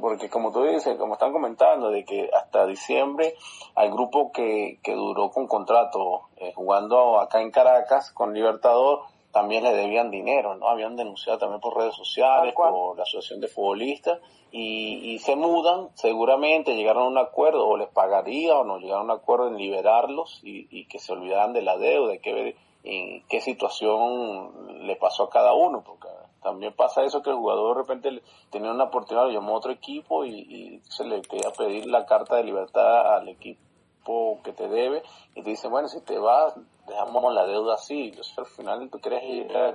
porque 0.00 0.30
como 0.30 0.52
tú 0.52 0.64
dices, 0.64 0.96
como 0.96 1.14
están 1.14 1.32
comentando, 1.32 1.90
de 1.90 2.04
que 2.04 2.30
hasta 2.32 2.66
diciembre 2.66 3.34
al 3.74 3.90
grupo 3.90 4.32
que, 4.32 4.78
que 4.82 4.94
duró 4.94 5.30
con 5.30 5.46
contrato 5.46 6.28
eh, 6.36 6.52
jugando 6.54 7.20
acá 7.20 7.42
en 7.42 7.50
Caracas 7.50 8.10
con 8.10 8.32
Libertador, 8.32 9.00
también 9.32 9.62
le 9.62 9.72
debían 9.72 10.10
dinero, 10.10 10.56
¿no? 10.56 10.68
Habían 10.68 10.96
denunciado 10.96 11.38
también 11.38 11.60
por 11.60 11.76
redes 11.76 11.94
sociales, 11.94 12.54
por 12.54 12.96
la 12.96 13.02
Asociación 13.02 13.40
de 13.40 13.48
Futbolistas, 13.48 14.20
y, 14.50 15.12
y, 15.12 15.18
se 15.18 15.36
mudan, 15.36 15.88
seguramente 15.94 16.74
llegaron 16.74 17.04
a 17.04 17.08
un 17.08 17.18
acuerdo, 17.18 17.68
o 17.68 17.76
les 17.76 17.88
pagaría, 17.88 18.58
o 18.58 18.64
no 18.64 18.78
llegaron 18.78 19.10
a 19.10 19.14
un 19.14 19.20
acuerdo 19.20 19.48
en 19.48 19.56
liberarlos 19.56 20.40
y, 20.42 20.66
y 20.70 20.86
que 20.86 20.98
se 20.98 21.12
olvidaran 21.12 21.52
de 21.52 21.62
la 21.62 21.76
deuda, 21.76 22.12
de 22.12 22.20
qué, 22.20 22.56
en 22.82 23.22
qué 23.28 23.40
situación 23.40 24.86
le 24.86 24.96
pasó 24.96 25.24
a 25.24 25.30
cada 25.30 25.54
uno, 25.54 25.84
porque 25.84 26.08
también 26.42 26.74
pasa 26.74 27.04
eso 27.04 27.22
que 27.22 27.30
el 27.30 27.36
jugador 27.36 27.76
de 27.76 27.82
repente 27.82 28.22
tenía 28.50 28.72
una 28.72 28.84
oportunidad, 28.84 29.26
lo 29.26 29.32
llamó 29.32 29.54
a 29.54 29.58
otro 29.58 29.72
equipo 29.72 30.24
y, 30.24 30.30
y 30.30 30.80
se 30.88 31.04
le 31.04 31.20
quería 31.22 31.50
pedir 31.56 31.86
la 31.86 32.06
carta 32.06 32.36
de 32.36 32.44
libertad 32.44 33.14
al 33.14 33.28
equipo 33.28 34.40
que 34.42 34.52
te 34.52 34.68
debe 34.68 35.02
y 35.34 35.42
te 35.42 35.50
dicen, 35.50 35.70
bueno, 35.70 35.88
si 35.88 36.00
te 36.00 36.18
vas, 36.18 36.54
dejamos 36.90 37.32
la 37.32 37.46
deuda 37.46 37.74
así. 37.74 38.08
Entonces 38.08 38.38
al 38.38 38.46
final 38.46 38.90
tú 38.90 38.98
quieres 39.00 39.22
ir 39.24 39.56
a 39.56 39.74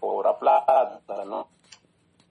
cobrar 0.00 0.38
plata, 0.38 1.00
¿no? 1.24 1.46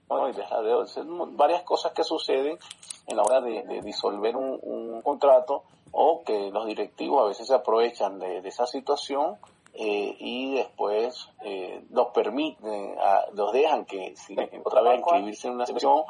Bueno, 0.08 0.28
y 0.28 0.32
deja 0.32 0.60
deuda. 0.60 0.86
varias 1.30 1.62
cosas 1.62 1.92
que 1.92 2.04
suceden 2.04 2.58
en 3.06 3.16
la 3.16 3.22
hora 3.22 3.40
de, 3.40 3.80
disolver 3.82 4.36
un, 4.36 5.00
contrato 5.02 5.64
o 5.90 6.22
que 6.24 6.50
los 6.50 6.66
directivos 6.66 7.22
a 7.22 7.28
veces 7.28 7.46
se 7.46 7.54
aprovechan 7.54 8.18
de, 8.18 8.38
esa 8.46 8.66
situación 8.66 9.38
eh, 9.74 10.14
y 10.18 10.54
después 10.54 11.28
eh, 11.44 11.82
los 11.90 12.08
permiten, 12.08 12.96
a, 12.98 13.24
los 13.32 13.52
dejan 13.52 13.86
que 13.86 14.14
si 14.16 14.36
otra 14.64 14.82
vez 14.82 14.98
inscribirse 14.98 15.48
en 15.48 15.54
una 15.54 15.66
sección 15.66 16.02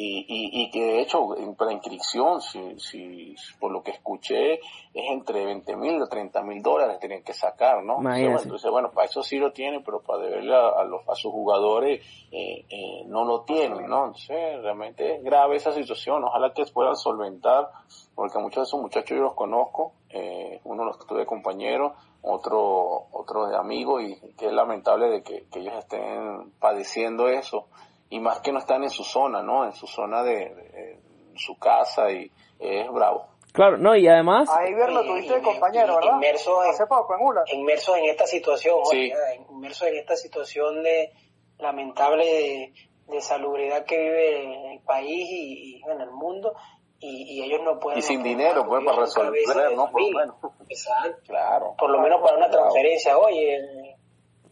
y, 0.00 0.18
y, 0.28 0.62
y, 0.62 0.70
que 0.70 0.80
de 0.80 1.00
hecho 1.00 1.26
para 1.56 1.72
inscripción, 1.72 2.40
si, 2.40 2.78
si, 2.78 3.34
por 3.58 3.72
lo 3.72 3.82
que 3.82 3.90
escuché, 3.90 4.54
es 4.54 4.60
entre 4.94 5.44
20 5.44 5.74
mil 5.74 6.00
o 6.00 6.06
30 6.06 6.40
mil 6.42 6.62
dólares 6.62 7.00
tienen 7.00 7.24
que 7.24 7.32
sacar, 7.32 7.82
¿no? 7.82 8.00
Entonces, 8.08 8.70
bueno, 8.70 8.92
para 8.92 9.08
eso 9.08 9.24
sí 9.24 9.38
lo 9.38 9.50
tienen, 9.50 9.82
pero 9.82 10.00
para 10.00 10.22
deberle 10.22 10.54
a, 10.54 10.84
los, 10.84 11.00
a 11.08 11.16
sus 11.16 11.32
jugadores 11.32 12.00
eh, 12.30 12.64
eh, 12.70 13.04
no 13.06 13.24
lo 13.24 13.40
tienen, 13.40 13.88
¿no? 13.88 14.06
Entonces, 14.06 14.62
realmente 14.62 15.16
es 15.16 15.24
grave 15.24 15.56
esa 15.56 15.72
situación. 15.72 16.22
Ojalá 16.22 16.52
que 16.52 16.64
puedan 16.66 16.94
solventar, 16.94 17.68
porque 18.14 18.38
muchos 18.38 18.62
de 18.62 18.68
esos 18.68 18.80
muchachos 18.80 19.16
yo 19.16 19.24
los 19.24 19.34
conozco, 19.34 19.94
eh, 20.10 20.60
uno 20.62 20.84
los 20.84 21.04
tuve 21.08 21.26
compañeros, 21.26 21.94
otro, 22.22 23.08
otro 23.10 23.48
de 23.48 23.56
amigos, 23.56 24.04
y 24.04 24.14
que 24.36 24.46
es 24.46 24.52
lamentable 24.52 25.10
de 25.10 25.22
que, 25.24 25.46
que 25.50 25.58
ellos 25.58 25.74
estén 25.74 26.52
padeciendo 26.60 27.26
eso 27.26 27.66
y 28.10 28.20
más 28.20 28.40
que 28.40 28.52
no 28.52 28.58
están 28.58 28.82
en 28.82 28.90
su 28.90 29.04
zona, 29.04 29.42
¿no? 29.42 29.64
En 29.64 29.72
su 29.72 29.86
zona 29.86 30.22
de, 30.22 30.98
su 31.36 31.56
casa 31.58 32.10
y 32.10 32.30
es 32.58 32.90
bravo. 32.90 33.26
Claro, 33.52 33.78
no, 33.78 33.96
y 33.96 34.06
además... 34.06 34.48
Ahí 34.50 34.74
verlo 34.74 35.04
tuviste 35.04 35.34
de 35.34 35.42
compañero, 35.42 35.96
¿verdad? 35.96 36.14
Inmersos 36.14 36.64
en, 36.64 36.70
Hace 36.70 36.86
poco, 36.86 37.14
en 37.14 37.26
Ula. 37.26 37.42
Inmersos 37.52 37.96
en 37.98 38.04
esta 38.04 38.26
situación, 38.26 38.78
sí. 38.90 39.12
inmersos 39.50 39.88
en 39.88 39.96
esta 39.96 40.16
situación 40.16 40.82
de 40.82 41.12
lamentable 41.58 42.24
de, 42.24 42.72
de, 43.08 43.20
salubridad 43.20 43.84
que 43.84 43.98
vive 43.98 44.74
el 44.74 44.80
país 44.80 45.26
y, 45.28 45.82
en 45.90 46.00
el 46.00 46.10
mundo 46.10 46.54
y, 47.00 47.42
ellos 47.42 47.60
no 47.64 47.78
pueden... 47.80 47.98
Y 47.98 48.02
sin 48.02 48.22
dinero, 48.22 48.64
pues, 48.66 48.84
para 48.84 49.00
resolver, 49.00 49.74
¿no? 49.74 49.90
Por 49.90 50.02
lo 50.02 50.18
menos. 50.18 50.36
Exacto. 50.68 51.22
Claro. 51.26 51.74
Por 51.78 51.90
lo 51.90 52.00
menos 52.00 52.20
para 52.20 52.36
una 52.36 52.50
transferencia, 52.50 53.16
oye... 53.18 53.96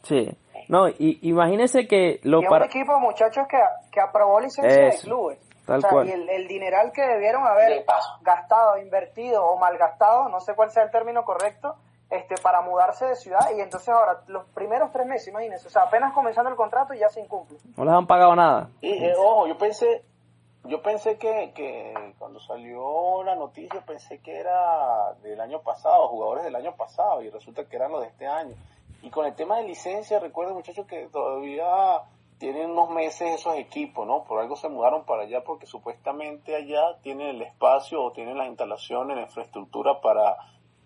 Sí. 0.02 0.28
No, 0.68 0.88
y 0.88 1.18
imagínense 1.22 1.86
que 1.86 2.20
lo 2.22 2.42
y 2.42 2.46
un 2.46 2.62
equipo, 2.62 2.98
muchachos, 2.98 3.46
que, 3.48 3.58
que 3.92 4.00
aprobó 4.00 4.40
licencia 4.40 4.86
de 4.86 4.98
clubes. 5.02 5.38
Tal 5.66 5.82
cual. 5.82 6.08
Y 6.08 6.12
el, 6.12 6.28
el, 6.28 6.46
dineral 6.46 6.92
que 6.92 7.02
debieron 7.02 7.44
haber 7.44 7.84
gastado, 8.22 8.78
invertido 8.78 9.44
o 9.44 9.58
malgastado, 9.58 10.28
no 10.28 10.40
sé 10.40 10.54
cuál 10.54 10.70
sea 10.70 10.84
el 10.84 10.90
término 10.92 11.24
correcto, 11.24 11.74
este, 12.08 12.36
para 12.40 12.62
mudarse 12.62 13.04
de 13.06 13.16
ciudad. 13.16 13.50
Y 13.56 13.60
entonces 13.60 13.88
ahora, 13.88 14.22
los 14.28 14.44
primeros 14.50 14.92
tres 14.92 15.06
meses, 15.06 15.28
imagínense, 15.28 15.66
o 15.66 15.70
sea, 15.70 15.82
apenas 15.82 16.12
comenzando 16.12 16.50
el 16.50 16.56
contrato 16.56 16.94
y 16.94 17.00
ya 17.00 17.08
se 17.08 17.20
incumple. 17.20 17.58
No 17.76 17.84
les 17.84 17.94
han 17.94 18.06
pagado 18.06 18.36
nada. 18.36 18.70
Y, 18.80 19.04
eh, 19.04 19.14
ojo, 19.18 19.48
yo 19.48 19.58
pensé, 19.58 20.04
yo 20.64 20.80
pensé 20.82 21.18
que, 21.18 21.52
que 21.52 22.14
cuando 22.18 22.38
salió 22.38 23.24
la 23.24 23.34
noticia, 23.34 23.80
pensé 23.84 24.20
que 24.20 24.38
era 24.38 25.14
del 25.22 25.40
año 25.40 25.60
pasado, 25.62 26.08
jugadores 26.08 26.44
del 26.44 26.54
año 26.54 26.76
pasado, 26.76 27.22
y 27.22 27.30
resulta 27.30 27.64
que 27.64 27.74
eran 27.74 27.90
los 27.90 28.02
de 28.02 28.08
este 28.08 28.26
año. 28.26 28.54
Y 29.07 29.11
con 29.11 29.24
el 29.24 29.36
tema 29.36 29.59
de 29.59 29.68
licencia, 29.68 30.18
recuerden 30.18 30.57
muchachos 30.57 30.84
que 30.84 31.07
todavía 31.07 32.02
tienen 32.38 32.72
unos 32.72 32.90
meses 32.90 33.38
esos 33.38 33.54
equipos, 33.54 34.04
¿no? 34.04 34.24
Por 34.24 34.40
algo 34.40 34.57
se 34.57 34.68
mudaron 34.68 35.04
para 35.04 35.22
allá 35.22 35.44
porque 35.44 35.64
supuestamente 35.64 36.57
allá 36.57 36.98
tienen 37.02 37.28
el 37.28 37.42
espacio 37.42 38.02
o 38.02 38.11
tienen 38.11 38.36
las 38.36 38.48
instalaciones, 38.48 39.16
la 39.16 39.22
infraestructura 39.22 40.00
para, 40.00 40.36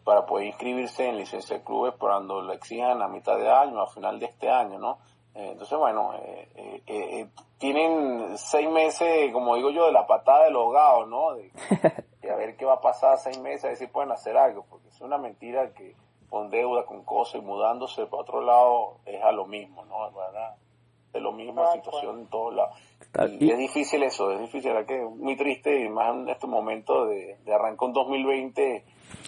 para 0.04 0.26
poder 0.26 0.48
inscribirse 0.48 1.08
en 1.08 1.16
licencia 1.16 1.56
de 1.56 1.64
clubes 1.64 1.94
cuando 1.98 2.42
lo 2.42 2.52
exijan 2.52 3.00
a 3.00 3.08
mitad 3.08 3.38
de 3.38 3.50
año, 3.50 3.80
a 3.80 3.86
final 3.86 4.18
de 4.18 4.26
este 4.26 4.50
año, 4.50 4.78
¿no? 4.78 4.98
Eh, 5.34 5.52
entonces, 5.52 5.78
bueno, 5.78 6.12
eh, 6.22 6.82
eh, 6.86 7.26
tienen 7.56 8.36
seis 8.36 8.68
meses, 8.68 9.32
como 9.32 9.56
digo 9.56 9.70
yo, 9.70 9.86
de 9.86 9.92
la 9.92 10.06
patada 10.06 10.44
del 10.44 10.56
hogado, 10.56 11.06
¿no? 11.06 11.32
De, 11.36 11.50
de, 12.20 12.30
a 12.30 12.36
ver 12.36 12.54
qué 12.58 12.66
va 12.66 12.74
a 12.74 12.80
pasar 12.82 13.16
seis 13.16 13.40
meses, 13.40 13.64
a 13.64 13.68
ver 13.68 13.76
si 13.78 13.86
pueden 13.86 14.12
hacer 14.12 14.36
algo, 14.36 14.66
porque 14.68 14.88
es 14.88 15.00
una 15.00 15.16
mentira 15.16 15.72
que 15.72 15.96
con 16.30 16.48
deuda, 16.48 16.84
con 16.86 17.04
cosas 17.04 17.42
y 17.42 17.44
mudándose 17.44 18.06
para 18.06 18.22
otro 18.22 18.40
lado 18.40 18.98
es 19.04 19.22
a 19.22 19.32
lo 19.32 19.46
mismo, 19.46 19.84
¿no? 19.84 20.10
¿verdad? 20.12 20.54
Es 21.12 21.20
lo 21.20 21.32
mismo 21.32 21.62
la 21.62 21.72
situación 21.72 22.20
en 22.20 22.26
todos 22.28 22.54
lados. 22.54 22.78
Y, 23.40 23.50
es 23.50 23.58
difícil 23.58 24.02
eso, 24.04 24.30
es 24.30 24.40
difícil, 24.40 24.72
¿verdad? 24.72 24.86
Que 24.86 25.02
muy 25.02 25.36
triste 25.36 25.84
y 25.84 25.88
más 25.88 26.14
en 26.14 26.28
este 26.28 26.46
momento 26.46 27.06
de, 27.06 27.36
de 27.44 27.52
arrancar 27.52 27.88
un 27.88 27.92
2020, 27.94 28.76
eh, 28.76 28.84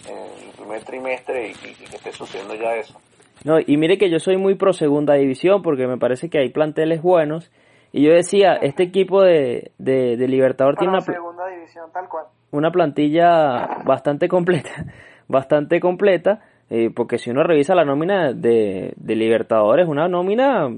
el 0.07 0.51
primer 0.57 0.83
trimestre 0.85 1.49
y, 1.49 1.53
que 1.53 1.95
esté 1.95 2.13
sucediendo 2.13 2.55
ya 2.55 2.75
eso. 2.75 2.97
No, 3.43 3.57
y 3.59 3.75
mire 3.75 3.97
que 3.97 4.09
yo 4.09 4.19
soy 4.19 4.37
muy 4.37 4.55
pro 4.55 4.71
segunda 4.71 5.15
división 5.15 5.61
porque 5.61 5.87
me 5.87 5.97
parece 5.97 6.29
que 6.29 6.39
hay 6.39 6.49
planteles 6.49 7.01
buenos. 7.01 7.51
Y 7.91 8.03
yo 8.03 8.13
decía, 8.13 8.53
este 8.55 8.83
equipo 8.83 9.21
de, 9.21 9.71
de, 9.77 10.15
de 10.15 10.27
Libertador 10.27 10.77
tiene 10.77 10.93
una, 10.93 11.01
segunda 11.01 11.47
división, 11.47 11.91
tal 11.93 12.07
cual. 12.07 12.25
una 12.51 12.71
plantilla 12.71 13.83
bastante 13.85 14.29
completa, 14.29 14.85
bastante 15.27 15.79
completa, 15.81 16.41
eh, 16.69 16.89
porque 16.95 17.17
si 17.17 17.29
uno 17.29 17.43
revisa 17.43 17.75
la 17.75 17.85
nómina 17.85 18.33
de, 18.33 18.93
de 18.95 19.15
Libertadores, 19.15 19.87
una 19.87 20.07
nómina, 20.07 20.69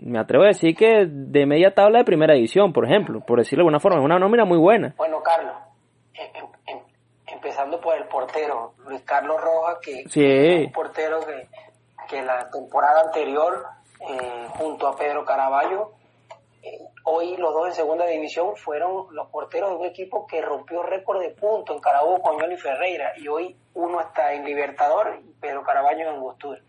me 0.00 0.18
atrevo 0.18 0.44
a 0.44 0.48
decir 0.48 0.74
que 0.74 1.06
de 1.08 1.46
media 1.46 1.74
tabla 1.74 1.98
de 1.98 2.04
primera 2.04 2.34
división, 2.34 2.72
por 2.72 2.84
ejemplo, 2.86 3.20
por 3.20 3.38
decirlo 3.38 3.62
de 3.62 3.66
alguna 3.68 3.80
forma, 3.80 3.98
es 3.98 4.04
una 4.04 4.18
nómina 4.18 4.44
muy 4.44 4.58
buena. 4.58 4.94
Bueno, 4.96 5.22
Carlos, 5.22 5.52
em- 6.14 6.42
em- 6.42 6.76
em- 6.78 7.34
empezando 7.34 7.80
por 7.80 7.96
el 7.96 8.04
portero, 8.04 8.72
Luis 8.86 9.02
Carlos 9.02 9.36
Rojas, 9.40 9.78
que 9.82 10.04
Sí. 10.08 10.24
es 10.24 10.66
un 10.66 10.72
portero 10.72 11.20
que, 11.20 11.46
que 12.08 12.22
la 12.22 12.50
temporada 12.50 13.02
anterior, 13.06 13.64
eh, 14.10 14.46
junto 14.50 14.88
a 14.88 14.96
Pedro 14.96 15.24
Caraballo, 15.24 15.90
eh, 15.90 15.97
hoy 17.08 17.36
los 17.36 17.52
dos 17.52 17.68
en 17.68 17.74
segunda 17.74 18.06
división 18.06 18.56
fueron 18.56 19.06
los 19.14 19.28
porteros 19.28 19.70
de 19.70 19.76
un 19.76 19.84
equipo 19.86 20.26
que 20.26 20.40
rompió 20.42 20.82
récord 20.82 21.20
de 21.20 21.30
puntos 21.30 21.76
en 21.76 21.82
Carabobo 21.82 22.20
con 22.20 22.38
Johnny 22.38 22.56
Ferreira, 22.56 23.12
y 23.16 23.28
hoy 23.28 23.56
uno 23.74 24.00
está 24.00 24.32
en 24.34 24.44
Libertador 24.44 25.20
y 25.26 25.32
Pedro 25.40 25.62
Caraballo 25.62 26.00
en 26.00 26.08
Angostura. 26.08 26.60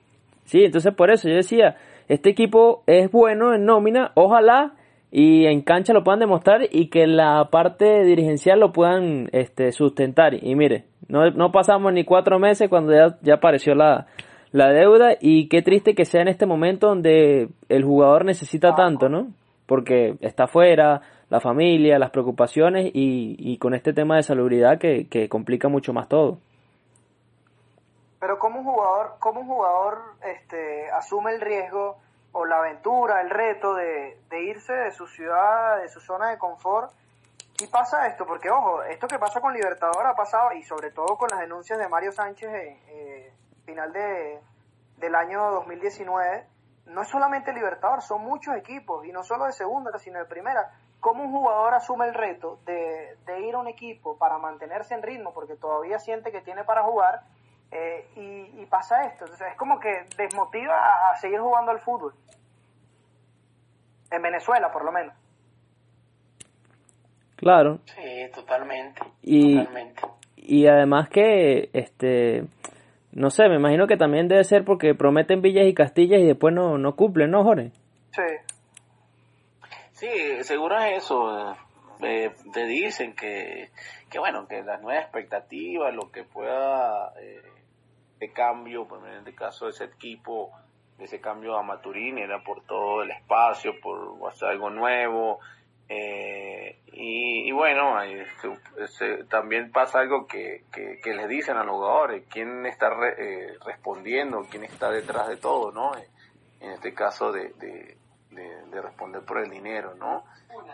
Sí, 0.45 0.63
entonces 0.63 0.93
por 0.93 1.11
eso 1.11 1.27
yo 1.27 1.35
decía, 1.35 1.77
este 2.07 2.29
equipo 2.29 2.83
es 2.87 3.11
bueno 3.11 3.53
en 3.53 3.65
nómina, 3.65 4.11
ojalá 4.15 4.73
y 5.11 5.45
en 5.45 5.61
cancha 5.61 5.93
lo 5.93 6.03
puedan 6.03 6.19
demostrar 6.19 6.61
y 6.71 6.89
que 6.89 7.07
la 7.07 7.49
parte 7.51 8.03
dirigencial 8.03 8.59
lo 8.59 8.71
puedan 8.71 9.29
este, 9.31 9.71
sustentar. 9.71 10.33
Y 10.33 10.55
mire, 10.55 10.85
no, 11.07 11.29
no 11.31 11.51
pasamos 11.51 11.93
ni 11.93 12.03
cuatro 12.03 12.39
meses 12.39 12.69
cuando 12.69 12.93
ya, 12.93 13.17
ya 13.21 13.35
apareció 13.35 13.75
la, 13.75 14.07
la 14.51 14.69
deuda 14.69 15.15
y 15.19 15.47
qué 15.47 15.61
triste 15.61 15.95
que 15.95 16.05
sea 16.05 16.21
en 16.21 16.27
este 16.27 16.45
momento 16.45 16.87
donde 16.87 17.49
el 17.69 17.83
jugador 17.83 18.25
necesita 18.25 18.75
tanto, 18.75 19.09
¿no? 19.09 19.27
Porque 19.69 20.15
está 20.19 20.45
afuera, 20.45 21.01
la 21.29 21.39
familia, 21.39 21.99
las 21.99 22.09
preocupaciones 22.09 22.87
y, 22.87 23.35
y 23.37 23.59
con 23.59 23.75
este 23.75 23.93
tema 23.93 24.15
de 24.15 24.23
salubridad 24.23 24.79
que, 24.79 25.07
que 25.07 25.29
complica 25.29 25.67
mucho 25.67 25.93
más 25.93 26.07
todo. 26.07 26.39
Pero 28.19 28.39
como 28.39 28.61
un 28.61 28.65
jugador, 28.65 29.17
como 29.19 29.41
un 29.41 29.47
jugador 29.47 30.01
este, 30.23 30.89
asume 30.89 31.35
el 31.35 31.41
riesgo 31.41 31.97
o 32.31 32.45
la 32.45 32.57
aventura, 32.57 33.21
el 33.21 33.29
reto 33.29 33.75
de, 33.75 34.17
de 34.31 34.43
irse 34.43 34.73
de 34.73 34.91
su 34.91 35.05
ciudad, 35.05 35.79
de 35.79 35.87
su 35.87 35.99
zona 35.99 36.31
de 36.31 36.39
confort. 36.39 36.91
Y 37.61 37.67
pasa 37.67 38.07
esto, 38.07 38.25
porque 38.25 38.49
ojo, 38.49 38.81
esto 38.83 39.07
que 39.07 39.19
pasa 39.19 39.39
con 39.39 39.53
Libertador 39.53 40.03
ha 40.07 40.15
pasado, 40.15 40.53
y 40.53 40.63
sobre 40.63 40.89
todo 40.89 41.15
con 41.15 41.29
las 41.29 41.41
denuncias 41.41 41.77
de 41.77 41.87
Mario 41.87 42.11
Sánchez 42.11 42.49
eh, 42.51 43.33
final 43.65 43.93
de, 43.93 44.39
del 44.97 45.13
año 45.13 45.51
2019, 45.51 46.45
no 46.89 47.01
es 47.01 47.07
solamente 47.07 47.53
Libertador, 47.53 48.01
son 48.01 48.21
muchos 48.23 48.55
equipos, 48.55 49.05
y 49.05 49.11
no 49.11 49.23
solo 49.23 49.45
de 49.45 49.51
segunda, 49.53 49.97
sino 49.99 50.19
de 50.19 50.25
primera. 50.25 50.71
¿Cómo 50.99 51.23
un 51.23 51.31
jugador 51.31 51.73
asume 51.73 52.07
el 52.07 52.13
reto 52.13 52.59
de, 52.65 53.15
de 53.25 53.39
ir 53.41 53.55
a 53.55 53.59
un 53.59 53.67
equipo 53.67 54.17
para 54.17 54.37
mantenerse 54.37 54.93
en 54.95 55.01
ritmo, 55.01 55.33
porque 55.33 55.55
todavía 55.55 55.97
siente 55.99 56.31
que 56.31 56.41
tiene 56.41 56.63
para 56.65 56.83
jugar, 56.83 57.21
eh, 57.71 58.07
y, 58.15 58.61
y 58.61 58.65
pasa 58.65 59.05
esto? 59.05 59.23
Entonces 59.25 59.47
es 59.51 59.55
como 59.57 59.79
que 59.79 60.05
desmotiva 60.17 60.73
a, 60.75 61.11
a 61.11 61.17
seguir 61.17 61.39
jugando 61.39 61.71
al 61.71 61.79
fútbol. 61.79 62.13
En 64.11 64.21
Venezuela, 64.21 64.71
por 64.71 64.83
lo 64.83 64.91
menos. 64.91 65.13
Claro, 67.35 67.79
Sí, 67.85 68.29
totalmente. 68.33 69.01
Y- 69.21 69.57
totalmente. 69.59 70.01
y 70.35 70.67
además 70.67 71.07
que 71.09 71.69
este 71.71 72.43
no 73.11 73.29
sé 73.29 73.49
me 73.49 73.55
imagino 73.55 73.87
que 73.87 73.97
también 73.97 74.27
debe 74.27 74.43
ser 74.43 74.63
porque 74.65 74.95
prometen 74.95 75.41
villas 75.41 75.67
y 75.67 75.73
castillas 75.73 76.19
y 76.19 76.25
después 76.25 76.53
no, 76.53 76.77
no 76.77 76.95
cumplen 76.95 77.31
no 77.31 77.43
Jorge 77.43 77.71
Sí. 78.11 78.55
Sí, 79.99 80.43
seguro 80.43 80.79
es 80.79 81.03
eso. 81.03 81.57
Eh, 82.01 82.31
te 82.53 82.65
dicen 82.65 83.13
que, 83.13 83.69
que, 84.09 84.17
bueno, 84.17 84.47
que 84.47 84.63
las 84.63 84.81
nuevas 84.81 85.03
expectativas, 85.03 85.93
lo 85.93 86.09
que 86.09 86.23
pueda 86.23 87.11
eh, 87.19 87.41
de 88.17 88.31
cambio, 88.31 88.87
en 89.05 89.17
este 89.17 89.35
caso 89.35 89.65
de 89.65 89.71
ese 89.71 89.83
equipo, 89.83 90.51
de 90.97 91.03
ese 91.03 91.19
cambio 91.19 91.57
a 91.57 91.63
Maturini, 91.63 92.21
era 92.21 92.41
por 92.41 92.63
todo 92.63 93.03
el 93.03 93.11
espacio, 93.11 93.73
por 93.81 94.17
hacer 94.29 94.49
algo 94.49 94.69
nuevo. 94.69 95.39
Eh, 95.89 96.79
y, 96.93 97.47
y 97.49 97.51
bueno, 97.51 97.95
se- 98.41 98.87
se- 98.87 99.23
también 99.25 99.71
pasa 99.71 99.99
algo 99.99 100.27
que, 100.27 100.63
que, 100.71 100.99
que 101.03 101.13
les 101.13 101.27
dicen 101.27 101.57
a 101.57 101.63
los 101.63 101.75
jugadores, 101.75 102.23
quién 102.29 102.65
está 102.65 102.89
re- 102.89 103.15
eh, 103.17 103.53
respondiendo, 103.65 104.45
quién 104.49 104.63
está 104.63 104.91
detrás 104.91 105.27
de 105.27 105.37
todo, 105.37 105.71
¿no? 105.71 105.91
En 106.61 106.71
este 106.71 106.93
caso 106.93 107.31
de, 107.31 107.53
de, 107.53 107.97
de, 108.31 108.65
de 108.65 108.81
responder 108.81 109.23
por 109.23 109.39
el 109.39 109.49
dinero, 109.49 109.95
¿no? 109.95 110.23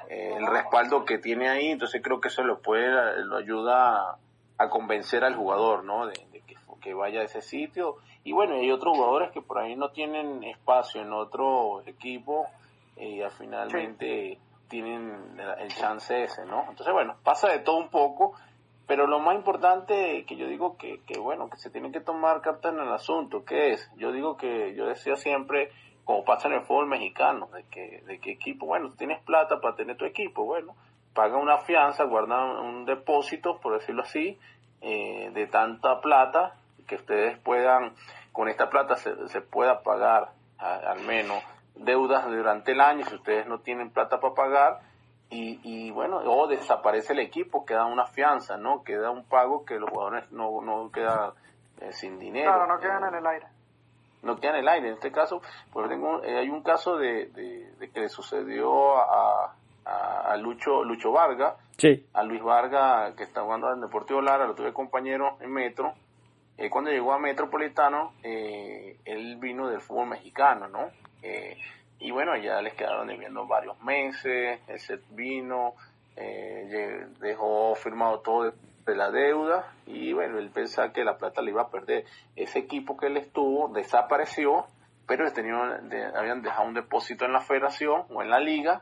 Eh, 0.09 0.33
el 0.37 0.47
respaldo 0.47 1.05
que 1.05 1.17
tiene 1.19 1.47
ahí, 1.49 1.69
entonces 1.71 2.01
creo 2.03 2.19
que 2.19 2.27
eso 2.29 2.43
lo 2.43 2.59
puede, 2.61 3.23
lo 3.23 3.37
ayuda 3.37 4.11
a, 4.11 4.17
a 4.57 4.69
convencer 4.69 5.23
al 5.23 5.35
jugador, 5.35 5.83
¿no? 5.83 6.07
De, 6.07 6.13
que, 6.13 6.55
que 6.81 6.93
vaya 6.93 7.21
a 7.21 7.23
ese 7.23 7.41
sitio. 7.41 7.97
Y 8.23 8.31
bueno, 8.33 8.55
hay 8.55 8.71
otros 8.71 8.95
jugadores 8.97 9.31
que 9.31 9.41
por 9.41 9.59
ahí 9.59 9.75
no 9.75 9.89
tienen 9.91 10.43
espacio 10.43 11.01
en 11.01 11.13
otro 11.13 11.81
equipo 11.85 12.47
y 12.97 13.21
al 13.21 13.31
finalmente 13.31 14.39
tienen 14.67 15.39
el 15.59 15.73
chance 15.73 16.23
ese, 16.23 16.45
¿no? 16.45 16.61
Entonces, 16.69 16.93
bueno, 16.93 17.15
pasa 17.23 17.49
de 17.49 17.59
todo 17.59 17.77
un 17.77 17.89
poco, 17.89 18.33
pero 18.87 19.07
lo 19.07 19.19
más 19.19 19.35
importante 19.35 20.25
que 20.25 20.35
yo 20.35 20.47
digo 20.47 20.77
que, 20.77 21.01
que 21.01 21.19
bueno, 21.19 21.49
que 21.49 21.57
se 21.57 21.69
tiene 21.69 21.91
que 21.91 22.01
tomar 22.01 22.41
cartas 22.41 22.73
en 22.73 22.79
el 22.79 22.91
asunto, 22.91 23.43
¿qué 23.45 23.73
es? 23.73 23.91
Yo 23.97 24.11
digo 24.11 24.37
que 24.37 24.75
yo 24.75 24.85
decía 24.85 25.15
siempre, 25.15 25.71
como 26.03 26.23
pasa 26.23 26.47
en 26.47 26.55
el 26.55 26.61
fútbol 26.61 26.87
mexicano, 26.87 27.47
de 27.47 27.63
que, 27.63 28.03
de 28.05 28.19
que 28.19 28.31
equipo, 28.31 28.65
bueno, 28.65 28.93
tienes 28.97 29.21
plata 29.23 29.59
para 29.59 29.75
tener 29.75 29.97
tu 29.97 30.05
equipo, 30.05 30.45
bueno, 30.45 30.75
paga 31.13 31.37
una 31.37 31.59
fianza, 31.59 32.03
guarda 32.03 32.61
un 32.61 32.85
depósito, 32.85 33.59
por 33.59 33.79
decirlo 33.79 34.03
así, 34.03 34.37
eh, 34.81 35.31
de 35.33 35.47
tanta 35.47 36.01
plata, 36.01 36.55
que 36.87 36.95
ustedes 36.95 37.37
puedan, 37.39 37.95
con 38.31 38.49
esta 38.49 38.69
plata 38.69 38.95
se, 38.95 39.27
se 39.29 39.41
pueda 39.41 39.81
pagar 39.81 40.29
al 40.57 41.01
menos 41.01 41.43
deudas 41.75 42.25
durante 42.27 42.71
el 42.73 42.81
año, 42.81 43.05
si 43.05 43.15
ustedes 43.15 43.47
no 43.47 43.59
tienen 43.59 43.89
plata 43.91 44.19
para 44.19 44.33
pagar, 44.33 44.79
y, 45.29 45.59
y 45.63 45.91
bueno, 45.91 46.17
o 46.17 46.47
desaparece 46.47 47.13
el 47.13 47.19
equipo, 47.19 47.65
queda 47.65 47.85
una 47.85 48.05
fianza, 48.05 48.57
¿no? 48.57 48.83
Queda 48.83 49.09
un 49.11 49.23
pago 49.25 49.65
que 49.65 49.79
los 49.79 49.89
jugadores 49.89 50.31
no, 50.31 50.61
no 50.61 50.91
quedan 50.91 51.31
eh, 51.81 51.91
sin 51.91 52.19
dinero. 52.19 52.51
Claro, 52.53 52.67
no 52.67 52.79
quedan 52.79 53.03
Eh, 53.03 53.07
en 53.09 53.15
el 53.15 53.27
aire. 53.27 53.47
no 54.21 54.35
queda 54.39 54.51
en 54.51 54.57
el 54.57 54.67
aire. 54.67 54.87
En 54.89 54.93
este 54.93 55.11
caso, 55.11 55.41
pues 55.73 55.89
tengo, 55.89 56.23
eh, 56.23 56.37
hay 56.37 56.49
un 56.49 56.61
caso 56.61 56.95
de, 56.97 57.25
de- 57.27 57.71
de 57.79 57.89
que 57.89 58.01
le 58.01 58.09
sucedió 58.09 58.97
a, 58.97 59.53
a, 59.85 60.31
a 60.31 60.37
Lucho, 60.37 60.83
Lucho 60.83 61.11
Vargas, 61.11 61.55
sí 61.77 62.05
a 62.13 62.23
Luis 62.23 62.41
Vargas, 62.41 63.13
que 63.15 63.23
está 63.23 63.41
jugando 63.41 63.73
en 63.73 63.81
Deportivo 63.81 64.21
Lara, 64.21 64.45
lo 64.47 64.53
tuve 64.55 64.71
compañero 64.73 65.37
en 65.41 65.51
Metro. 65.51 65.93
Eh, 66.57 66.69
cuando 66.69 66.89
llegó 66.91 67.11
a 67.13 67.19
Metropolitano, 67.19 68.13
eh, 68.23 68.97
él 69.05 69.35
vino 69.37 69.67
del 69.67 69.81
fútbol 69.81 70.07
mexicano, 70.07 70.67
¿no? 70.69 70.89
Eh, 71.25 71.57
y 71.99 72.11
bueno, 72.11 72.35
ya 72.37 72.61
les 72.61 72.73
quedaron 72.75 73.07
debiendo 73.07 73.47
varios 73.47 73.81
meses, 73.81 74.59
él 74.67 74.79
se 74.79 74.99
vino, 75.11 75.73
eh, 76.15 77.07
dejó 77.19 77.73
firmado 77.75 78.19
todo 78.19 78.53
de 78.85 78.95
la 78.95 79.09
deuda 79.09 79.73
y 79.87 80.13
bueno, 80.13 80.37
él 80.37 80.51
pensaba 80.51 80.93
que 80.93 81.03
la 81.03 81.17
plata 81.17 81.41
le 81.41 81.49
iba 81.51 81.63
a 81.63 81.69
perder. 81.71 82.05
Ese 82.35 82.59
equipo 82.59 82.95
que 82.95 83.07
él 83.07 83.17
estuvo 83.17 83.69
desapareció, 83.73 84.65
pero 85.07 85.31
tenía, 85.33 85.79
de- 85.81 86.05
habían 86.15 86.43
dejado 86.43 86.67
un 86.67 86.75
depósito 86.75 87.25
en 87.25 87.33
la 87.33 87.41
federación 87.41 88.03
o 88.13 88.21
en 88.21 88.29
la 88.29 88.39
liga 88.39 88.81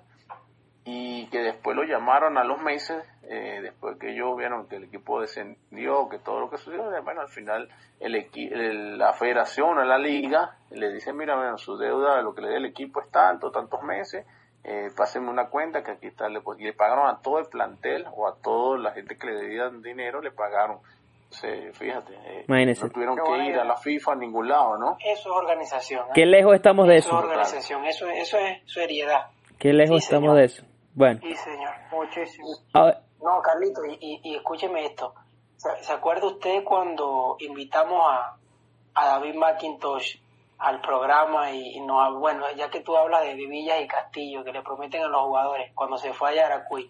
y 0.86 1.28
que 1.28 1.40
después 1.40 1.76
lo 1.78 1.84
llamaron 1.84 2.38
a 2.38 2.44
los 2.44 2.62
meses, 2.62 3.04
eh, 3.24 3.60
después 3.62 3.98
que 3.98 4.12
ellos 4.12 4.36
vieron 4.38 4.68
que 4.68 4.76
el 4.76 4.84
equipo 4.86 5.22
descendió, 5.22 6.10
que 6.10 6.20
todo 6.20 6.40
lo 6.42 6.50
que 6.50 6.58
sucedió, 6.58 6.84
bueno, 7.04 7.22
al 7.22 7.30
final 7.30 7.70
el 8.00 8.16
equi- 8.16 8.52
el- 8.52 8.98
la 8.98 9.14
federación 9.14 9.78
o 9.78 9.84
la 9.86 9.98
liga 9.98 10.58
le 10.72 10.92
dice, 10.92 11.14
mira, 11.14 11.36
bueno, 11.36 11.58
su 11.58 11.78
deuda, 11.78 12.22
lo 12.22 12.36
que 12.36 12.42
le 12.42 12.50
dé 12.50 12.58
el 12.58 12.66
equipo 12.66 13.02
es 13.02 13.10
tanto, 13.12 13.50
tantos 13.52 13.82
meses, 13.84 14.26
eh, 14.66 14.90
pásenme 14.96 15.30
una 15.30 15.48
cuenta 15.50 15.84
que 15.84 15.92
aquí 15.92 16.08
está, 16.08 16.28
le, 16.28 16.42
pues, 16.42 16.60
y 16.60 16.64
le 16.64 16.74
pagaron 16.74 17.08
a 17.08 17.20
todo 17.22 17.40
el 17.40 17.46
plantel 17.48 18.06
o 18.16 18.28
a 18.28 18.36
toda 18.42 18.78
la 18.78 18.92
gente 18.92 19.18
que 19.18 19.28
le 19.28 19.34
debían 19.36 19.82
dinero, 19.82 20.22
le 20.22 20.32
pagaron. 20.32 20.80
Entonces, 21.24 21.78
fíjate, 21.78 22.14
eh, 22.14 22.46
no 22.48 22.90
tuvieron 22.90 23.16
Qué 23.18 23.24
que 23.24 23.38
ir 23.40 23.52
idea. 23.52 23.62
a 23.62 23.66
la 23.66 23.76
FIFA 23.78 24.12
a 24.12 24.16
ningún 24.16 24.48
lado, 24.50 24.78
¿no? 24.78 24.98
Eso 25.00 25.30
es 25.30 25.36
organización. 25.36 26.06
¿eh? 26.08 26.12
qué 26.14 26.26
lejos 26.26 26.54
estamos 26.56 26.88
de 26.88 26.98
Eso 26.98 27.10
es 27.10 27.14
eso 27.16 27.24
organización, 27.28 27.86
eso, 27.86 28.08
eso 28.10 28.38
es 28.38 28.62
seriedad. 28.72 29.28
qué 29.58 29.74
lejos 29.74 30.00
Sí, 30.02 30.06
estamos 30.06 30.28
señor. 30.30 30.38
de 30.38 30.46
eso 30.46 30.66
bueno 30.96 31.20
Sí, 31.22 31.36
señor. 31.36 31.72
Muchísimo. 31.92 32.48
a 32.74 32.84
ver, 32.86 32.98
No, 33.22 33.42
Carlito, 33.42 33.86
y, 33.86 33.98
y, 34.02 34.20
y 34.24 34.36
escúcheme 34.36 34.86
esto. 34.86 35.14
¿Se, 35.58 35.70
se 35.84 35.94
acuerda 35.94 36.28
usted 36.28 36.64
cuando 36.64 37.38
invitamos 37.40 38.02
a, 38.06 38.36
a 38.96 39.06
David 39.08 39.36
McIntosh 39.36 40.18
al 40.60 40.82
programa 40.82 41.52
y, 41.52 41.78
y 41.78 41.82
nos, 41.82 42.18
bueno, 42.20 42.46
ya 42.56 42.70
que 42.70 42.82
tú 42.82 42.96
hablas 42.98 43.24
de 43.24 43.34
Villas 43.36 43.82
y 43.82 43.88
Castillo, 43.88 44.44
que 44.44 44.52
le 44.54 44.62
prometen 44.62 45.04
a 45.04 45.08
los 45.08 45.22
jugadores 45.24 45.72
cuando 45.76 45.98
se 45.98 46.14
fue 46.14 46.30
a 46.32 46.36
Yaracuy? 46.36 46.90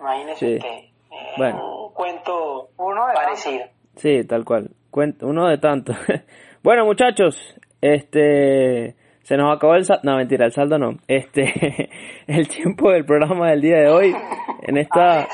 Imagínese 0.00 0.46
Sí. 0.46 0.54
usted. 0.56 0.68
eh, 0.68 0.92
Bueno. 1.36 1.86
Un 1.86 1.92
cuento 1.94 2.68
Uno 2.78 3.06
de 3.06 3.14
parecido. 3.14 3.64
Sí, 3.96 4.24
tal 4.24 4.44
cual. 4.44 4.70
Cuent- 4.90 5.22
uno 5.22 5.46
de 5.46 5.58
tantos. 5.58 5.96
bueno, 6.62 6.84
muchachos, 6.84 7.36
este, 7.80 8.96
se 9.26 9.36
nos 9.36 9.56
acabó 9.56 9.74
el 9.74 9.84
saldo, 9.84 10.02
no 10.04 10.18
mentira, 10.18 10.46
el 10.46 10.52
saldo 10.52 10.78
no, 10.78 10.98
este, 11.08 11.90
el 12.28 12.46
tiempo 12.46 12.92
del 12.92 13.04
programa 13.04 13.50
del 13.50 13.60
día 13.60 13.78
de 13.78 13.88
hoy, 13.88 14.16
en 14.62 14.76
esta... 14.76 15.26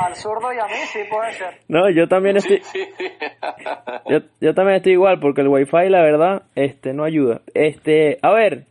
Al 0.00 0.14
zurdo 0.14 0.52
y 0.52 0.58
a 0.60 0.66
mí 0.66 0.76
sí 0.86 1.00
puede 1.10 1.32
ser. 1.32 1.58
No, 1.66 1.90
yo 1.90 2.06
también 2.06 2.36
estoy, 2.36 2.62
yo, 4.08 4.18
yo 4.40 4.54
también 4.54 4.76
estoy 4.76 4.92
igual, 4.92 5.18
porque 5.18 5.40
el 5.40 5.48
wifi 5.48 5.88
la 5.88 6.02
verdad, 6.02 6.42
este, 6.54 6.92
no 6.92 7.02
ayuda. 7.02 7.40
Este, 7.54 8.20
a 8.22 8.30
ver, 8.32 8.66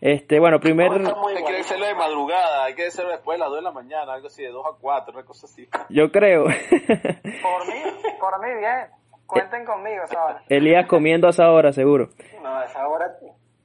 este, 0.00 0.40
bueno, 0.40 0.60
primer... 0.60 0.92
Hay 0.92 1.44
que 1.44 1.58
hacerlo 1.58 1.84
de 1.84 1.94
madrugada, 1.94 2.64
hay 2.64 2.74
que 2.74 2.86
hacerlo 2.86 3.10
después 3.10 3.36
de 3.36 3.40
las 3.40 3.50
2 3.50 3.58
de 3.58 3.64
la 3.64 3.72
mañana, 3.72 4.14
algo 4.14 4.28
así, 4.28 4.42
de 4.42 4.48
2 4.48 4.64
a 4.64 4.78
4, 4.80 5.12
una 5.12 5.26
cosa 5.26 5.44
así. 5.44 5.68
Yo 5.90 6.10
creo. 6.10 6.44
Por 6.44 7.66
mí, 7.66 7.82
por 8.18 8.40
mí 8.40 8.60
bien. 8.60 8.86
Cuenten 9.26 9.64
conmigo, 9.66 10.06
¿sabes? 10.06 10.36
Elías 10.48 10.86
comiendo 10.86 11.26
a 11.26 11.30
esa 11.30 11.50
hora, 11.50 11.72
seguro. 11.72 12.08
No, 12.42 12.56
a 12.56 12.64
esa 12.64 12.86
hora 12.88 13.06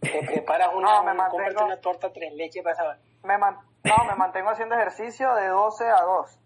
te 0.02 0.22
preparas 0.26 0.70
una, 0.76 0.96
No, 0.98 1.04
me 1.06 1.14
mantengo- 1.14 1.66
una 1.66 1.78
torta 1.78 2.12
tres 2.12 2.34
leches 2.34 2.64
para. 2.64 2.98
Me 3.24 3.38
man- 3.38 3.58
no, 3.84 3.94
me 4.10 4.16
mantengo 4.16 4.50
haciendo 4.50 4.76
ejercicio 4.76 5.34
de 5.36 5.48
12 5.48 5.86
a 5.86 6.02
2. 6.02 6.40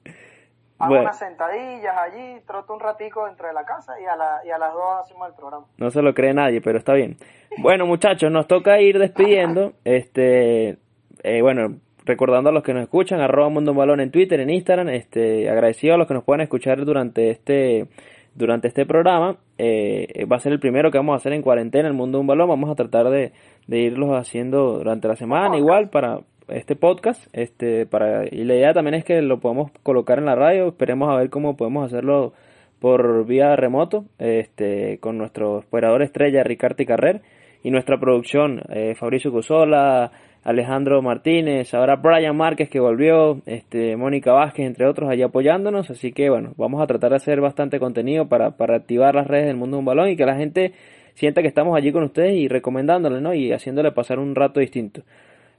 Hago 0.77 0.89
Bueno. 0.89 1.03
unas 1.03 1.17
sentadillas 1.19 1.95
allí, 1.97 2.41
troto 2.45 2.73
un 2.73 2.81
ratico 2.81 3.25
dentro 3.27 3.47
de 3.47 3.53
la 3.53 3.63
casa 3.63 3.93
y 3.99 4.05
a, 4.05 4.15
la, 4.17 4.41
y 4.45 4.49
a 4.51 4.57
las 4.57 4.73
2 4.73 4.83
hacemos 5.05 5.29
el 5.29 5.33
programa. 5.35 5.65
No 5.77 5.89
se 5.89 6.01
lo 6.01 6.13
cree 6.13 6.33
nadie, 6.33 6.59
pero 6.61 6.77
está 6.77 6.93
bien. 6.93 7.17
Bueno, 7.59 7.85
muchachos, 7.85 8.29
nos 8.29 8.45
toca 8.47 8.79
ir 8.81 8.99
despidiendo. 8.99 9.71
Este, 9.85 10.77
eh, 11.23 11.41
bueno, 11.41 11.77
recordando 12.03 12.49
a 12.49 12.53
los 12.53 12.61
que 12.61 12.73
nos 12.73 12.83
escuchan, 12.83 13.21
arroba 13.21 13.47
Mundo 13.49 13.73
Balón 13.73 14.01
en 14.01 14.11
Twitter, 14.11 14.39
en 14.41 14.49
Instagram. 14.49 14.89
Este, 14.89 15.49
agradecido 15.49 15.95
a 15.95 15.97
los 15.97 16.07
que 16.09 16.13
nos 16.13 16.25
puedan 16.25 16.41
escuchar 16.41 16.83
durante 16.83 17.29
este, 17.31 17.87
durante 18.35 18.67
este 18.67 18.85
programa. 18.85 19.37
Eh, 19.57 20.25
va 20.31 20.35
a 20.35 20.39
ser 20.39 20.51
el 20.51 20.59
primero 20.59 20.91
que 20.91 20.97
vamos 20.97 21.13
a 21.13 21.17
hacer 21.17 21.33
en 21.33 21.41
cuarentena, 21.41 21.87
el 21.87 21.93
Mundo 21.93 22.17
de 22.17 22.21
un 22.21 22.27
Balón. 22.27 22.49
Vamos 22.49 22.69
a 22.69 22.75
tratar 22.75 23.09
de, 23.09 23.31
de 23.67 23.79
irlos 23.79 24.11
haciendo 24.11 24.77
durante 24.77 25.07
la 25.07 25.15
semana, 25.15 25.57
igual 25.57 25.89
para 25.89 26.19
este 26.47 26.75
podcast. 26.75 27.27
Este, 27.33 27.85
para, 27.85 28.25
y 28.25 28.43
la 28.43 28.55
idea 28.55 28.73
también 28.73 28.95
es 28.95 29.03
que 29.03 29.21
lo 29.21 29.39
podamos 29.39 29.71
colocar 29.83 30.19
en 30.19 30.25
la 30.25 30.35
radio. 30.35 30.67
Esperemos 30.67 31.09
a 31.09 31.15
ver 31.15 31.29
cómo 31.29 31.55
podemos 31.55 31.85
hacerlo 31.85 32.33
por 32.79 33.25
vía 33.25 33.55
remoto, 33.55 34.05
este, 34.19 34.99
con 34.99 35.17
nuestro 35.17 35.59
operador 35.59 36.03
estrella 36.03 36.43
Ricardo 36.43 36.85
Carrer 36.85 37.21
y 37.63 37.71
nuestra 37.71 37.99
producción 37.99 38.61
eh, 38.69 38.93
Fabricio 38.95 39.31
Cusola, 39.31 40.11
Alejandro 40.45 41.01
Martínez, 41.01 41.73
ahora 41.73 41.95
Brian 41.97 42.37
Márquez 42.37 42.69
que 42.69 42.79
volvió, 42.79 43.41
este, 43.47 43.97
Mónica 43.97 44.31
Vázquez, 44.31 44.67
entre 44.67 44.87
otros, 44.87 45.09
allí 45.09 45.23
apoyándonos. 45.23 45.89
Así 45.89 46.13
que 46.13 46.29
bueno, 46.29 46.53
vamos 46.55 46.81
a 46.81 46.87
tratar 46.87 47.09
de 47.09 47.15
hacer 47.17 47.41
bastante 47.41 47.79
contenido 47.79 48.29
para, 48.29 48.51
para 48.51 48.75
activar 48.77 49.15
las 49.15 49.27
redes 49.27 49.47
del 49.47 49.57
mundo 49.57 49.75
de 49.77 49.79
un 49.79 49.85
balón 49.85 50.09
y 50.09 50.15
que 50.15 50.25
la 50.25 50.35
gente 50.35 50.73
sienta 51.15 51.41
que 51.41 51.47
estamos 51.47 51.75
allí 51.75 51.91
con 51.91 52.03
ustedes 52.03 52.33
y 52.35 52.47
recomendándole, 52.47 53.21
¿no? 53.21 53.33
Y 53.33 53.51
haciéndole 53.51 53.91
pasar 53.91 54.19
un 54.19 54.35
rato 54.35 54.59
distinto. 54.59 55.01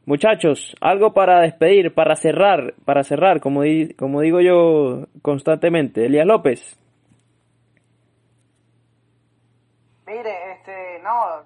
Muchachos, 0.05 0.77
algo 0.81 1.13
para 1.13 1.41
despedir, 1.41 1.93
para 1.93 2.15
cerrar, 2.15 2.75
para 2.85 3.03
cerrar, 3.03 3.41
como, 3.41 3.63
di- 3.63 3.93
como 3.95 4.21
digo 4.21 4.41
yo 4.41 5.07
constantemente. 5.21 6.07
Elías 6.07 6.27
López. 6.27 6.79
Mire, 10.07 10.31
este, 10.53 11.01
no, 11.03 11.43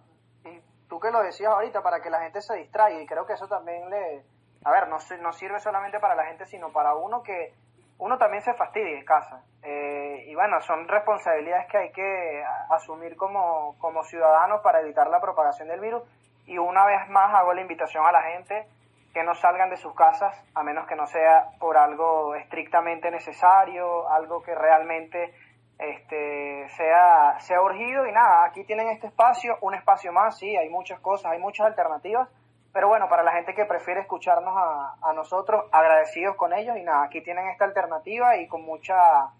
que 1.01 1.11
lo 1.11 1.23
decías 1.23 1.53
ahorita, 1.53 1.83
para 1.83 2.01
que 2.01 2.11
la 2.11 2.21
gente 2.21 2.41
se 2.41 2.55
distraiga, 2.57 3.01
y 3.01 3.07
creo 3.07 3.27
que 3.27 3.33
eso 3.33 3.49
también 3.49 3.89
le, 3.91 4.25
a 4.65 4.71
ver, 4.71 4.89
no, 4.89 4.99
no 5.21 5.33
sirve 5.33 5.61
solamente 5.61 5.99
para 5.99 6.15
la 6.15 6.27
gente, 6.27 6.47
sino 6.47 6.71
para 6.71 6.95
uno 6.95 7.23
que 7.23 7.55
uno 7.99 8.19
también 8.19 8.43
se 8.43 8.55
fastidia 8.55 8.99
en 8.99 9.05
casa. 9.05 9.43
Eh, 9.63 10.25
y 10.27 10.35
bueno, 10.35 10.61
son 10.63 10.89
responsabilidades 10.89 11.67
que 11.67 11.79
hay 11.79 11.93
que 11.93 12.45
asumir 12.71 13.17
como, 13.17 13.77
como 13.79 14.03
ciudadanos 14.05 14.63
para 14.63 14.81
evitar 14.81 15.09
la 15.09 15.21
propagación 15.21 15.69
del 15.69 15.81
virus. 15.81 16.03
Y 16.47 16.59
una 16.59 16.85
vez 16.87 17.09
más 17.11 17.33
hago 17.35 17.53
la 17.53 17.61
invitación 17.61 18.07
a 18.07 18.13
la 18.13 18.23
gente 18.23 18.67
que 19.13 19.23
no 19.23 19.35
salgan 19.35 19.71
de 19.71 19.77
sus 19.77 19.95
casas, 19.95 20.35
a 20.55 20.63
menos 20.63 20.87
que 20.87 20.95
no 20.95 21.07
sea 21.07 21.51
por 21.59 21.77
algo 21.77 22.35
estrictamente 22.37 23.11
necesario, 23.11 24.09
algo 24.09 24.43
que 24.43 24.55
realmente 24.55 25.35
este, 25.81 26.69
sea, 26.77 27.41
sea 27.41 27.63
urgido 27.63 28.07
y 28.07 28.13
nada, 28.13 28.45
aquí 28.45 28.65
tienen 28.65 28.89
este 28.89 29.07
espacio, 29.07 29.57
un 29.63 29.75
espacio 29.75 30.13
más, 30.13 30.39
sí, 30.39 30.57
hay 30.57 30.69
muchas 30.69 31.01
cosas, 31.01 31.33
hay 31.33 31.39
muchas 31.39 31.67
alternativas, 31.67 32.29
pero 32.73 32.89
bueno, 32.89 33.09
para 33.09 33.23
la 33.23 33.33
gente 33.33 33.55
que 33.55 33.65
prefiere 33.65 34.01
escucharnos 34.01 34.55
a, 34.57 34.95
a 35.01 35.13
nosotros, 35.15 35.65
agradecidos 35.73 36.37
con 36.37 36.53
ellos 36.53 36.77
y 36.77 36.83
nada, 36.83 37.05
aquí 37.05 37.23
tienen 37.23 37.49
esta 37.49 37.65
alternativa 37.65 38.37
y 38.37 38.47
con 38.47 38.63
mucha, 38.63 39.31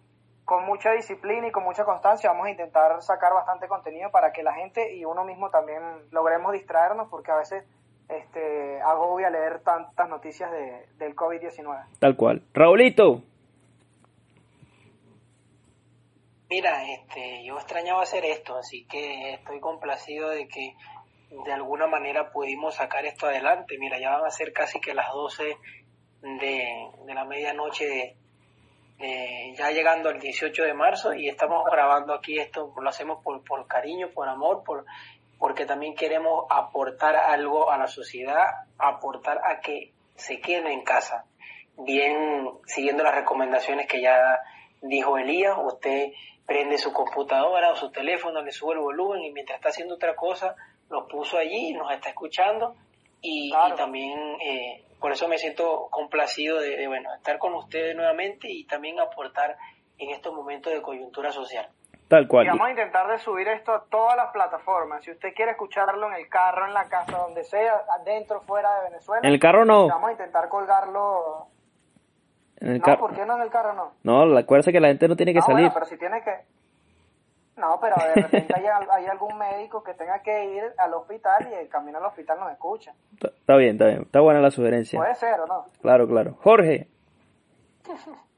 con 0.47 0.65
mucha 0.65 0.93
disciplina 0.93 1.49
y 1.49 1.53
con 1.53 1.63
mucha 1.63 1.85
constancia 1.85 2.31
vamos 2.31 2.47
a 2.47 2.51
intentar 2.51 3.03
sacar 3.03 3.35
bastante 3.35 3.69
contenido 3.69 4.11
para 4.11 4.33
que 4.33 4.43
la 4.43 4.55
gente 4.55 4.95
y 4.95 5.05
uno 5.05 5.25
mismo 5.25 5.51
también 5.51 5.83
logremos 6.11 6.53
distraernos 6.53 7.09
porque 7.09 7.31
a 7.31 7.37
veces 7.37 7.65
este, 8.09 8.81
agobia 8.81 9.31
leer 9.31 9.61
tantas 9.61 10.09
noticias 10.09 10.51
de, 10.51 10.87
del 10.99 11.15
COVID-19. 11.15 11.85
Tal 11.99 12.17
cual. 12.17 12.43
Raulito. 12.55 13.23
Mira, 16.51 16.83
este, 16.85 17.45
yo 17.45 17.57
extrañaba 17.57 18.03
hacer 18.03 18.25
esto, 18.25 18.57
así 18.57 18.85
que 18.87 19.35
estoy 19.35 19.61
complacido 19.61 20.31
de 20.31 20.49
que 20.49 20.75
de 21.45 21.53
alguna 21.53 21.87
manera 21.87 22.33
pudimos 22.33 22.75
sacar 22.75 23.07
esto 23.07 23.29
adelante. 23.29 23.79
Mira, 23.79 24.01
ya 24.01 24.11
van 24.11 24.27
a 24.27 24.31
ser 24.31 24.53
casi 24.53 24.81
que 24.81 24.93
las 24.93 25.13
12 25.13 25.57
de, 26.23 26.91
de 27.07 27.15
la 27.15 27.25
medianoche, 27.25 28.17
de, 28.99 29.55
ya 29.57 29.71
llegando 29.71 30.09
al 30.09 30.19
18 30.19 30.65
de 30.65 30.75
marzo 30.75 31.15
y 31.15 31.29
estamos 31.29 31.65
grabando 31.71 32.13
aquí 32.13 32.37
esto, 32.41 32.75
lo 32.77 32.89
hacemos 32.89 33.23
por, 33.23 33.45
por 33.45 33.69
cariño, 33.69 34.09
por 34.13 34.29
amor, 34.29 34.65
por, 34.65 34.85
porque 35.39 35.67
también 35.67 35.95
queremos 35.95 36.47
aportar 36.51 37.15
algo 37.15 37.71
a 37.71 37.79
la 37.79 37.87
sociedad, 37.87 38.45
aportar 38.77 39.41
a 39.45 39.61
que 39.61 39.93
se 40.17 40.41
quede 40.41 40.73
en 40.73 40.83
casa. 40.83 41.27
Bien, 41.77 42.51
siguiendo 42.67 43.05
las 43.05 43.15
recomendaciones 43.15 43.87
que 43.87 44.01
ya 44.03 44.41
dijo 44.83 45.17
Elías, 45.17 45.57
usted 45.63 46.13
prende 46.51 46.79
su 46.79 46.93
computadora 46.93 47.71
o 47.71 47.77
su 47.77 47.93
teléfono, 47.93 48.43
le 48.43 48.51
sube 48.51 48.73
el 48.73 48.81
volumen 48.81 49.23
y 49.23 49.31
mientras 49.31 49.59
está 49.59 49.69
haciendo 49.69 49.95
otra 49.95 50.17
cosa, 50.17 50.57
lo 50.89 51.07
puso 51.07 51.39
allí, 51.39 51.73
nos 51.75 51.93
está 51.93 52.09
escuchando 52.09 52.75
y, 53.21 53.53
Claro. 53.53 53.75
y 53.75 53.79
también 53.79 54.19
eh, 54.41 54.85
por 54.99 55.13
eso 55.13 55.29
me 55.29 55.39
siento 55.39 55.87
complacido 55.93 56.59
de, 56.59 56.77
de, 56.77 56.89
bueno 56.89 57.15
estar 57.15 57.39
con 57.39 57.55
ustedes 57.55 57.95
nuevamente 57.95 58.49
y 58.51 58.65
también 58.65 58.99
aportar 58.99 59.57
en 59.97 60.11
estos 60.11 60.35
momentos 60.35 60.73
de 60.73 60.83
coyuntura 60.83 61.31
social. 61.31 61.69
Tal 62.09 62.27
cual. 62.27 62.47
Y 62.47 62.49
vamos 62.49 62.67
a 62.67 62.71
intentar 62.71 63.09
de 63.09 63.19
subir 63.21 63.47
esto 63.47 63.73
a 63.73 63.85
todas 63.89 64.17
las 64.17 64.33
plataformas. 64.33 65.05
Si 65.05 65.13
usted 65.13 65.33
quiere 65.33 65.53
escucharlo 65.53 66.09
en 66.09 66.15
el 66.15 66.29
carro, 66.29 66.67
en 66.67 66.75
la 66.75 66.89
casa, 66.89 67.17
donde 67.19 67.45
sea, 67.45 67.85
adentro, 68.01 68.41
fuera 68.41 68.75
de 68.81 68.91
Venezuela. 68.91 69.21
En 69.23 69.33
el 69.33 69.39
carro 69.39 69.65
no. 69.65 69.87
Vamos 69.87 70.09
a 70.09 70.13
intentar 70.13 70.49
colgarlo. 70.49 71.47
En 72.61 72.69
el 72.73 72.79
No, 72.81 72.99
¿por 72.99 73.15
qué 73.15 73.25
no 73.25 73.37
en 73.37 73.43
el 73.43 73.51
carro 73.51 73.73
no? 73.75 73.93
No, 74.03 74.37
acuérdate 74.37 74.73
que 74.73 74.81
la 74.81 74.89
gente 74.89 75.09
no 75.09 75.17
tiene 75.17 75.33
que 75.33 75.41
salir. 75.41 75.57
bueno, 75.71 75.75
pero 75.75 75.87
si 75.87 75.97
tiene 75.97 76.23
que... 76.23 76.31
No, 77.57 77.79
pero 77.81 77.97
de 77.97 78.15
repente 78.23 78.55
hay, 78.57 78.67
al- 78.67 78.91
hay 78.91 79.07
algún 79.07 79.37
médico 79.37 79.83
que 79.83 79.93
tenga 79.95 80.23
que 80.23 80.45
ir 80.55 80.65
al 80.79 80.95
hospital 80.95 81.49
y 81.51 81.55
el 81.55 81.69
camino 81.69 81.99
al 81.99 82.05
hospital 82.07 82.39
nos 82.41 82.53
escucha. 82.53 82.95
Está- 83.13 83.57
bien, 83.57 83.73
está 83.73 83.87
bien. 83.87 84.03
Está 84.03 84.21
buena 84.21 84.41
la 84.41 84.51
sugerencia. 84.51 84.99
Puede 84.99 85.15
ser 85.15 85.41
o 85.41 85.47
no. 85.47 85.65
Claro, 85.83 86.07
claro. 86.09 86.37
Jorge. 86.43 86.89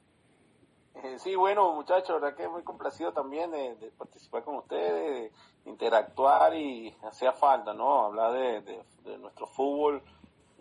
Eh, 1.05 1.19
sí, 1.19 1.35
bueno, 1.35 1.73
muchachos, 1.73 2.11
la 2.11 2.27
verdad 2.29 2.37
que 2.37 2.49
muy 2.49 2.63
complacido 2.63 3.13
también 3.13 3.51
de, 3.51 3.75
de 3.75 3.91
participar 3.91 4.45
con 4.45 4.55
ustedes, 4.57 5.33
de 5.65 5.71
interactuar 5.71 6.55
y 6.55 6.95
hacía 7.03 7.33
falta, 7.33 7.75
¿no? 7.75 8.05
Hablar 8.05 8.33
de, 8.33 8.61
de- 8.61 8.83
de 9.05 9.19
nuestro 9.19 9.47
fútbol 9.49 10.01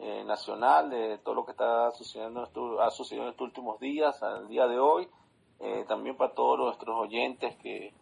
eh, 0.01 0.23
nacional, 0.25 0.89
de 0.89 1.17
todo 1.19 1.35
lo 1.35 1.45
que 1.45 1.51
está 1.51 1.91
sucediendo, 1.91 2.47
ha 2.81 2.89
sucedido 2.91 3.25
en 3.25 3.29
estos 3.31 3.45
últimos 3.47 3.79
días, 3.79 4.21
al 4.23 4.47
día 4.47 4.67
de 4.67 4.79
hoy. 4.79 5.07
Eh, 5.59 5.85
también 5.87 6.17
para 6.17 6.33
todos 6.33 6.57
nuestros 6.57 6.95
oyentes 6.97 7.55
que, 7.57 7.93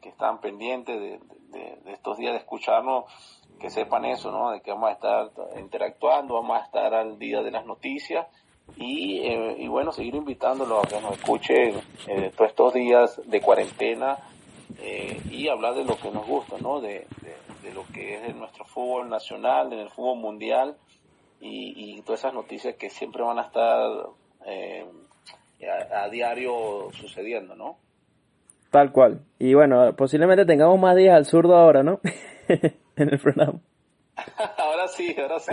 que, 0.00 0.08
están 0.08 0.40
pendientes 0.40 0.98
de, 1.00 1.18
de- 1.50 1.92
estos 1.92 2.16
días 2.18 2.32
de 2.32 2.38
escucharnos, 2.38 3.04
que 3.58 3.68
sepan 3.68 4.04
eso, 4.04 4.30
¿no? 4.30 4.50
De 4.52 4.60
que 4.62 4.70
vamos 4.70 4.90
a 4.90 4.92
estar 4.92 5.30
interactuando, 5.58 6.34
vamos 6.34 6.56
a 6.60 6.64
estar 6.64 6.94
al 6.94 7.18
día 7.18 7.42
de 7.42 7.50
las 7.50 7.66
noticias 7.66 8.26
y, 8.76 9.18
eh, 9.26 9.66
bueno, 9.68 9.90
seguir 9.92 10.14
invitándolos 10.14 10.84
a 10.84 10.88
que 10.88 11.00
nos 11.00 11.12
escuchen 11.18 11.80
eh, 12.06 12.32
todos 12.36 12.50
estos 12.50 12.74
días 12.74 13.20
de 13.28 13.40
cuarentena 13.40 14.18
y 15.30 15.48
hablar 15.48 15.74
de 15.74 15.84
lo 15.84 15.96
que 15.98 16.10
nos 16.10 16.26
gusta, 16.26 16.56
¿no? 16.58 16.80
De, 16.80 17.06
de- 17.22 17.50
de 17.62 17.74
lo 17.74 17.84
que 17.92 18.14
es 18.26 18.34
nuestro 18.36 18.64
fútbol 18.64 19.10
nacional, 19.10 19.70
en 19.72 19.80
el 19.80 19.90
fútbol 19.90 20.16
mundial 20.18 20.78
y, 21.40 21.96
y 21.98 22.02
todas 22.02 22.20
esas 22.20 22.34
noticias 22.34 22.74
que 22.76 22.90
siempre 22.90 23.22
van 23.22 23.38
a 23.38 23.42
estar 23.42 23.88
eh, 24.46 24.86
a, 25.92 26.02
a 26.04 26.08
diario 26.08 26.88
sucediendo, 26.92 27.54
¿no? 27.54 27.78
Tal 28.70 28.92
cual. 28.92 29.20
Y 29.38 29.54
bueno, 29.54 29.94
posiblemente 29.96 30.44
tengamos 30.44 30.78
más 30.78 30.94
días 30.96 31.16
al 31.16 31.26
zurdo 31.26 31.56
ahora, 31.56 31.82
¿no? 31.82 32.00
en 32.48 33.08
el 33.08 33.18
programa. 33.18 33.58
ahora 34.58 34.86
sí, 34.88 35.14
ahora 35.20 35.38
sí. 35.40 35.52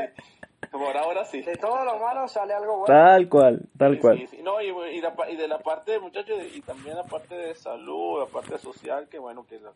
Por 0.72 0.98
ahora 0.98 1.24
sí. 1.26 1.42
De 1.42 1.56
todo 1.56 1.84
lo 1.86 1.98
malo 2.00 2.28
sale 2.28 2.54
algo 2.54 2.80
bueno. 2.80 2.86
Tal 2.94 3.30
cual, 3.30 3.62
tal 3.78 3.96
Sí, 3.96 4.00
cual. 4.02 4.18
sí, 4.20 4.28
sí. 4.28 4.40
No, 4.44 4.62
y, 4.62 4.68
y, 4.96 5.02
la 5.02 5.16
pa- 5.16 5.30
y 5.30 5.36
de 5.36 5.48
la 5.48 5.60
parte, 5.60 6.00
muchachos, 6.00 6.38
y 6.54 6.62
también 6.62 6.96
la 6.98 7.04
parte 7.04 7.36
de 7.36 7.56
salud, 7.56 8.20
la 8.20 8.26
parte 8.26 8.58
social, 8.58 9.08
que 9.08 9.18
bueno, 9.20 9.46
que, 9.48 9.60
la- 9.60 9.72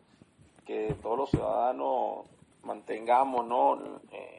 que 0.66 0.94
todos 1.02 1.16
los 1.18 1.30
ciudadanos 1.30 2.26
mantengamos 2.62 3.46
no 3.46 3.80
eh, 4.12 4.38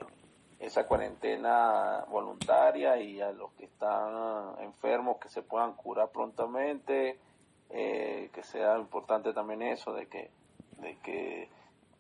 esa 0.66 0.88
cuarentena 0.88 2.06
voluntaria 2.10 2.98
y 2.98 3.20
a 3.20 3.32
los 3.32 3.52
que 3.54 3.66
están 3.66 4.60
enfermos 4.62 5.18
que 5.18 5.30
se 5.30 5.42
puedan 5.42 5.74
curar 5.74 6.10
prontamente 6.10 7.20
eh, 7.70 8.30
que 8.34 8.44
sea 8.44 8.78
importante 8.78 9.34
también 9.34 9.62
eso 9.62 9.94
de 9.94 10.08
que 10.08 10.32
de 10.78 10.98
que, 11.00 11.50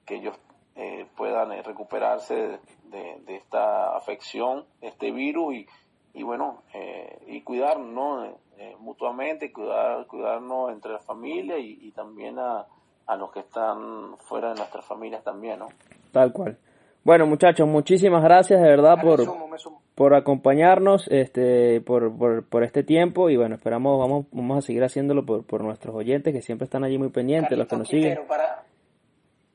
que 0.05 0.15
ellos 0.15 0.37
eh, 0.75 1.05
puedan 1.17 1.51
eh, 1.51 1.61
recuperarse 1.61 2.59
de, 2.85 3.19
de, 3.25 3.35
esta 3.35 3.95
afección 3.97 4.65
este 4.81 5.11
virus 5.11 5.55
y, 5.55 5.67
y 6.13 6.23
bueno 6.23 6.63
eh, 6.73 7.21
y 7.27 7.41
cuidarnos 7.41 7.87
¿no? 7.93 8.25
Eh, 8.57 8.75
mutuamente 8.79 9.51
cuidar 9.51 10.07
cuidarnos 10.07 10.71
entre 10.71 10.93
la 10.93 10.99
familia 10.99 11.57
y, 11.57 11.79
y 11.81 11.91
también 11.91 12.39
a, 12.39 12.65
a 13.07 13.15
los 13.17 13.31
que 13.31 13.39
están 13.39 14.17
fuera 14.19 14.49
de 14.49 14.55
nuestras 14.55 14.85
familias 14.85 15.23
también 15.23 15.59
no 15.59 15.69
tal 16.11 16.31
cual 16.31 16.57
bueno, 17.03 17.25
muchachos, 17.27 17.67
muchísimas 17.67 18.23
gracias 18.23 18.61
de 18.61 18.67
verdad 18.67 19.01
por, 19.01 19.19
me 19.19 19.25
sumo, 19.25 19.47
me 19.47 19.57
sumo. 19.57 19.81
por 19.95 20.15
acompañarnos, 20.15 21.07
este, 21.09 21.81
por, 21.81 22.17
por, 22.17 22.47
por, 22.47 22.63
este 22.63 22.83
tiempo 22.83 23.29
y 23.29 23.37
bueno, 23.37 23.55
esperamos, 23.55 23.99
vamos, 23.99 24.25
vamos 24.31 24.57
a 24.57 24.61
seguir 24.61 24.83
haciéndolo 24.83 25.25
por, 25.25 25.45
por 25.45 25.63
nuestros 25.63 25.95
oyentes 25.95 26.33
que 26.33 26.41
siempre 26.41 26.65
están 26.65 26.83
allí 26.83 26.97
muy 26.97 27.09
pendientes, 27.09 27.57
los 27.57 27.67
que 27.67 27.77
nos 27.77 27.87
siguen. 27.87 28.19
Para, 28.27 28.63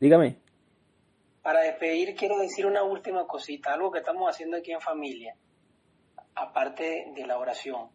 Dígame. 0.01 0.37
Para 1.43 1.61
despedir 1.63 2.15
quiero 2.15 2.39
decir 2.39 2.67
una 2.67 2.83
última 2.83 3.27
cosita, 3.27 3.73
algo 3.73 3.91
que 3.91 4.01
estamos 4.01 4.31
haciendo 4.31 4.59
aquí 4.59 4.73
en 4.73 4.81
familia, 4.81 5.35
aparte 6.35 7.07
de 7.15 7.27
la 7.27 7.39
oración. 7.39 7.89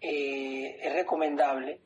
Eh, 0.00 0.78
es 0.82 0.92
recomendable 0.92 1.80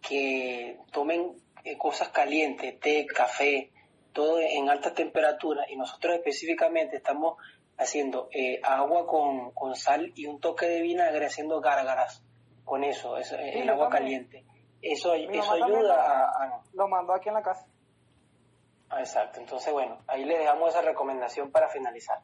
que 0.00 0.78
tomen 0.90 1.36
eh, 1.64 1.78
cosas 1.78 2.08
calientes, 2.08 2.78
té, 2.80 3.06
café, 3.06 3.70
todo 4.12 4.38
en 4.38 4.68
alta 4.68 4.94
temperatura 4.94 5.64
y 5.68 5.76
nosotros 5.76 6.14
específicamente 6.14 6.96
estamos 6.96 7.38
haciendo 7.78 8.28
eh, 8.32 8.60
agua 8.62 9.06
con, 9.06 9.50
con, 9.52 9.74
sal 9.74 10.12
y 10.14 10.26
un 10.26 10.40
toque 10.40 10.66
de 10.66 10.80
vinagre 10.82 11.26
haciendo 11.26 11.60
gárgaras 11.60 12.22
con 12.64 12.84
eso, 12.84 13.16
eso 13.16 13.36
sí, 13.36 13.42
el 13.42 13.68
agua 13.68 13.88
también. 13.88 14.28
caliente. 14.28 14.52
Eso, 14.80 15.14
eso 15.14 15.52
ayuda 15.52 15.94
a, 15.94 16.44
a, 16.44 16.62
Lo 16.74 16.88
mandó 16.88 17.14
aquí 17.14 17.28
en 17.28 17.34
la 17.34 17.42
casa. 17.42 17.66
Ah, 18.90 19.00
exacto, 19.00 19.40
entonces 19.40 19.72
bueno, 19.72 19.98
ahí 20.06 20.24
le 20.24 20.38
dejamos 20.38 20.68
esa 20.68 20.82
recomendación 20.82 21.50
para 21.50 21.68
finalizar. 21.68 22.20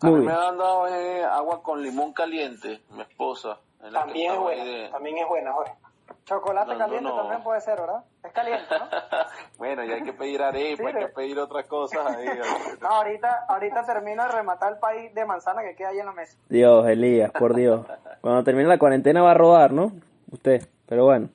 A 0.00 0.10
mí 0.10 0.24
me 0.24 0.32
han 0.32 0.58
dado 0.58 0.86
eh, 0.88 1.24
agua 1.24 1.62
con 1.62 1.82
limón 1.82 2.12
caliente, 2.12 2.82
mi 2.90 3.02
esposa. 3.02 3.58
También 3.92 4.32
es 4.32 4.38
buena, 4.38 4.64
de... 4.64 4.88
también 4.90 5.18
es 5.18 5.28
buena, 5.28 5.52
Jorge. 5.52 5.74
Chocolate 6.24 6.72
no, 6.72 6.78
caliente 6.78 7.04
no, 7.04 7.16
no. 7.16 7.22
también 7.22 7.42
puede 7.42 7.60
ser, 7.60 7.80
¿verdad? 7.80 8.04
Es 8.24 8.32
caliente, 8.32 8.64
¿no? 8.70 8.86
bueno, 9.58 9.84
ya 9.84 9.96
hay 9.96 10.02
que 10.02 10.14
pedir 10.14 10.42
arepa, 10.42 10.82
sí, 10.90 10.96
hay 10.96 11.04
que 11.06 11.12
pedir 11.12 11.38
otras 11.38 11.66
cosas 11.66 12.06
ahí. 12.06 12.26
no, 12.80 12.88
ahorita, 12.88 13.44
ahorita 13.48 13.84
termino 13.84 14.24
de 14.24 14.30
rematar 14.30 14.72
el 14.72 14.78
país 14.78 15.14
de 15.14 15.26
manzana 15.26 15.62
que 15.62 15.76
queda 15.76 15.90
ahí 15.90 15.98
en 15.98 16.06
la 16.06 16.12
mesa. 16.12 16.38
Dios, 16.48 16.88
Elías, 16.88 17.30
por 17.32 17.54
Dios. 17.54 17.86
Cuando 18.22 18.42
termine 18.42 18.66
la 18.66 18.78
cuarentena 18.78 19.22
va 19.22 19.32
a 19.32 19.34
rodar, 19.34 19.72
¿no? 19.72 19.92
Usted, 20.32 20.66
pero 20.86 21.04
bueno. 21.04 21.28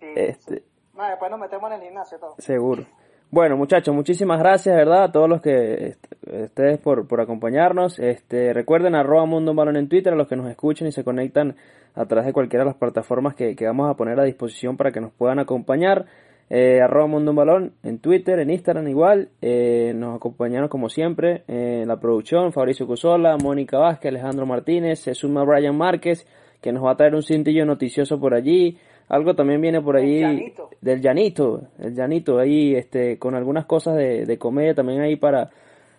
Sí, 0.00 0.06
este... 0.16 0.56
sí. 0.56 0.64
No, 0.94 1.06
después 1.06 1.30
nos 1.30 1.40
metemos 1.40 1.70
en 1.70 1.80
el 1.80 1.84
gimnasio 1.84 2.18
todo. 2.18 2.34
Seguro. 2.38 2.86
Bueno, 3.30 3.56
muchachos, 3.56 3.94
muchísimas 3.94 4.38
gracias, 4.40 4.76
¿verdad? 4.76 5.04
A 5.04 5.12
todos 5.12 5.28
los 5.28 5.40
que 5.40 5.96
ustedes 6.26 6.78
por, 6.80 7.08
por 7.08 7.20
acompañarnos. 7.20 7.98
Este, 7.98 8.52
recuerden 8.52 8.94
arroba 8.94 9.24
Mundo 9.24 9.54
Balón 9.54 9.76
en 9.76 9.88
Twitter, 9.88 10.12
a 10.12 10.16
los 10.16 10.28
que 10.28 10.36
nos 10.36 10.50
escuchen 10.50 10.88
y 10.88 10.92
se 10.92 11.02
conectan 11.02 11.56
a 11.94 12.04
través 12.04 12.26
de 12.26 12.32
cualquiera 12.34 12.64
de 12.64 12.70
las 12.70 12.76
plataformas 12.76 13.34
que, 13.34 13.56
que 13.56 13.64
vamos 13.64 13.88
a 13.88 13.94
poner 13.94 14.20
a 14.20 14.24
disposición 14.24 14.76
para 14.76 14.90
que 14.90 15.00
nos 15.00 15.12
puedan 15.12 15.38
acompañar. 15.38 16.04
Eh, 16.50 16.80
arroba 16.82 17.06
Mundo 17.06 17.30
un 17.30 17.36
Balón 17.36 17.72
en 17.82 17.98
Twitter, 17.98 18.38
en 18.38 18.50
Instagram 18.50 18.86
igual. 18.88 19.30
Eh, 19.40 19.92
nos 19.94 20.16
acompañaron 20.16 20.68
como 20.68 20.88
siempre 20.88 21.44
en 21.48 21.88
la 21.88 21.98
producción 21.98 22.52
Fabricio 22.52 22.86
Cusola, 22.86 23.36
Mónica 23.42 23.78
Vázquez, 23.78 24.10
Alejandro 24.10 24.46
Martínez, 24.46 25.00
se 25.00 25.14
suma 25.14 25.44
Brian 25.44 25.76
Márquez, 25.76 26.26
que 26.60 26.72
nos 26.72 26.84
va 26.84 26.92
a 26.92 26.96
traer 26.96 27.14
un 27.14 27.22
cintillo 27.22 27.64
noticioso 27.64 28.20
por 28.20 28.34
allí. 28.34 28.76
Algo 29.08 29.34
también 29.34 29.60
viene 29.60 29.80
por 29.80 29.98
llanito. 30.00 30.70
del 30.80 31.00
llanito, 31.00 31.62
el 31.78 31.94
llanito 31.94 32.38
ahí, 32.38 32.74
este, 32.74 33.18
con 33.18 33.34
algunas 33.34 33.66
cosas 33.66 33.96
de, 33.96 34.24
de 34.24 34.38
comedia 34.38 34.74
también 34.74 35.00
ahí 35.00 35.16
para, 35.16 35.50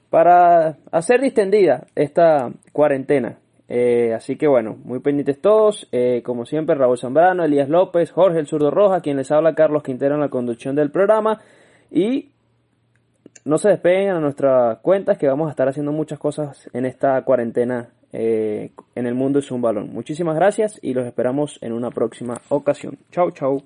para 0.10 0.78
hacer 0.91 1.22
distendida 1.22 1.88
esta 1.96 2.52
cuarentena. 2.72 3.38
Eh, 3.70 4.14
así 4.14 4.36
que 4.36 4.47
bueno, 4.47 4.78
muy 4.84 4.99
pendientes 4.99 5.41
todos. 5.41 5.88
Eh, 5.91 6.22
como 6.24 6.45
siempre, 6.45 6.76
Raúl 6.76 6.97
Zambrano, 6.97 7.43
Elías 7.43 7.70
López, 7.70 8.11
Jorge 8.11 8.39
el 8.39 8.47
Zurdo 8.47 8.72
Roja, 8.72 9.01
quien 9.01 9.18
les 9.18 9.32
habla 9.32 9.55
Carlos 9.55 9.84
Quintero 9.84 10.16
en 10.16 10.22
la 10.22 10.30
conducción 10.30 10.76
del 10.76 10.91
programa. 10.91 11.41
Y 11.91 12.32
no 13.45 13.57
se 13.57 13.70
despeguen 13.70 14.11
a 14.11 14.20
nuestras 14.20 14.80
cuentas 14.80 15.18
que 15.18 15.28
vamos 15.28 15.47
a 15.47 15.51
estar 15.51 15.68
haciendo 15.68 15.91
muchas 15.91 16.20
cosas 16.20 16.70
en 16.74 16.86
esta 16.86 17.22
cuarentena 17.24 17.89
eh, 18.16 18.72
en 18.93 19.07
el 19.07 19.16
mundo 19.16 19.39
es 19.39 19.49
un 19.51 19.61
balón. 19.61 19.91
Muchísimas 19.91 20.36
gracias 20.36 20.80
y 20.84 20.93
los 20.93 21.05
esperamos 21.07 21.57
en 21.61 21.74
una 21.74 21.89
próxima 21.89 22.39
ocasión. 22.49 22.97
Chau, 23.11 23.32
chau. 23.32 23.64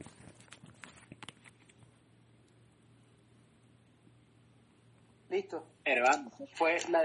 Listo. 5.30 5.64
Hermano, 5.84 6.32
fue 6.54 6.78
la 6.92 7.02